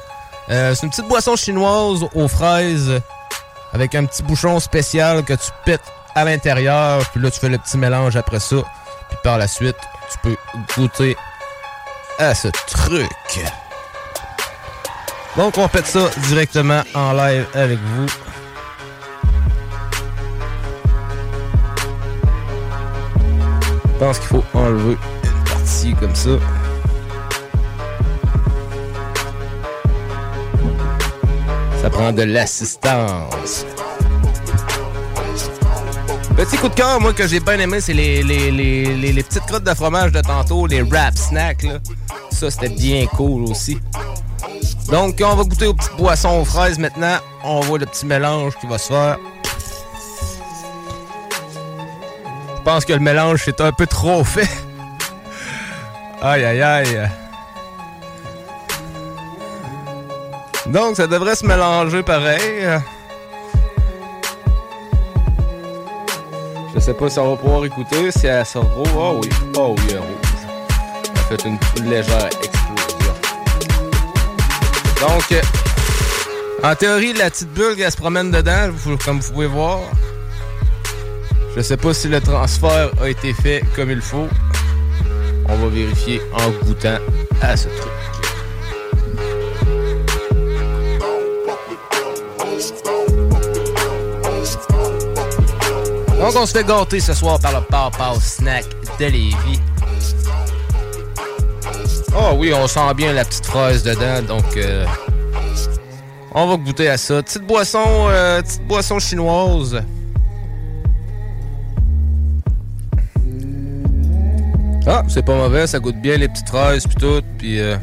[0.51, 3.01] Euh, c'est une petite boisson chinoise aux fraises
[3.73, 7.03] avec un petit bouchon spécial que tu pètes à l'intérieur.
[7.11, 8.57] Puis là, tu fais le petit mélange après ça.
[9.09, 9.77] Puis par la suite,
[10.13, 10.37] tu peux
[10.77, 11.17] goûter
[12.19, 13.09] à ce truc.
[15.37, 18.07] Donc, on pète ça directement en live avec vous.
[23.87, 24.99] Je pense qu'il faut enlever
[25.93, 26.31] comme ça.
[31.83, 33.67] Ça prend de l'assistance.
[36.37, 39.65] Petit coup de cœur, moi, que j'ai bien aimé, c'est les, les, les, petites crottes
[39.65, 41.63] de fromage de tantôt, les wrap snacks.
[41.63, 41.79] Là.
[42.31, 43.79] Ça, c'était bien cool aussi.
[44.91, 47.19] Donc, on va goûter aux petites boissons aux fraises maintenant.
[47.45, 49.19] On voit le petit mélange qui va se faire.
[52.57, 54.49] Je pense que le mélange est un peu trop fait.
[56.27, 57.11] Aïe, aïe, aïe.
[60.65, 62.67] Donc, ça devrait se mélanger pareil.
[66.75, 68.89] Je sais pas si on va pouvoir écouter, si elle sort rose.
[68.97, 69.29] Oh oui,
[69.59, 70.07] oh oui, rose.
[71.15, 73.15] Elle a fait une, une légère explosion.
[75.03, 75.43] Donc, euh,
[76.63, 78.71] en théorie, la petite bulle, elle se promène dedans,
[79.05, 79.81] comme vous pouvez voir.
[81.55, 84.27] Je sais pas si le transfert a été fait comme il faut.
[85.49, 86.99] On va vérifier en goûtant
[87.41, 87.93] à ce truc.
[96.19, 98.65] Donc, on se fait gâter ce soir par le Pow Snack
[98.99, 99.61] de Lévis.
[102.17, 104.87] Oh oui, on sent bien la petite fraise dedans, donc euh,
[106.33, 107.23] on va goûter à ça.
[107.23, 109.83] Petite boisson, euh, petite boisson chinoise.
[114.87, 117.79] Ah, c'est pas mauvais, ça goûte bien les petites fraises puis tout, puis euh,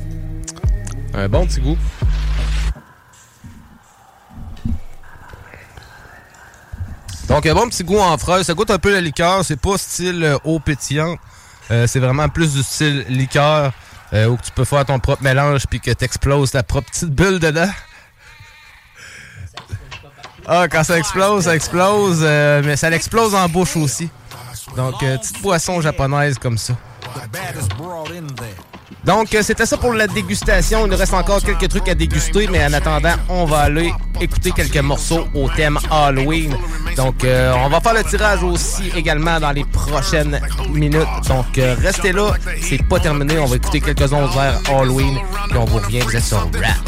[1.15, 1.77] un bon petit goût.
[7.27, 8.45] Donc, un bon petit goût en fraise.
[8.45, 9.43] Ça goûte un peu la liqueur.
[9.43, 11.17] C'est pas style euh, eau pétillante.
[11.71, 13.71] Euh, c'est vraiment plus du style liqueur
[14.13, 17.69] où tu peux faire ton propre mélange puis que t'exploses ta propre petite bulle dedans.
[20.45, 22.21] Ah, quand ça explose, ça explose.
[22.21, 24.09] mais ça l'explose en bouche aussi.
[24.75, 26.73] Donc, petite boisson japonaise comme ça.
[27.13, 28.80] the baddest broad in there.
[29.05, 30.85] Donc, euh, c'était ça pour la dégustation.
[30.85, 34.51] Il nous reste encore quelques trucs à déguster, mais en attendant, on va aller écouter
[34.51, 36.55] quelques morceaux au thème Halloween.
[36.95, 40.39] Donc, euh, on va faire le tirage aussi également dans les prochaines
[40.69, 41.07] minutes.
[41.27, 42.33] Donc, euh, restez là.
[42.61, 43.39] C'est pas terminé.
[43.39, 45.17] On va écouter quelques-uns vers Halloween.
[45.49, 46.01] Puis on vous revient.
[46.01, 46.87] Vous êtes sur Rap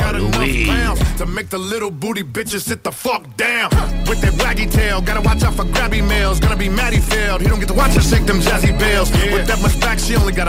[0.00, 0.70] Halloween.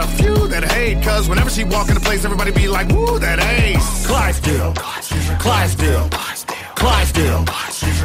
[0.00, 1.02] A few that hate.
[1.02, 4.06] Cause whenever she walk in the place, everybody be like, woo, that ace.
[4.06, 6.08] Clydesdale, Clydesdale,
[6.74, 7.44] Clydesdale,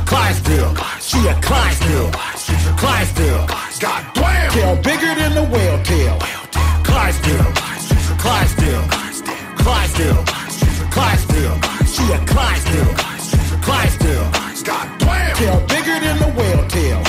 [0.05, 0.75] Clydesdale.
[0.99, 2.11] She a Clydesdale,
[2.77, 3.47] Clydesdale.
[3.79, 4.51] God damn.
[4.51, 6.17] Tail bigger than the whale tail.
[6.83, 7.51] Clydesdale,
[8.23, 8.85] Clydesdale,
[9.63, 10.23] Clydesdale,
[10.91, 11.55] Clydesdale.
[11.87, 12.93] She a Clydesdale,
[13.61, 14.27] Clydesdale.
[14.63, 15.35] God damn.
[15.37, 17.08] Tail bigger than the whale tail.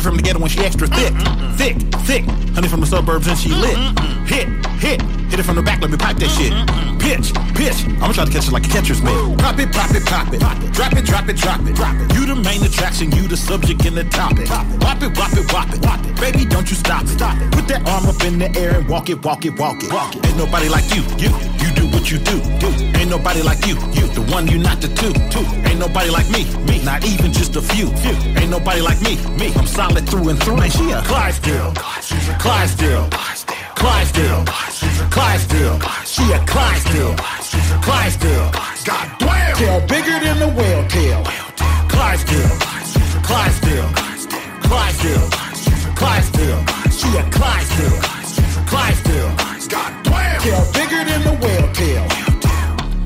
[0.00, 1.12] From the ghetto when she extra thick.
[1.60, 1.76] Thick,
[2.08, 2.24] thick.
[2.56, 3.76] Honey from the suburbs and she lit.
[4.24, 4.48] Hit,
[4.80, 5.02] hit.
[5.28, 6.56] Hit it from the back, let me pipe that shit.
[6.98, 7.84] Pitch, pitch.
[8.00, 9.12] I'ma try to catch it like a catcher's mitt.
[9.38, 10.40] Pop it, pop it, pop it.
[10.72, 11.74] Drop it, drop it, drop it.
[11.76, 12.14] Drop it.
[12.14, 14.48] You the main attraction, you the subject and the topic.
[14.80, 15.82] Wop it, wop it, wop it.
[15.82, 16.18] pop it.
[16.18, 17.20] Baby, don't you stop it.
[17.52, 19.92] Put that arm up in the air and walk it, walk it, walk it.
[19.92, 20.26] Walk it.
[20.26, 21.28] Ain't nobody like you, you.
[21.60, 21.69] You
[22.00, 22.68] what you do, do.
[22.98, 24.06] Ain't nobody like you, you.
[24.16, 25.44] The one you not the two, two.
[25.68, 26.82] Ain't nobody like me, me.
[26.82, 28.16] Not even just a few, few.
[28.40, 29.52] Ain't nobody like me, me.
[29.54, 30.56] I'm solid through and through.
[30.56, 31.72] Man, she a Clydesdale,
[32.40, 33.08] Clydesdale,
[33.76, 34.44] Clydesdale,
[35.10, 35.76] Clydesdale.
[36.04, 37.16] She a Clydesdale,
[37.84, 38.50] Clydesdale.
[38.84, 39.56] God damn.
[39.56, 41.22] Tail bigger than the whale tail.
[41.92, 42.56] Clydesdale,
[43.28, 43.88] Clydesdale,
[44.68, 45.28] Clydesdale,
[46.00, 46.60] Clydesdale.
[46.98, 48.19] She a Clydesdale,
[48.70, 49.34] Clydesdale.
[49.68, 50.40] God damn.
[50.40, 52.19] Tail bigger than the whale tail.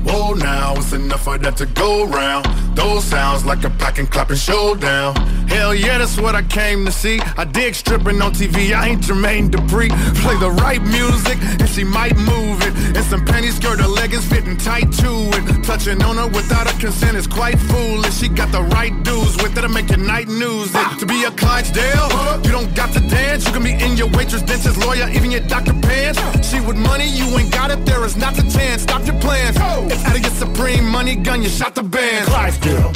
[0.05, 2.45] Whoa, now it's enough for that to go round.
[2.75, 5.15] Those sounds like a pack and clapping showdown.
[5.47, 7.19] Hell yeah, that's what I came to see.
[7.37, 9.89] I dig stripping on TV, I ain't Jermaine Dupri.
[10.21, 12.73] Play the right music, and she might move it.
[12.95, 15.63] And some penny skirt or leggings fitting tight to it.
[15.63, 18.15] Touching on her without her consent is quite foolish.
[18.15, 20.69] She got the right dudes with her to make your night news.
[20.73, 20.99] It.
[20.99, 22.09] To be a Clydesdale,
[22.43, 23.45] you don't got to dance.
[23.45, 26.19] You can be in your waitress, dentist, lawyer, even your doctor pants.
[26.47, 28.83] She with money, you ain't got it, there is not a chance.
[28.83, 29.57] Stop your plans.
[29.95, 32.27] It's out of your supreme money gun, you shot the band.
[32.27, 32.91] Clydesdale,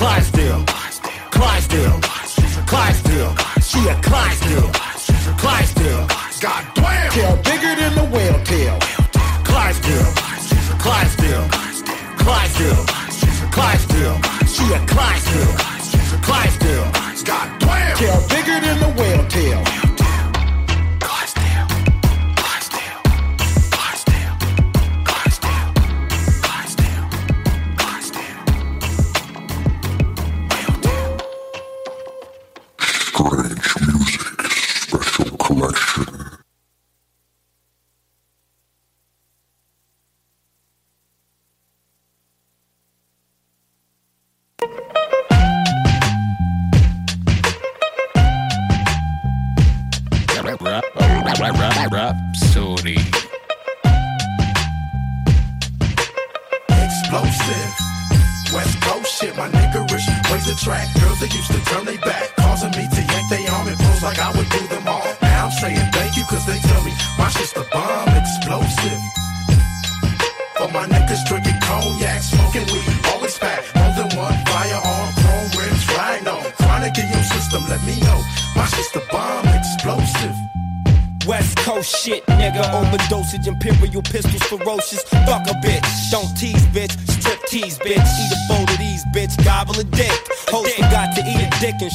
[0.00, 0.64] Clydesdale,
[1.30, 2.00] Clydesdale,
[2.66, 3.32] Clydesdale.
[3.60, 4.72] She a Clydesdale,
[5.36, 6.06] Clydesdale.
[6.40, 7.10] God damn.
[7.12, 8.78] Tail bigger than the whale tail.
[9.44, 10.12] Clydesdale,
[10.80, 11.46] Clydesdale,
[12.24, 12.82] Clydesdale,
[13.52, 14.16] Clydesdale.
[14.48, 15.54] She a Clydesdale,
[16.26, 16.88] Clydesdale.
[17.28, 17.96] God damn.
[17.98, 18.41] Tail bigger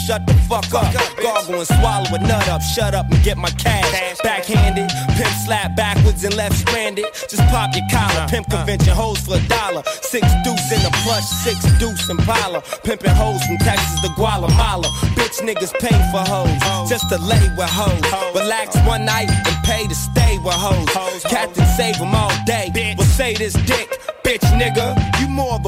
[0.08, 0.88] shut the fuck up.
[1.22, 2.62] Gargle and swallow a nut up.
[2.62, 4.18] Shut up and get my cash.
[4.24, 4.90] Backhanded.
[5.18, 7.06] Pimp slap backwards and left stranded.
[7.28, 8.26] Just pop your collar.
[8.30, 9.84] Pimp convention hoes for a dollar.
[10.02, 12.62] Six deuce in a plush, six deuce in Pala.
[12.84, 14.88] Pimping hoes from Texas to Guatemala.
[15.20, 16.90] Bitch niggas pay for hoes.
[16.90, 18.02] Just to lay with hoes.
[18.34, 21.24] Relax one night and pay to stay with hoes.
[21.24, 22.72] Captain save them all day.
[22.98, 23.90] Well, say this dick,
[24.24, 24.96] bitch nigga.
[25.20, 25.66] You more of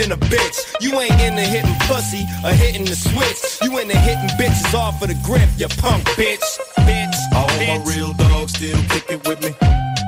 [0.00, 0.58] than a bitch.
[0.80, 3.40] You ain't into hitting pussy or hitting the switch.
[3.62, 6.46] You into hitting bitches off of the grip, you punk bitch.
[6.88, 7.16] Bitch.
[7.34, 9.52] All my real dogs still kicking with me.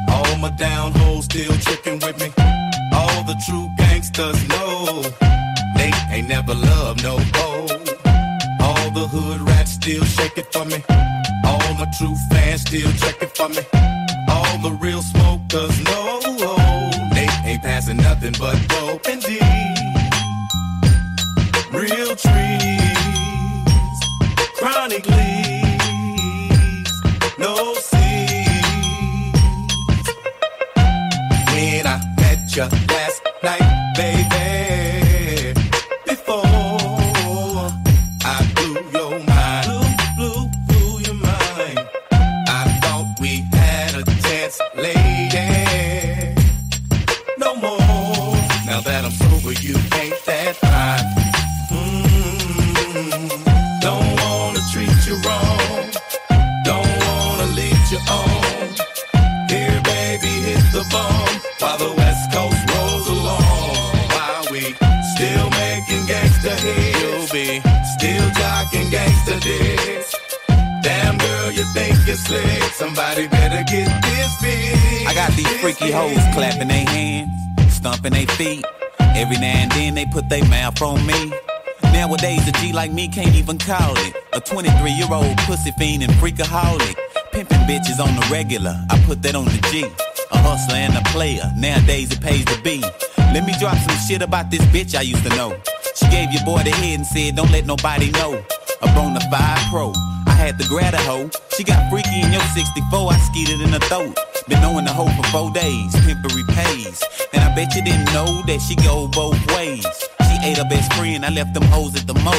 [0.08, 2.28] All my down hoes still tricking with me.
[2.94, 5.02] All the true gangsters know
[5.76, 7.66] they ain't never loved no hoe.
[8.66, 10.82] All the hood rats still shake it for me.
[11.44, 13.62] All my true fans still check it for me.
[14.28, 16.20] All the real smokers know
[17.14, 19.61] they ain't passing nothing but dope and D.
[24.92, 26.92] chronic leaves,
[27.38, 29.38] no seeds.
[31.48, 32.91] When I met you
[71.72, 72.62] think slick?
[72.74, 75.06] Somebody better get this big.
[75.06, 78.64] I got these freaky hoes clapping their hands, stomping their feet.
[79.00, 81.32] Every now and then they put their mouth on me.
[81.92, 84.16] Nowadays, a G like me can't even call it.
[84.32, 86.96] A 23 year old pussy fiend and freakaholic.
[87.32, 89.84] Pimping bitches on the regular, I put that on the G.
[90.32, 92.80] A hustler and a player, nowadays it pays to be.
[93.32, 95.56] Let me drop some shit about this bitch I used to know.
[95.94, 98.42] She gave your boy the head and said, Don't let nobody know.
[98.82, 100.11] A bona fide pro.
[100.42, 101.30] Had to grab a hoe.
[101.56, 104.18] She got freaky in your 64, I skeeted in her throat.
[104.48, 107.00] Been knowing the hoe for four days, pimpery pays.
[107.32, 109.86] And I bet you didn't know that she go both ways.
[110.26, 112.34] She ate her best friend, I left them hoes at the mo.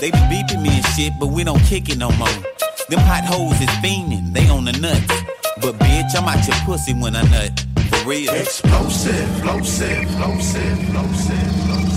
[0.00, 2.40] They be beeping me and shit, but we don't kick it no more.
[2.88, 5.12] Them hot hoes is fiending, they on the nuts.
[5.60, 7.52] But bitch, I'm out your pussy when I nut.
[7.90, 8.32] For real.
[8.32, 11.92] Explosive, explosive, explosive, explosive.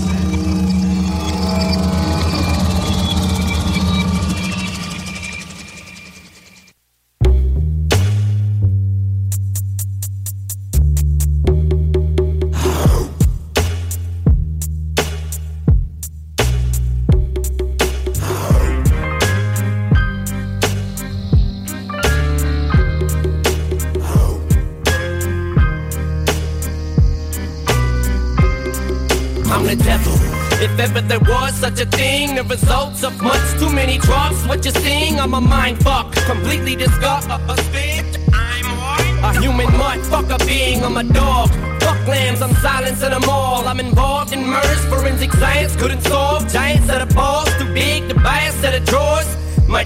[1.48, 1.95] I'm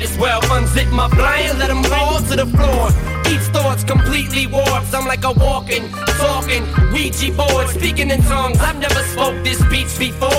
[0.00, 2.88] Might as well unzip my blind, let them fall to the floor.
[3.30, 4.94] Each thought's completely warped.
[4.94, 8.58] I'm like a walking, talking Ouija board, speaking in tongues.
[8.60, 10.30] I've never spoke this speech before.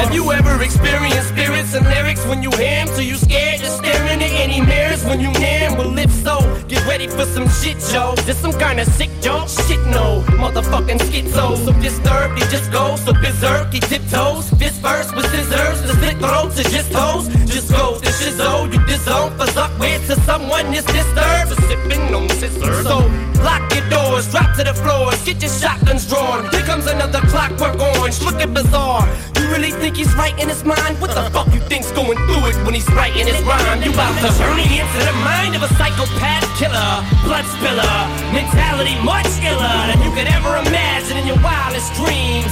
[0.00, 2.88] Have you ever experienced spirits and lyrics when you hear 'em?
[2.88, 5.76] So you scared to stare into any mirrors when you near 'em?
[5.76, 8.14] Well, if so, get ready for some shit, Joe.
[8.24, 9.50] This some kind of sick joke?
[9.68, 10.24] Shit, no.
[10.36, 11.56] Motherfucking schizo.
[11.64, 14.50] So disturbed, he just goes so berserk, he tiptoes.
[14.50, 17.28] This verse with scissors, the slit throats are just toes.
[17.46, 21.52] Just go to shizzo, you disown, for up with to someone is disturbed.
[21.52, 22.86] For sipping on scissors.
[22.86, 22.98] So
[23.42, 26.50] lock your doors, drop to the floors, get your shotguns drawn.
[26.50, 29.08] Here comes another clockwork orange, looking bizarre.
[29.36, 31.00] You really think he's right in his mind?
[31.00, 33.82] What the fuck you think's going through it when he's writing his rhyme?
[33.82, 36.92] You about to turn me into the mind of a psychopath killer,
[37.24, 37.96] blood spiller,
[38.32, 42.50] mentality much iller than you could ever imagine in your wildest dreams.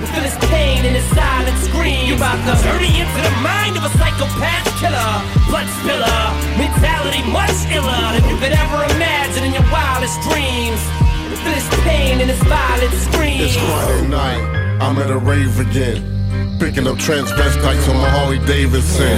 [0.00, 2.08] You feel his pain in his silent scream.
[2.08, 5.12] You about to turn me into the mind of a psychopath killer,
[5.48, 6.22] blood spiller,
[6.56, 10.80] mentality much iller than you could ever imagine in your wildest dreams.
[11.28, 13.44] You feel his pain in his violent scream.
[13.44, 14.78] It's Friday night.
[14.80, 16.19] I'm at a rave again.
[16.60, 19.16] Picking up transvestites on my Harley Davidson.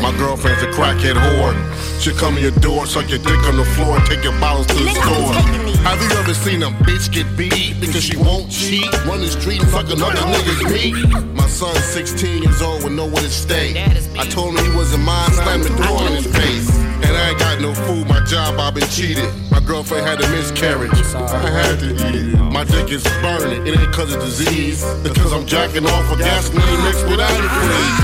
[0.00, 2.00] My girlfriend's a crackhead whore.
[2.00, 4.68] She come to your door, suck your dick on the floor, and take your bottles
[4.68, 5.34] to the store.
[5.82, 8.86] Have you ever seen a bitch get beat because she won't cheat?
[9.04, 11.34] Run the street and fuck another nigga's meat.
[11.34, 13.74] My son's 16 years old with nowhere to stay.
[14.16, 16.70] I told him he wasn't mine, slammed the door in his face.
[17.02, 19.28] And I ain't got no food, my job, I've been cheated.
[19.50, 20.92] My girlfriend had a miscarriage.
[21.14, 22.38] I had to eat it.
[22.56, 24.82] My dick is burning, it ain't cause of disease.
[25.04, 27.98] It's cause I'm jacking off a gasoline mixed with antifreeze.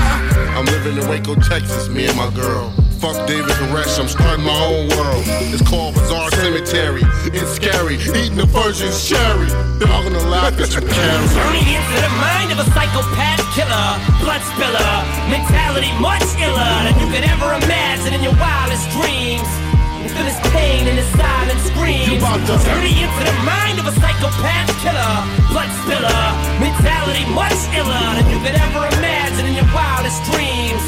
[0.55, 2.71] I'm living in Waco, Texas, me and my girl.
[3.03, 5.23] Fuck David Koresh, I'm starting my own world.
[5.51, 7.01] It's called Bizarre Cemetery.
[7.35, 9.51] It's scary, eating the Persian cherry.
[9.77, 11.27] They're all gonna laugh at you, Carrie.
[11.35, 13.89] Turning into the mind of a psychopath killer,
[14.23, 14.93] blood spiller,
[15.27, 19.62] mentality much iller than you could ever imagine in your wildest dreams.
[20.13, 22.07] Feel his pain in his silent screams.
[22.07, 25.15] You about to- Turning into the mind of a psychopath killer,
[25.51, 26.23] blood spiller,
[26.61, 30.83] mentality much iller than you could ever imagine in your wildest dreams.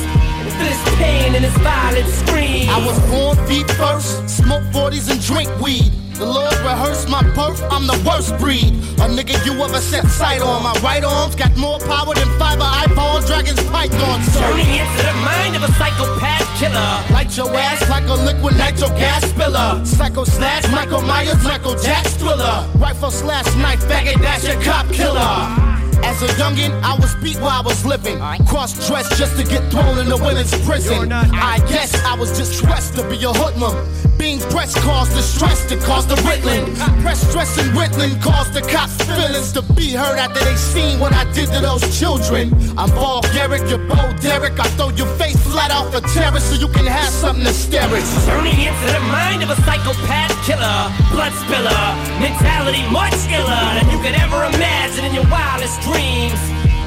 [0.56, 2.70] Feel his pain in his violent screams.
[2.70, 5.92] I was born feet first, smoke 40s and drink weed.
[6.18, 8.72] The Lord rehearsed my birth, I'm the worst breed.
[9.04, 10.64] A nigga you ever set sight on.
[10.64, 14.26] My right arm's got more power than fiber iPod, dragons, pythons.
[14.40, 17.14] Turning into the mind of a psychopath killer.
[17.14, 19.84] Light your ass like a liquid nitro gas spiller.
[19.84, 22.66] Psycho slash Michael Myers, Michael Jack's thriller.
[22.76, 25.75] Rifle slash knife faggot, that's your cop killer.
[26.04, 28.20] As a youngin', I was beat while I was living.
[28.48, 31.12] Cross dressed just to get thrown in the women's prison.
[31.12, 33.76] I guess I was just dressed to be a hoodlum.
[34.18, 36.74] Being pressed caused the stress that caused the riddling.
[37.02, 41.14] Press stress and riddling caused the cops' feelings to be hurt after they seen what
[41.14, 42.54] I did to those children.
[42.78, 44.60] I'm Paul Garrick, you're Bo Derek.
[44.60, 47.92] I throw your face flat off a terrace so you can have something to stare
[47.92, 48.06] at.
[48.26, 50.80] Turning into the mind of a psychopath killer,
[51.12, 51.84] blood spiller,
[52.20, 56.40] mentality much iller than you could ever imagine in your wildest dreams.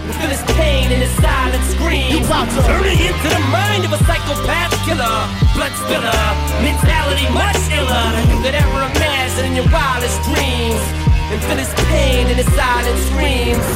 [0.07, 2.11] You feel his pain in his silent screams.
[2.13, 5.17] You about to- Turning into the mind of a psychopath killer,
[5.55, 6.23] blood spiller,
[6.65, 10.83] mentality much iller than you could ever imagine in your wildest dreams.
[11.31, 13.69] And feel his pain in his silent screams.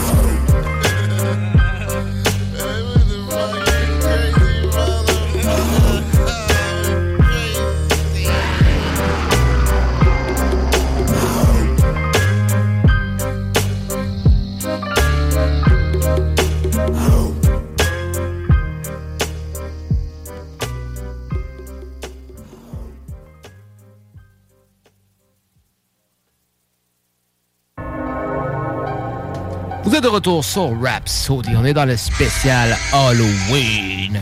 [30.03, 31.51] De retour sur Rhapsody.
[31.57, 34.21] On est dans le spécial Halloween.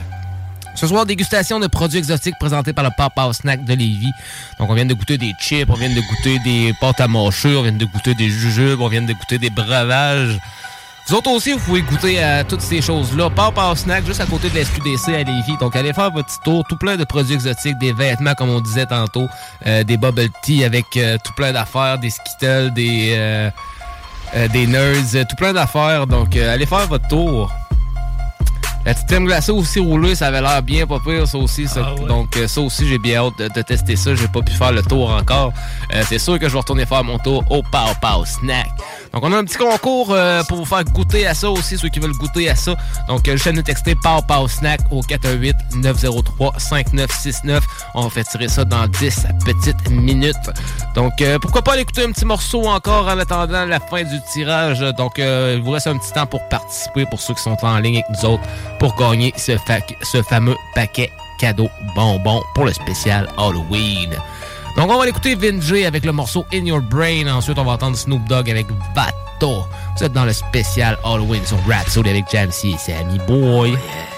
[0.75, 4.13] Ce soir, dégustation de produits exotiques présentés par le Papa Snack de Lévis.
[4.59, 7.57] Donc, on vient de goûter des chips, on vient de goûter des pâtes à mâcher,
[7.57, 10.39] on vient de goûter des jujubes, on vient de goûter des breuvages.
[11.09, 13.31] Vous autres aussi, vous pouvez goûter à toutes ces choses-là.
[13.31, 15.57] Papa Snack, juste à côté de la SQDC à Lévis.
[15.61, 16.63] Donc, allez faire votre petit tour.
[16.69, 19.29] Tout plein de produits exotiques, des vêtements, comme on disait tantôt,
[19.67, 23.15] euh, des bubble tea avec euh, tout plein d'affaires, des Skittles, des...
[23.17, 23.51] euh,
[24.37, 26.07] euh, des nerds, euh, tout plein d'affaires.
[26.07, 27.53] Donc, euh, allez faire votre tour.
[28.87, 31.69] La petite crème glacée aussi roulée, ça avait l'air bien pas pire, ça aussi.
[31.69, 31.95] ça.
[32.09, 34.15] Donc, euh, ça aussi, j'ai bien hâte de, de tester ça.
[34.15, 35.53] J'ai pas pu faire le tour encore.
[35.95, 38.69] Euh, c'est sûr que je vais retourner faire mon tour au Pow Pow Snack.
[39.13, 41.89] Donc, on a un petit concours euh, pour vous faire goûter à ça aussi, ceux
[41.89, 42.77] qui veulent goûter à ça.
[43.09, 47.61] Donc, euh, juste à nous texter Pow Snack au 418-903-5969.
[47.95, 50.37] On va faire tirer ça dans 10 petites minutes.
[50.95, 54.21] Donc, euh, pourquoi pas aller écouter un petit morceau encore en attendant la fin du
[54.33, 54.79] tirage.
[54.97, 57.79] Donc, euh, il vous reste un petit temps pour participer, pour ceux qui sont en
[57.79, 58.45] ligne avec nous autres,
[58.79, 59.57] pour gagner ce,
[60.03, 61.11] ce fameux paquet
[61.41, 64.15] cadeau bonbon pour le spécial Halloween.
[64.81, 67.27] Donc, on va l'écouter Vinjay avec le morceau In Your Brain.
[67.27, 69.67] Ensuite, on va entendre Snoop Dogg avec Vato.
[69.99, 73.73] Vous êtes dans le spécial Halloween sur Rhapsody avec Jamsey et Sammy Boy.
[73.73, 74.10] What?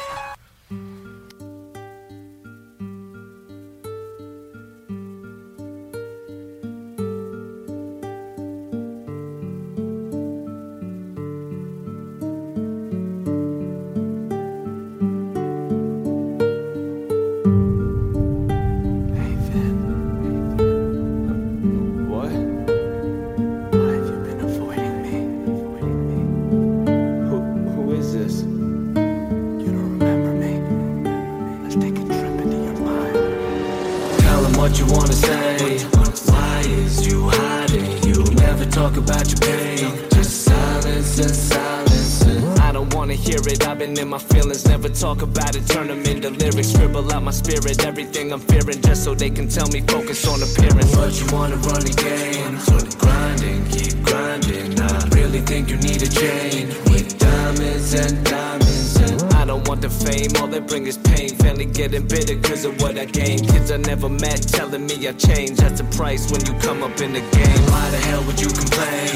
[60.72, 61.28] Bring is pain.
[61.44, 63.46] Family getting bitter cause of what I gained.
[63.50, 65.58] Kids I never met telling me I changed.
[65.60, 67.62] That's the price when you come up in the game.
[67.72, 69.12] Why the hell would you complain?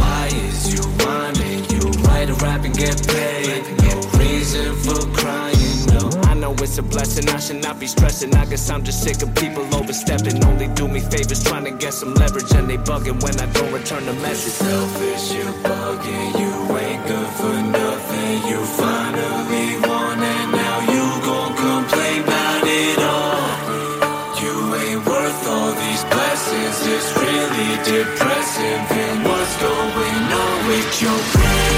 [0.00, 1.62] Why is you whining?
[1.70, 3.62] You write a rap and get paid.
[3.86, 5.70] No reason for crying.
[5.94, 7.28] No, I know it's a blessing.
[7.28, 8.34] I should not be stressing.
[8.34, 10.44] I guess I'm just sick of people overstepping.
[10.44, 12.50] Only do me favors trying to get some leverage.
[12.58, 14.54] And they bugging when I don't return the message.
[14.54, 16.30] Selfish, you bugging.
[16.42, 18.34] You ain't good for nothing.
[18.50, 20.39] You finally won and
[27.90, 28.80] depressing.
[29.02, 31.69] And what's going on with your brain?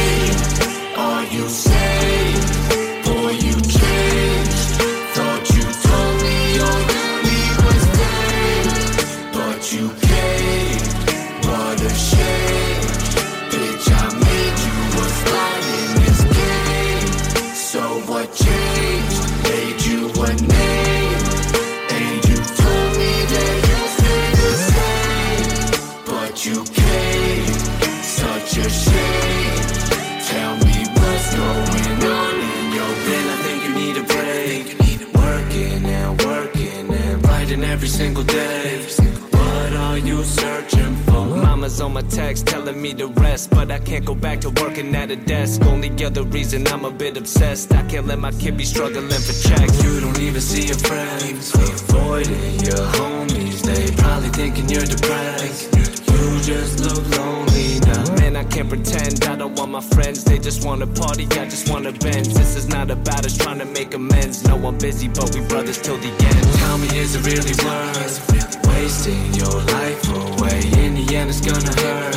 [41.92, 45.16] My text telling me to rest, but I can't go back to working at a
[45.16, 45.62] desk.
[45.62, 47.72] Only other reason I'm a bit obsessed.
[47.74, 49.82] I can't let my kid be struggling for checks.
[49.84, 53.62] You don't even see your friends, avoiding your homies.
[53.62, 55.74] They probably thinking you're depressed.
[55.76, 58.14] You just look lonely now.
[58.16, 60.24] Man, I can't pretend I don't want my friends.
[60.24, 62.26] They just wanna party, I just wanna bend.
[62.26, 64.44] This is not about us trying to make amends.
[64.44, 66.44] No, I'm busy, but we brothers till the end.
[66.58, 70.81] Tell me, is it really worth wasting your life away?
[71.14, 72.16] End, it's gonna hurt.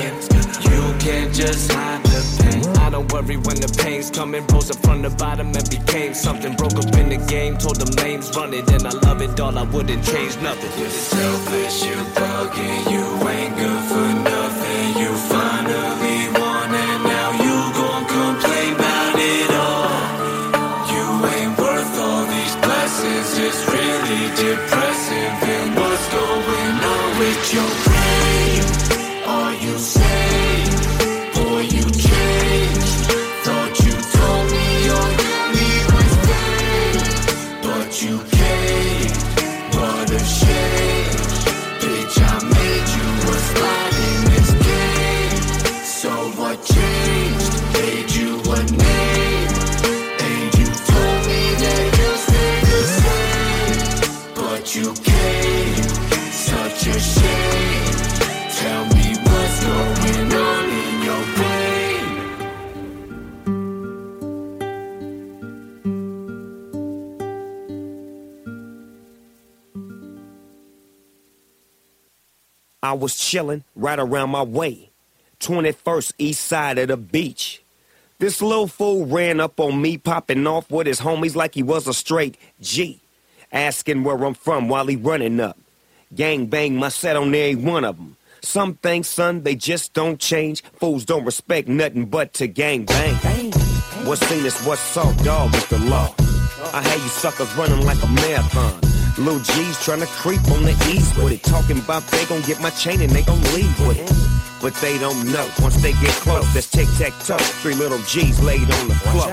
[0.71, 2.63] You can't just hide the pain.
[2.77, 4.47] I don't worry when the pain's coming.
[4.47, 6.55] Rose up from the bottom and became something.
[6.55, 9.57] Broke up in the game, told them lames run it, and I love it all.
[9.57, 10.71] I wouldn't change nothing.
[10.79, 14.87] You're selfish, you bugging, you ain't good for nothing.
[15.01, 19.91] You finally won, and now you gon' complain about it all.
[20.87, 21.05] You
[21.35, 23.27] ain't worth all these blessings.
[23.43, 25.31] It's really depressing.
[25.51, 27.94] And what's going on with your
[72.85, 74.91] I was chillin' right around my way.
[75.39, 77.63] 21st east side of the beach.
[78.19, 81.87] This little fool ran up on me, popping off with his homies like he was
[81.87, 83.01] a straight G.
[83.51, 85.57] Asking where I'm from while he running up.
[86.13, 88.17] Gang bang my set on every one of them.
[88.41, 90.63] Some things, son, they just don't change.
[90.79, 93.51] Fools don't respect nothing but to gang bang.
[94.05, 96.13] What's seen is what's saw, dog is the law.
[96.71, 98.94] I had you suckers running like a marathon.
[99.17, 101.43] Little G's trying to creep on the east with it.
[101.43, 104.11] Talking about they gon' get my chain and they gon' leave with it.
[104.61, 105.47] But they don't know.
[105.61, 107.37] Once they get close, that's tic tac toe.
[107.63, 109.31] Three little G's laid on the floor.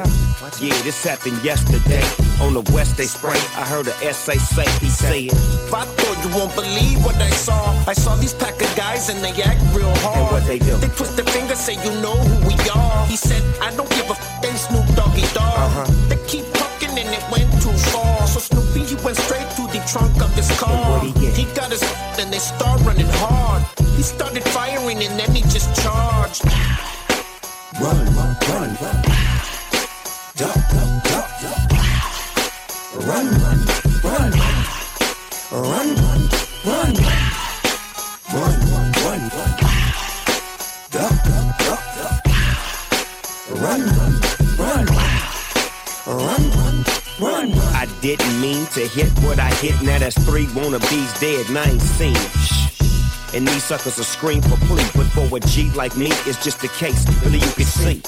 [0.60, 2.02] Yeah, this happened yesterday.
[2.40, 3.38] On the west they spray.
[3.58, 5.34] I heard a SA say he said.
[5.74, 7.74] I thought you won't believe what I saw.
[7.88, 10.18] I saw these pack of guys and they act real hard.
[10.18, 10.76] And what they do?
[10.76, 13.06] They twist their finger, say you know who we are.
[13.06, 15.58] He said, I don't give a f- they Snoop Doggy Dogg.
[15.58, 15.86] Uh-huh.
[16.08, 18.11] They keep talking and it went too far.
[19.92, 21.04] Trunk of his car.
[21.04, 21.82] He got his
[22.18, 23.62] and they start running hard.
[23.96, 26.42] He started firing and then he just charged.
[27.78, 28.98] Run, run, run, run.
[30.40, 31.60] Duck, duck, duck, duck.
[33.06, 33.60] Run, run,
[34.04, 34.32] run.
[35.52, 36.22] Run, run,
[36.64, 36.92] run.
[38.32, 39.52] Run, run, run, run.
[40.90, 42.26] Duck, duck, duck, duck.
[43.60, 44.01] Run, run, run.
[48.02, 49.80] Didn't mean to hit what I hit.
[49.80, 52.14] Now that's three wannabes dead and I ain't seen.
[52.14, 53.34] Shh.
[53.34, 54.82] And these suckers will scream for plea.
[54.94, 57.06] But for a G like me, it's just a case.
[57.22, 58.02] Really, you can see.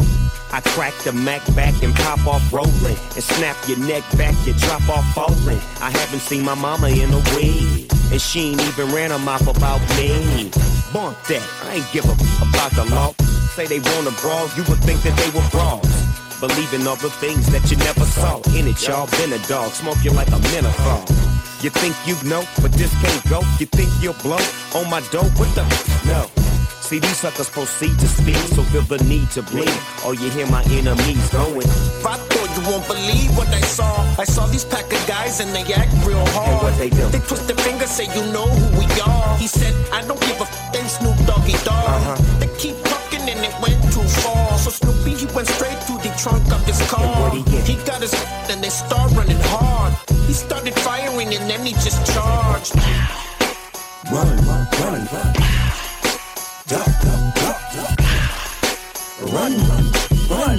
[0.53, 2.99] I crack the Mac back and pop off rolling.
[3.15, 5.62] And snap your neck back, you drop off falling.
[5.81, 7.87] I haven't seen my mama in a week.
[8.11, 10.51] And she ain't even ran her mouth about me.
[10.93, 13.15] Bump that, I ain't give a about the law.
[13.55, 16.03] Say they wanna brawl, you would think that they were brawls.
[16.45, 18.37] Believing all the things that you never saw.
[18.53, 21.01] In it, y'all been a dog, smoking like a menthol.
[21.65, 23.41] You think you know, but this can't go.
[23.59, 24.37] You think you'll blow
[24.77, 25.25] on my dough?
[25.41, 25.65] What the?
[26.05, 26.29] No.
[26.85, 29.73] See, these suckers proceed to speak, so feel the need to bleed.
[30.05, 31.65] Or you hear my enemies going.
[32.05, 34.05] I thought you won't believe what I saw.
[34.21, 36.53] I saw these pack of guys and they act real hard.
[36.53, 37.09] And what they do?
[37.09, 39.39] They twist their finger, say you know who we are.
[39.39, 41.89] He said, I don't give a f- they Snoop Doggy Dogg.
[41.89, 42.39] Uh-huh.
[42.39, 44.59] They keep talking and it went too far.
[44.59, 45.81] So Snoopy, he went straight
[46.19, 47.31] trunk of his car.
[47.31, 48.15] He got his
[48.51, 49.95] and they start running hard.
[50.27, 52.74] He started firing and then he just charged.
[54.12, 55.32] Run, run, run, run.
[56.66, 57.99] Duck, duck, duck, duck.
[59.32, 59.85] Run, run,
[60.31, 60.59] run.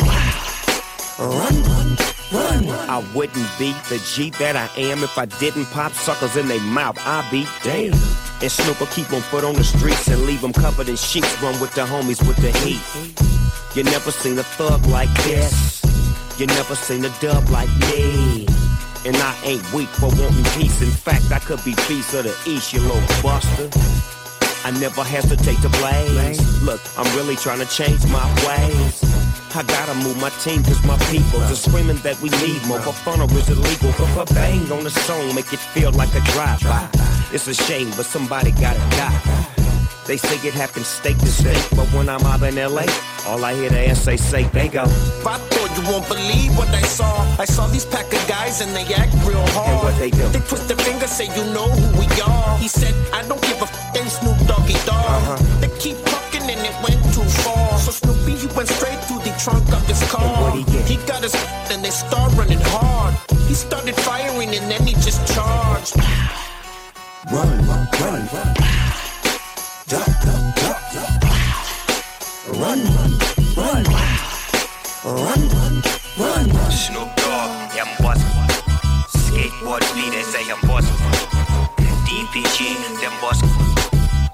[1.18, 2.90] Run, run, run.
[2.90, 6.60] I wouldn't be the G that I am if I didn't pop suckers in their
[6.62, 6.98] mouth.
[7.06, 7.94] I'd be damn.
[8.42, 11.42] And Snooper keep on foot on the streets and leave them covered in sheets.
[11.42, 13.26] Run with the homies with the heat.
[13.76, 15.84] You never seen a thug like this.
[16.40, 18.48] You never seen a dub like me.
[19.04, 20.82] And I ain't weak for wanting peace.
[20.82, 23.68] In fact, I could be peace of the east, you little buster.
[24.64, 26.40] I never hesitate to blaze.
[26.64, 29.04] Look, I'm really trying to change my ways.
[29.54, 32.80] I gotta move my team cause my people are screaming that we need more.
[32.80, 33.92] For fun or is illegal?
[34.00, 36.88] But for bang on the song, make it feel like a drive-by.
[37.34, 39.65] It's a shame, but somebody gotta die.
[40.06, 42.86] They say it happens state to state, but when I'm out in LA,
[43.26, 44.84] all I hear the SA say, they go.
[44.84, 47.10] I thought you won't believe what I saw.
[47.42, 49.68] I saw these pack of guys and they act real hard.
[49.68, 50.28] And what they do?
[50.30, 52.56] They twist their finger, say you know who we are.
[52.60, 54.94] He said, I don't give a f- they Snoop Doggy Dogg.
[55.10, 55.60] Uh-huh.
[55.60, 57.80] They keep talking and it went too far.
[57.80, 60.22] So Snoopy, he went straight through the trunk of his car.
[60.22, 60.86] And what He get?
[60.86, 61.34] he got his
[61.74, 63.18] and they start running hard.
[63.50, 65.98] He started firing and then he just charged.
[67.34, 68.54] Run, run, run, run.
[69.88, 71.22] Duck, duck, duck.
[72.58, 73.12] Run, run,
[73.56, 73.84] run.
[75.06, 75.84] Run, run,
[76.18, 76.72] run.
[76.72, 78.32] Snoop Dogg, I'm bustin'.
[79.14, 80.98] Skateboard they say I'm bustin'.
[82.08, 83.50] DPG, them bustin'.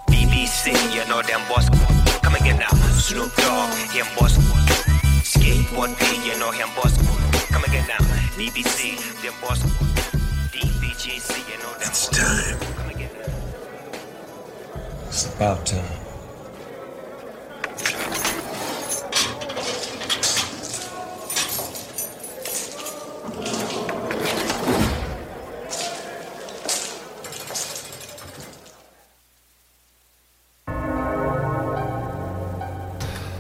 [0.08, 1.78] BBC, you know them bustin'.
[2.22, 2.72] Come again now.
[2.96, 4.44] Snoop Dogg, him bustin'.
[5.20, 7.06] Skateboard beat, you know him bustin'.
[7.52, 8.00] Come again now.
[8.40, 9.70] BBC, them bustin'.
[10.54, 12.91] DPGC, you know them It's time.
[15.12, 15.84] It's about time.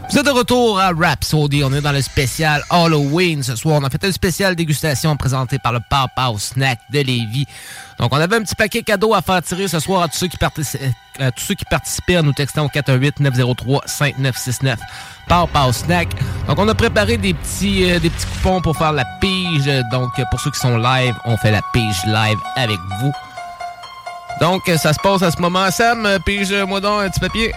[0.09, 1.63] Vous êtes de retour à Rhapsody.
[1.63, 3.79] On est dans le spécial Halloween ce soir.
[3.81, 7.45] On a fait un spécial dégustation présenté par le Papa Snack de Lévis.
[7.97, 10.27] Donc, on avait un petit paquet cadeau à faire tirer ce soir à tous ceux
[10.27, 10.89] qui, partici- euh,
[11.19, 14.77] à tous ceux qui participaient à nous textant au 418-903-5969.
[15.27, 16.09] Papa Snack.
[16.47, 19.71] Donc, on a préparé des petits, euh, des petits coupons pour faire la pige.
[19.91, 23.11] Donc, pour ceux qui sont live, on fait la pige live avec vous.
[24.41, 25.69] Donc, euh, ça se passe à ce moment.
[25.69, 27.53] Sam, euh, pige-moi donc un petit papier.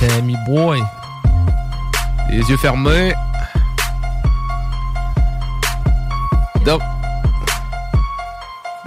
[0.00, 0.82] Sammy Boy.
[2.30, 3.14] Les yeux fermés.
[6.64, 6.80] Donc,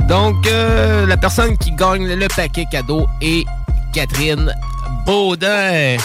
[0.08, 3.46] donc euh, la personne qui gagne le paquet cadeau est
[3.98, 4.54] Catherine
[5.08, 5.98] Baudin.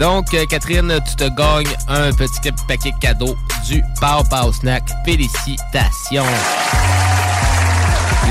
[0.00, 3.36] Donc, euh, Catherine, tu te gagnes un petit paquet cadeau
[3.68, 4.82] du Pow Pow Snack.
[5.04, 6.24] Félicitations.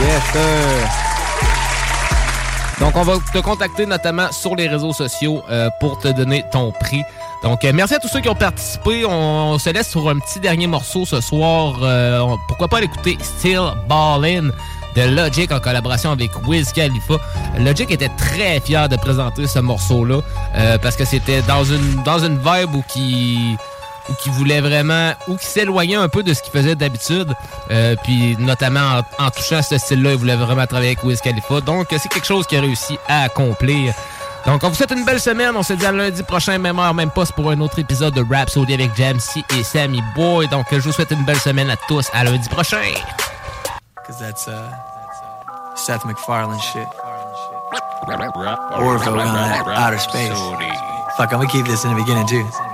[0.01, 0.89] Yes, sir.
[2.81, 6.73] Donc, on va te contacter notamment sur les réseaux sociaux euh, pour te donner ton
[6.73, 7.03] prix.
[7.43, 9.05] Donc, euh, merci à tous ceux qui ont participé.
[9.05, 11.75] On, se laisse sur un petit dernier morceau ce soir.
[11.81, 13.17] Euh, on- pourquoi pas l'écouter?
[13.21, 14.51] Still Ballin'
[14.95, 17.15] de Logic en collaboration avec Wiz Khalifa.
[17.59, 20.19] Logic était très fier de présenter ce morceau-là
[20.55, 23.57] euh, parce que c'était dans une, dans une vibe où qui
[24.09, 27.33] ou qui voulait vraiment, ou qui s'éloignait un peu de ce qu'il faisait d'habitude.
[27.71, 31.61] Euh, puis notamment en, en touchant ce style-là, il voulait vraiment travailler avec Wiz Khalifa.
[31.61, 33.93] Donc c'est quelque chose qu'il a réussi à accomplir.
[34.45, 35.51] Donc on vous souhaite une belle semaine.
[35.55, 38.25] On se dit à lundi prochain, même heure, même poste pour un autre épisode de
[38.29, 40.47] Rhapsody avec Jamsey et Sammy Boy.
[40.49, 42.07] Donc je vous souhaite une belle semaine à tous.
[42.13, 42.81] À lundi prochain.
[44.05, 46.87] Cause that's uh Seth MacFarlane shit.
[48.75, 50.29] Orville going out outer space.
[51.17, 52.72] Fuck, I'm gonna keep this in the beginning too.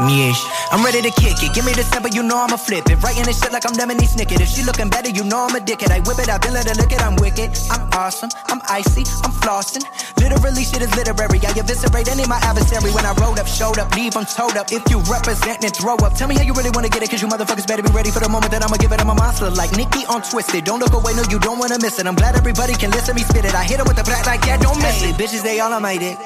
[0.00, 1.52] I'm ready to kick it.
[1.52, 3.02] Give me the sample, you know I'ma flip it.
[3.02, 4.40] Writing this shit like I'm Lemony Snicket.
[4.40, 5.92] If she looking better, you know I'm a dickhead.
[5.92, 7.52] I whip it, I been let her look it, I'm wicked.
[7.68, 9.84] I'm awesome, I'm icy, I'm flossing.
[10.16, 11.40] Literally, shit is literary.
[11.44, 14.72] I eviscerate any my adversary when I rolled up, showed up, leave them towed up.
[14.72, 16.14] If you represent, then throw up.
[16.14, 18.20] Tell me how you really wanna get it, cause you motherfuckers better be ready for
[18.20, 19.00] the moment that I'ma give it.
[19.00, 20.64] I'm a monster like Nicki on Twisted.
[20.64, 22.06] Don't look away, no, you don't wanna miss it.
[22.06, 23.54] I'm glad everybody can listen me spit it.
[23.54, 25.16] I hit it with the black like, yeah, don't miss it.
[25.16, 26.16] Bitches, they all on my dick.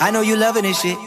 [0.00, 0.98] I know you loving this shit.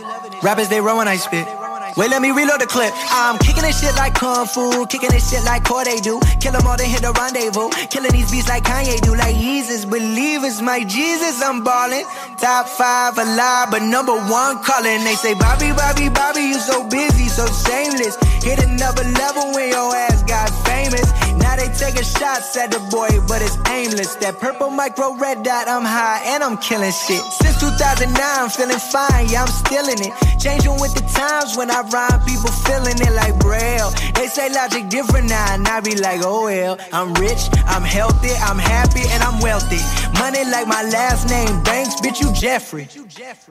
[0.42, 1.63] Rappers, they run when I spit.
[1.96, 2.92] Wait, let me reload the clip.
[3.14, 6.20] I'm kicking this shit like Kung Fu, kicking this shit like Corday do.
[6.42, 7.70] Kill them all, then hit the rendezvous.
[7.94, 9.14] Killing these beats like Kanye do.
[9.16, 12.06] Like Jesus, believers, my Jesus, I'm ballin'.
[12.38, 15.04] Top five alive, but number one callin'.
[15.06, 18.18] They say, Bobby, Bobby, Bobby, you so busy, so shameless.
[18.42, 21.06] Hit another level when your ass got famous.
[21.44, 24.16] Now they taking shots at the boy, but it's aimless.
[24.24, 27.20] That purple micro red dot, I'm high and I'm killing shit.
[27.44, 30.16] Since 2009, I'm feeling fine, yeah, I'm still in it.
[30.40, 33.92] Changing with the times when I rhyme, people feeling it like braille.
[34.16, 36.80] They say logic different now, and I be like, oh well.
[36.94, 39.84] I'm rich, I'm healthy, I'm happy, and I'm wealthy.
[40.16, 42.86] Money like my last name, Banks, bitch, you Jeffrey.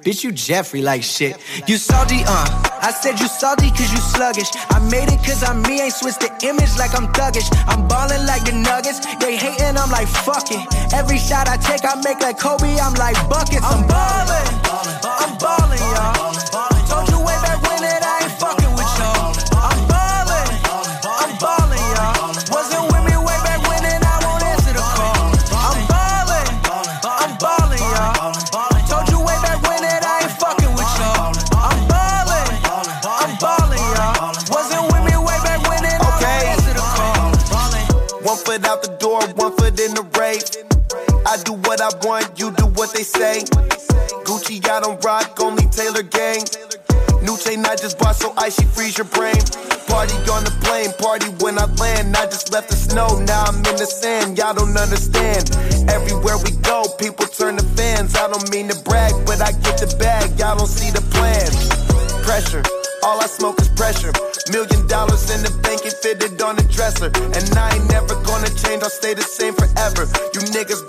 [0.00, 1.36] Bitch, you Jeffrey like shit.
[1.68, 2.48] You salty, uh.
[2.80, 4.48] I said you salty cause you sluggish.
[4.70, 7.48] I made it cause I'm me, ain't switched the image like I'm thuggish.
[7.68, 9.00] I'm ballin' like the nuggets.
[9.16, 10.62] They hating, I'm like, fuck it.
[10.92, 13.64] Every shot I take, I make like Kobe, I'm like buckets.
[13.64, 14.46] I'm ballin'.
[15.04, 16.41] I'm ballin'.
[43.02, 43.42] They say.
[44.22, 46.44] Gucci, I don't rock, only Taylor gang.
[47.22, 49.42] New chain I just bought so icy freeze your brain.
[49.90, 52.16] Party on the plane, party when I land.
[52.16, 54.38] I just left the snow, now I'm in the sand.
[54.38, 55.50] Y'all don't understand.
[55.90, 58.14] Everywhere we go, people turn to fans.
[58.14, 60.38] I don't mean to brag, but I get the bag.
[60.38, 61.50] Y'all don't see the plan.
[62.22, 62.62] Pressure.
[63.02, 64.12] All I smoke is pressure.
[64.54, 67.10] Million dollars in the bank and fitted on the dresser.
[67.10, 70.06] And I ain't never gonna change, I'll stay the same forever.
[70.34, 70.86] You niggas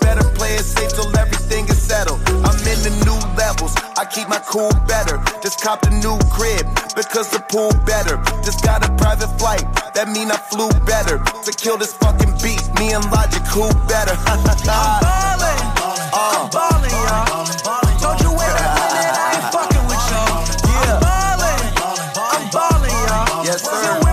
[4.54, 5.18] cool better.
[5.42, 6.64] Just copped a new crib
[6.94, 8.22] because the pool better.
[8.46, 11.18] Just got a private flight, that mean I flew better.
[11.18, 14.14] To kill this fucking beat, me and Logic, who better?
[14.30, 15.58] I'm ballin',
[16.14, 17.50] I'm ballin', y'all.
[17.98, 20.46] Told you way back when I ain't fucking with y'all.
[20.70, 21.02] Yeah.
[21.02, 21.66] I'm ballin',
[22.14, 23.44] I'm ballin', y'all.
[23.44, 24.03] Yes, sir.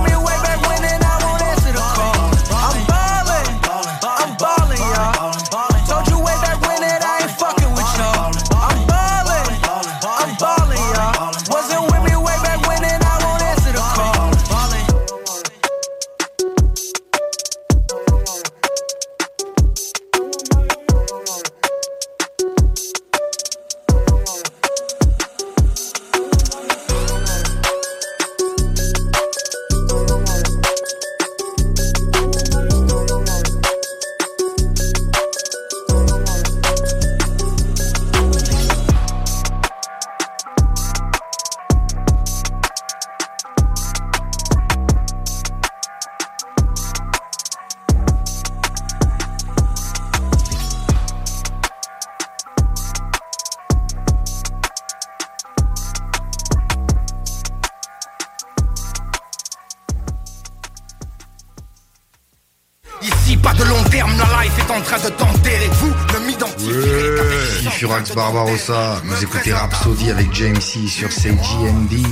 [68.15, 69.01] Barbarossa.
[69.03, 71.93] Vous écoutez Rhapsody avec James C sur CGMD.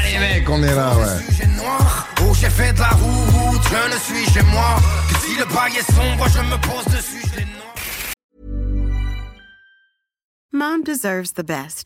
[0.00, 1.46] Allez mec, on est là, ouais.
[1.56, 4.76] noir où j'ai fait de la route, je ne suis chez moi
[5.08, 7.46] que si le bail est sombre, je me pose dessus, je les
[10.52, 11.85] Mom deserves the best,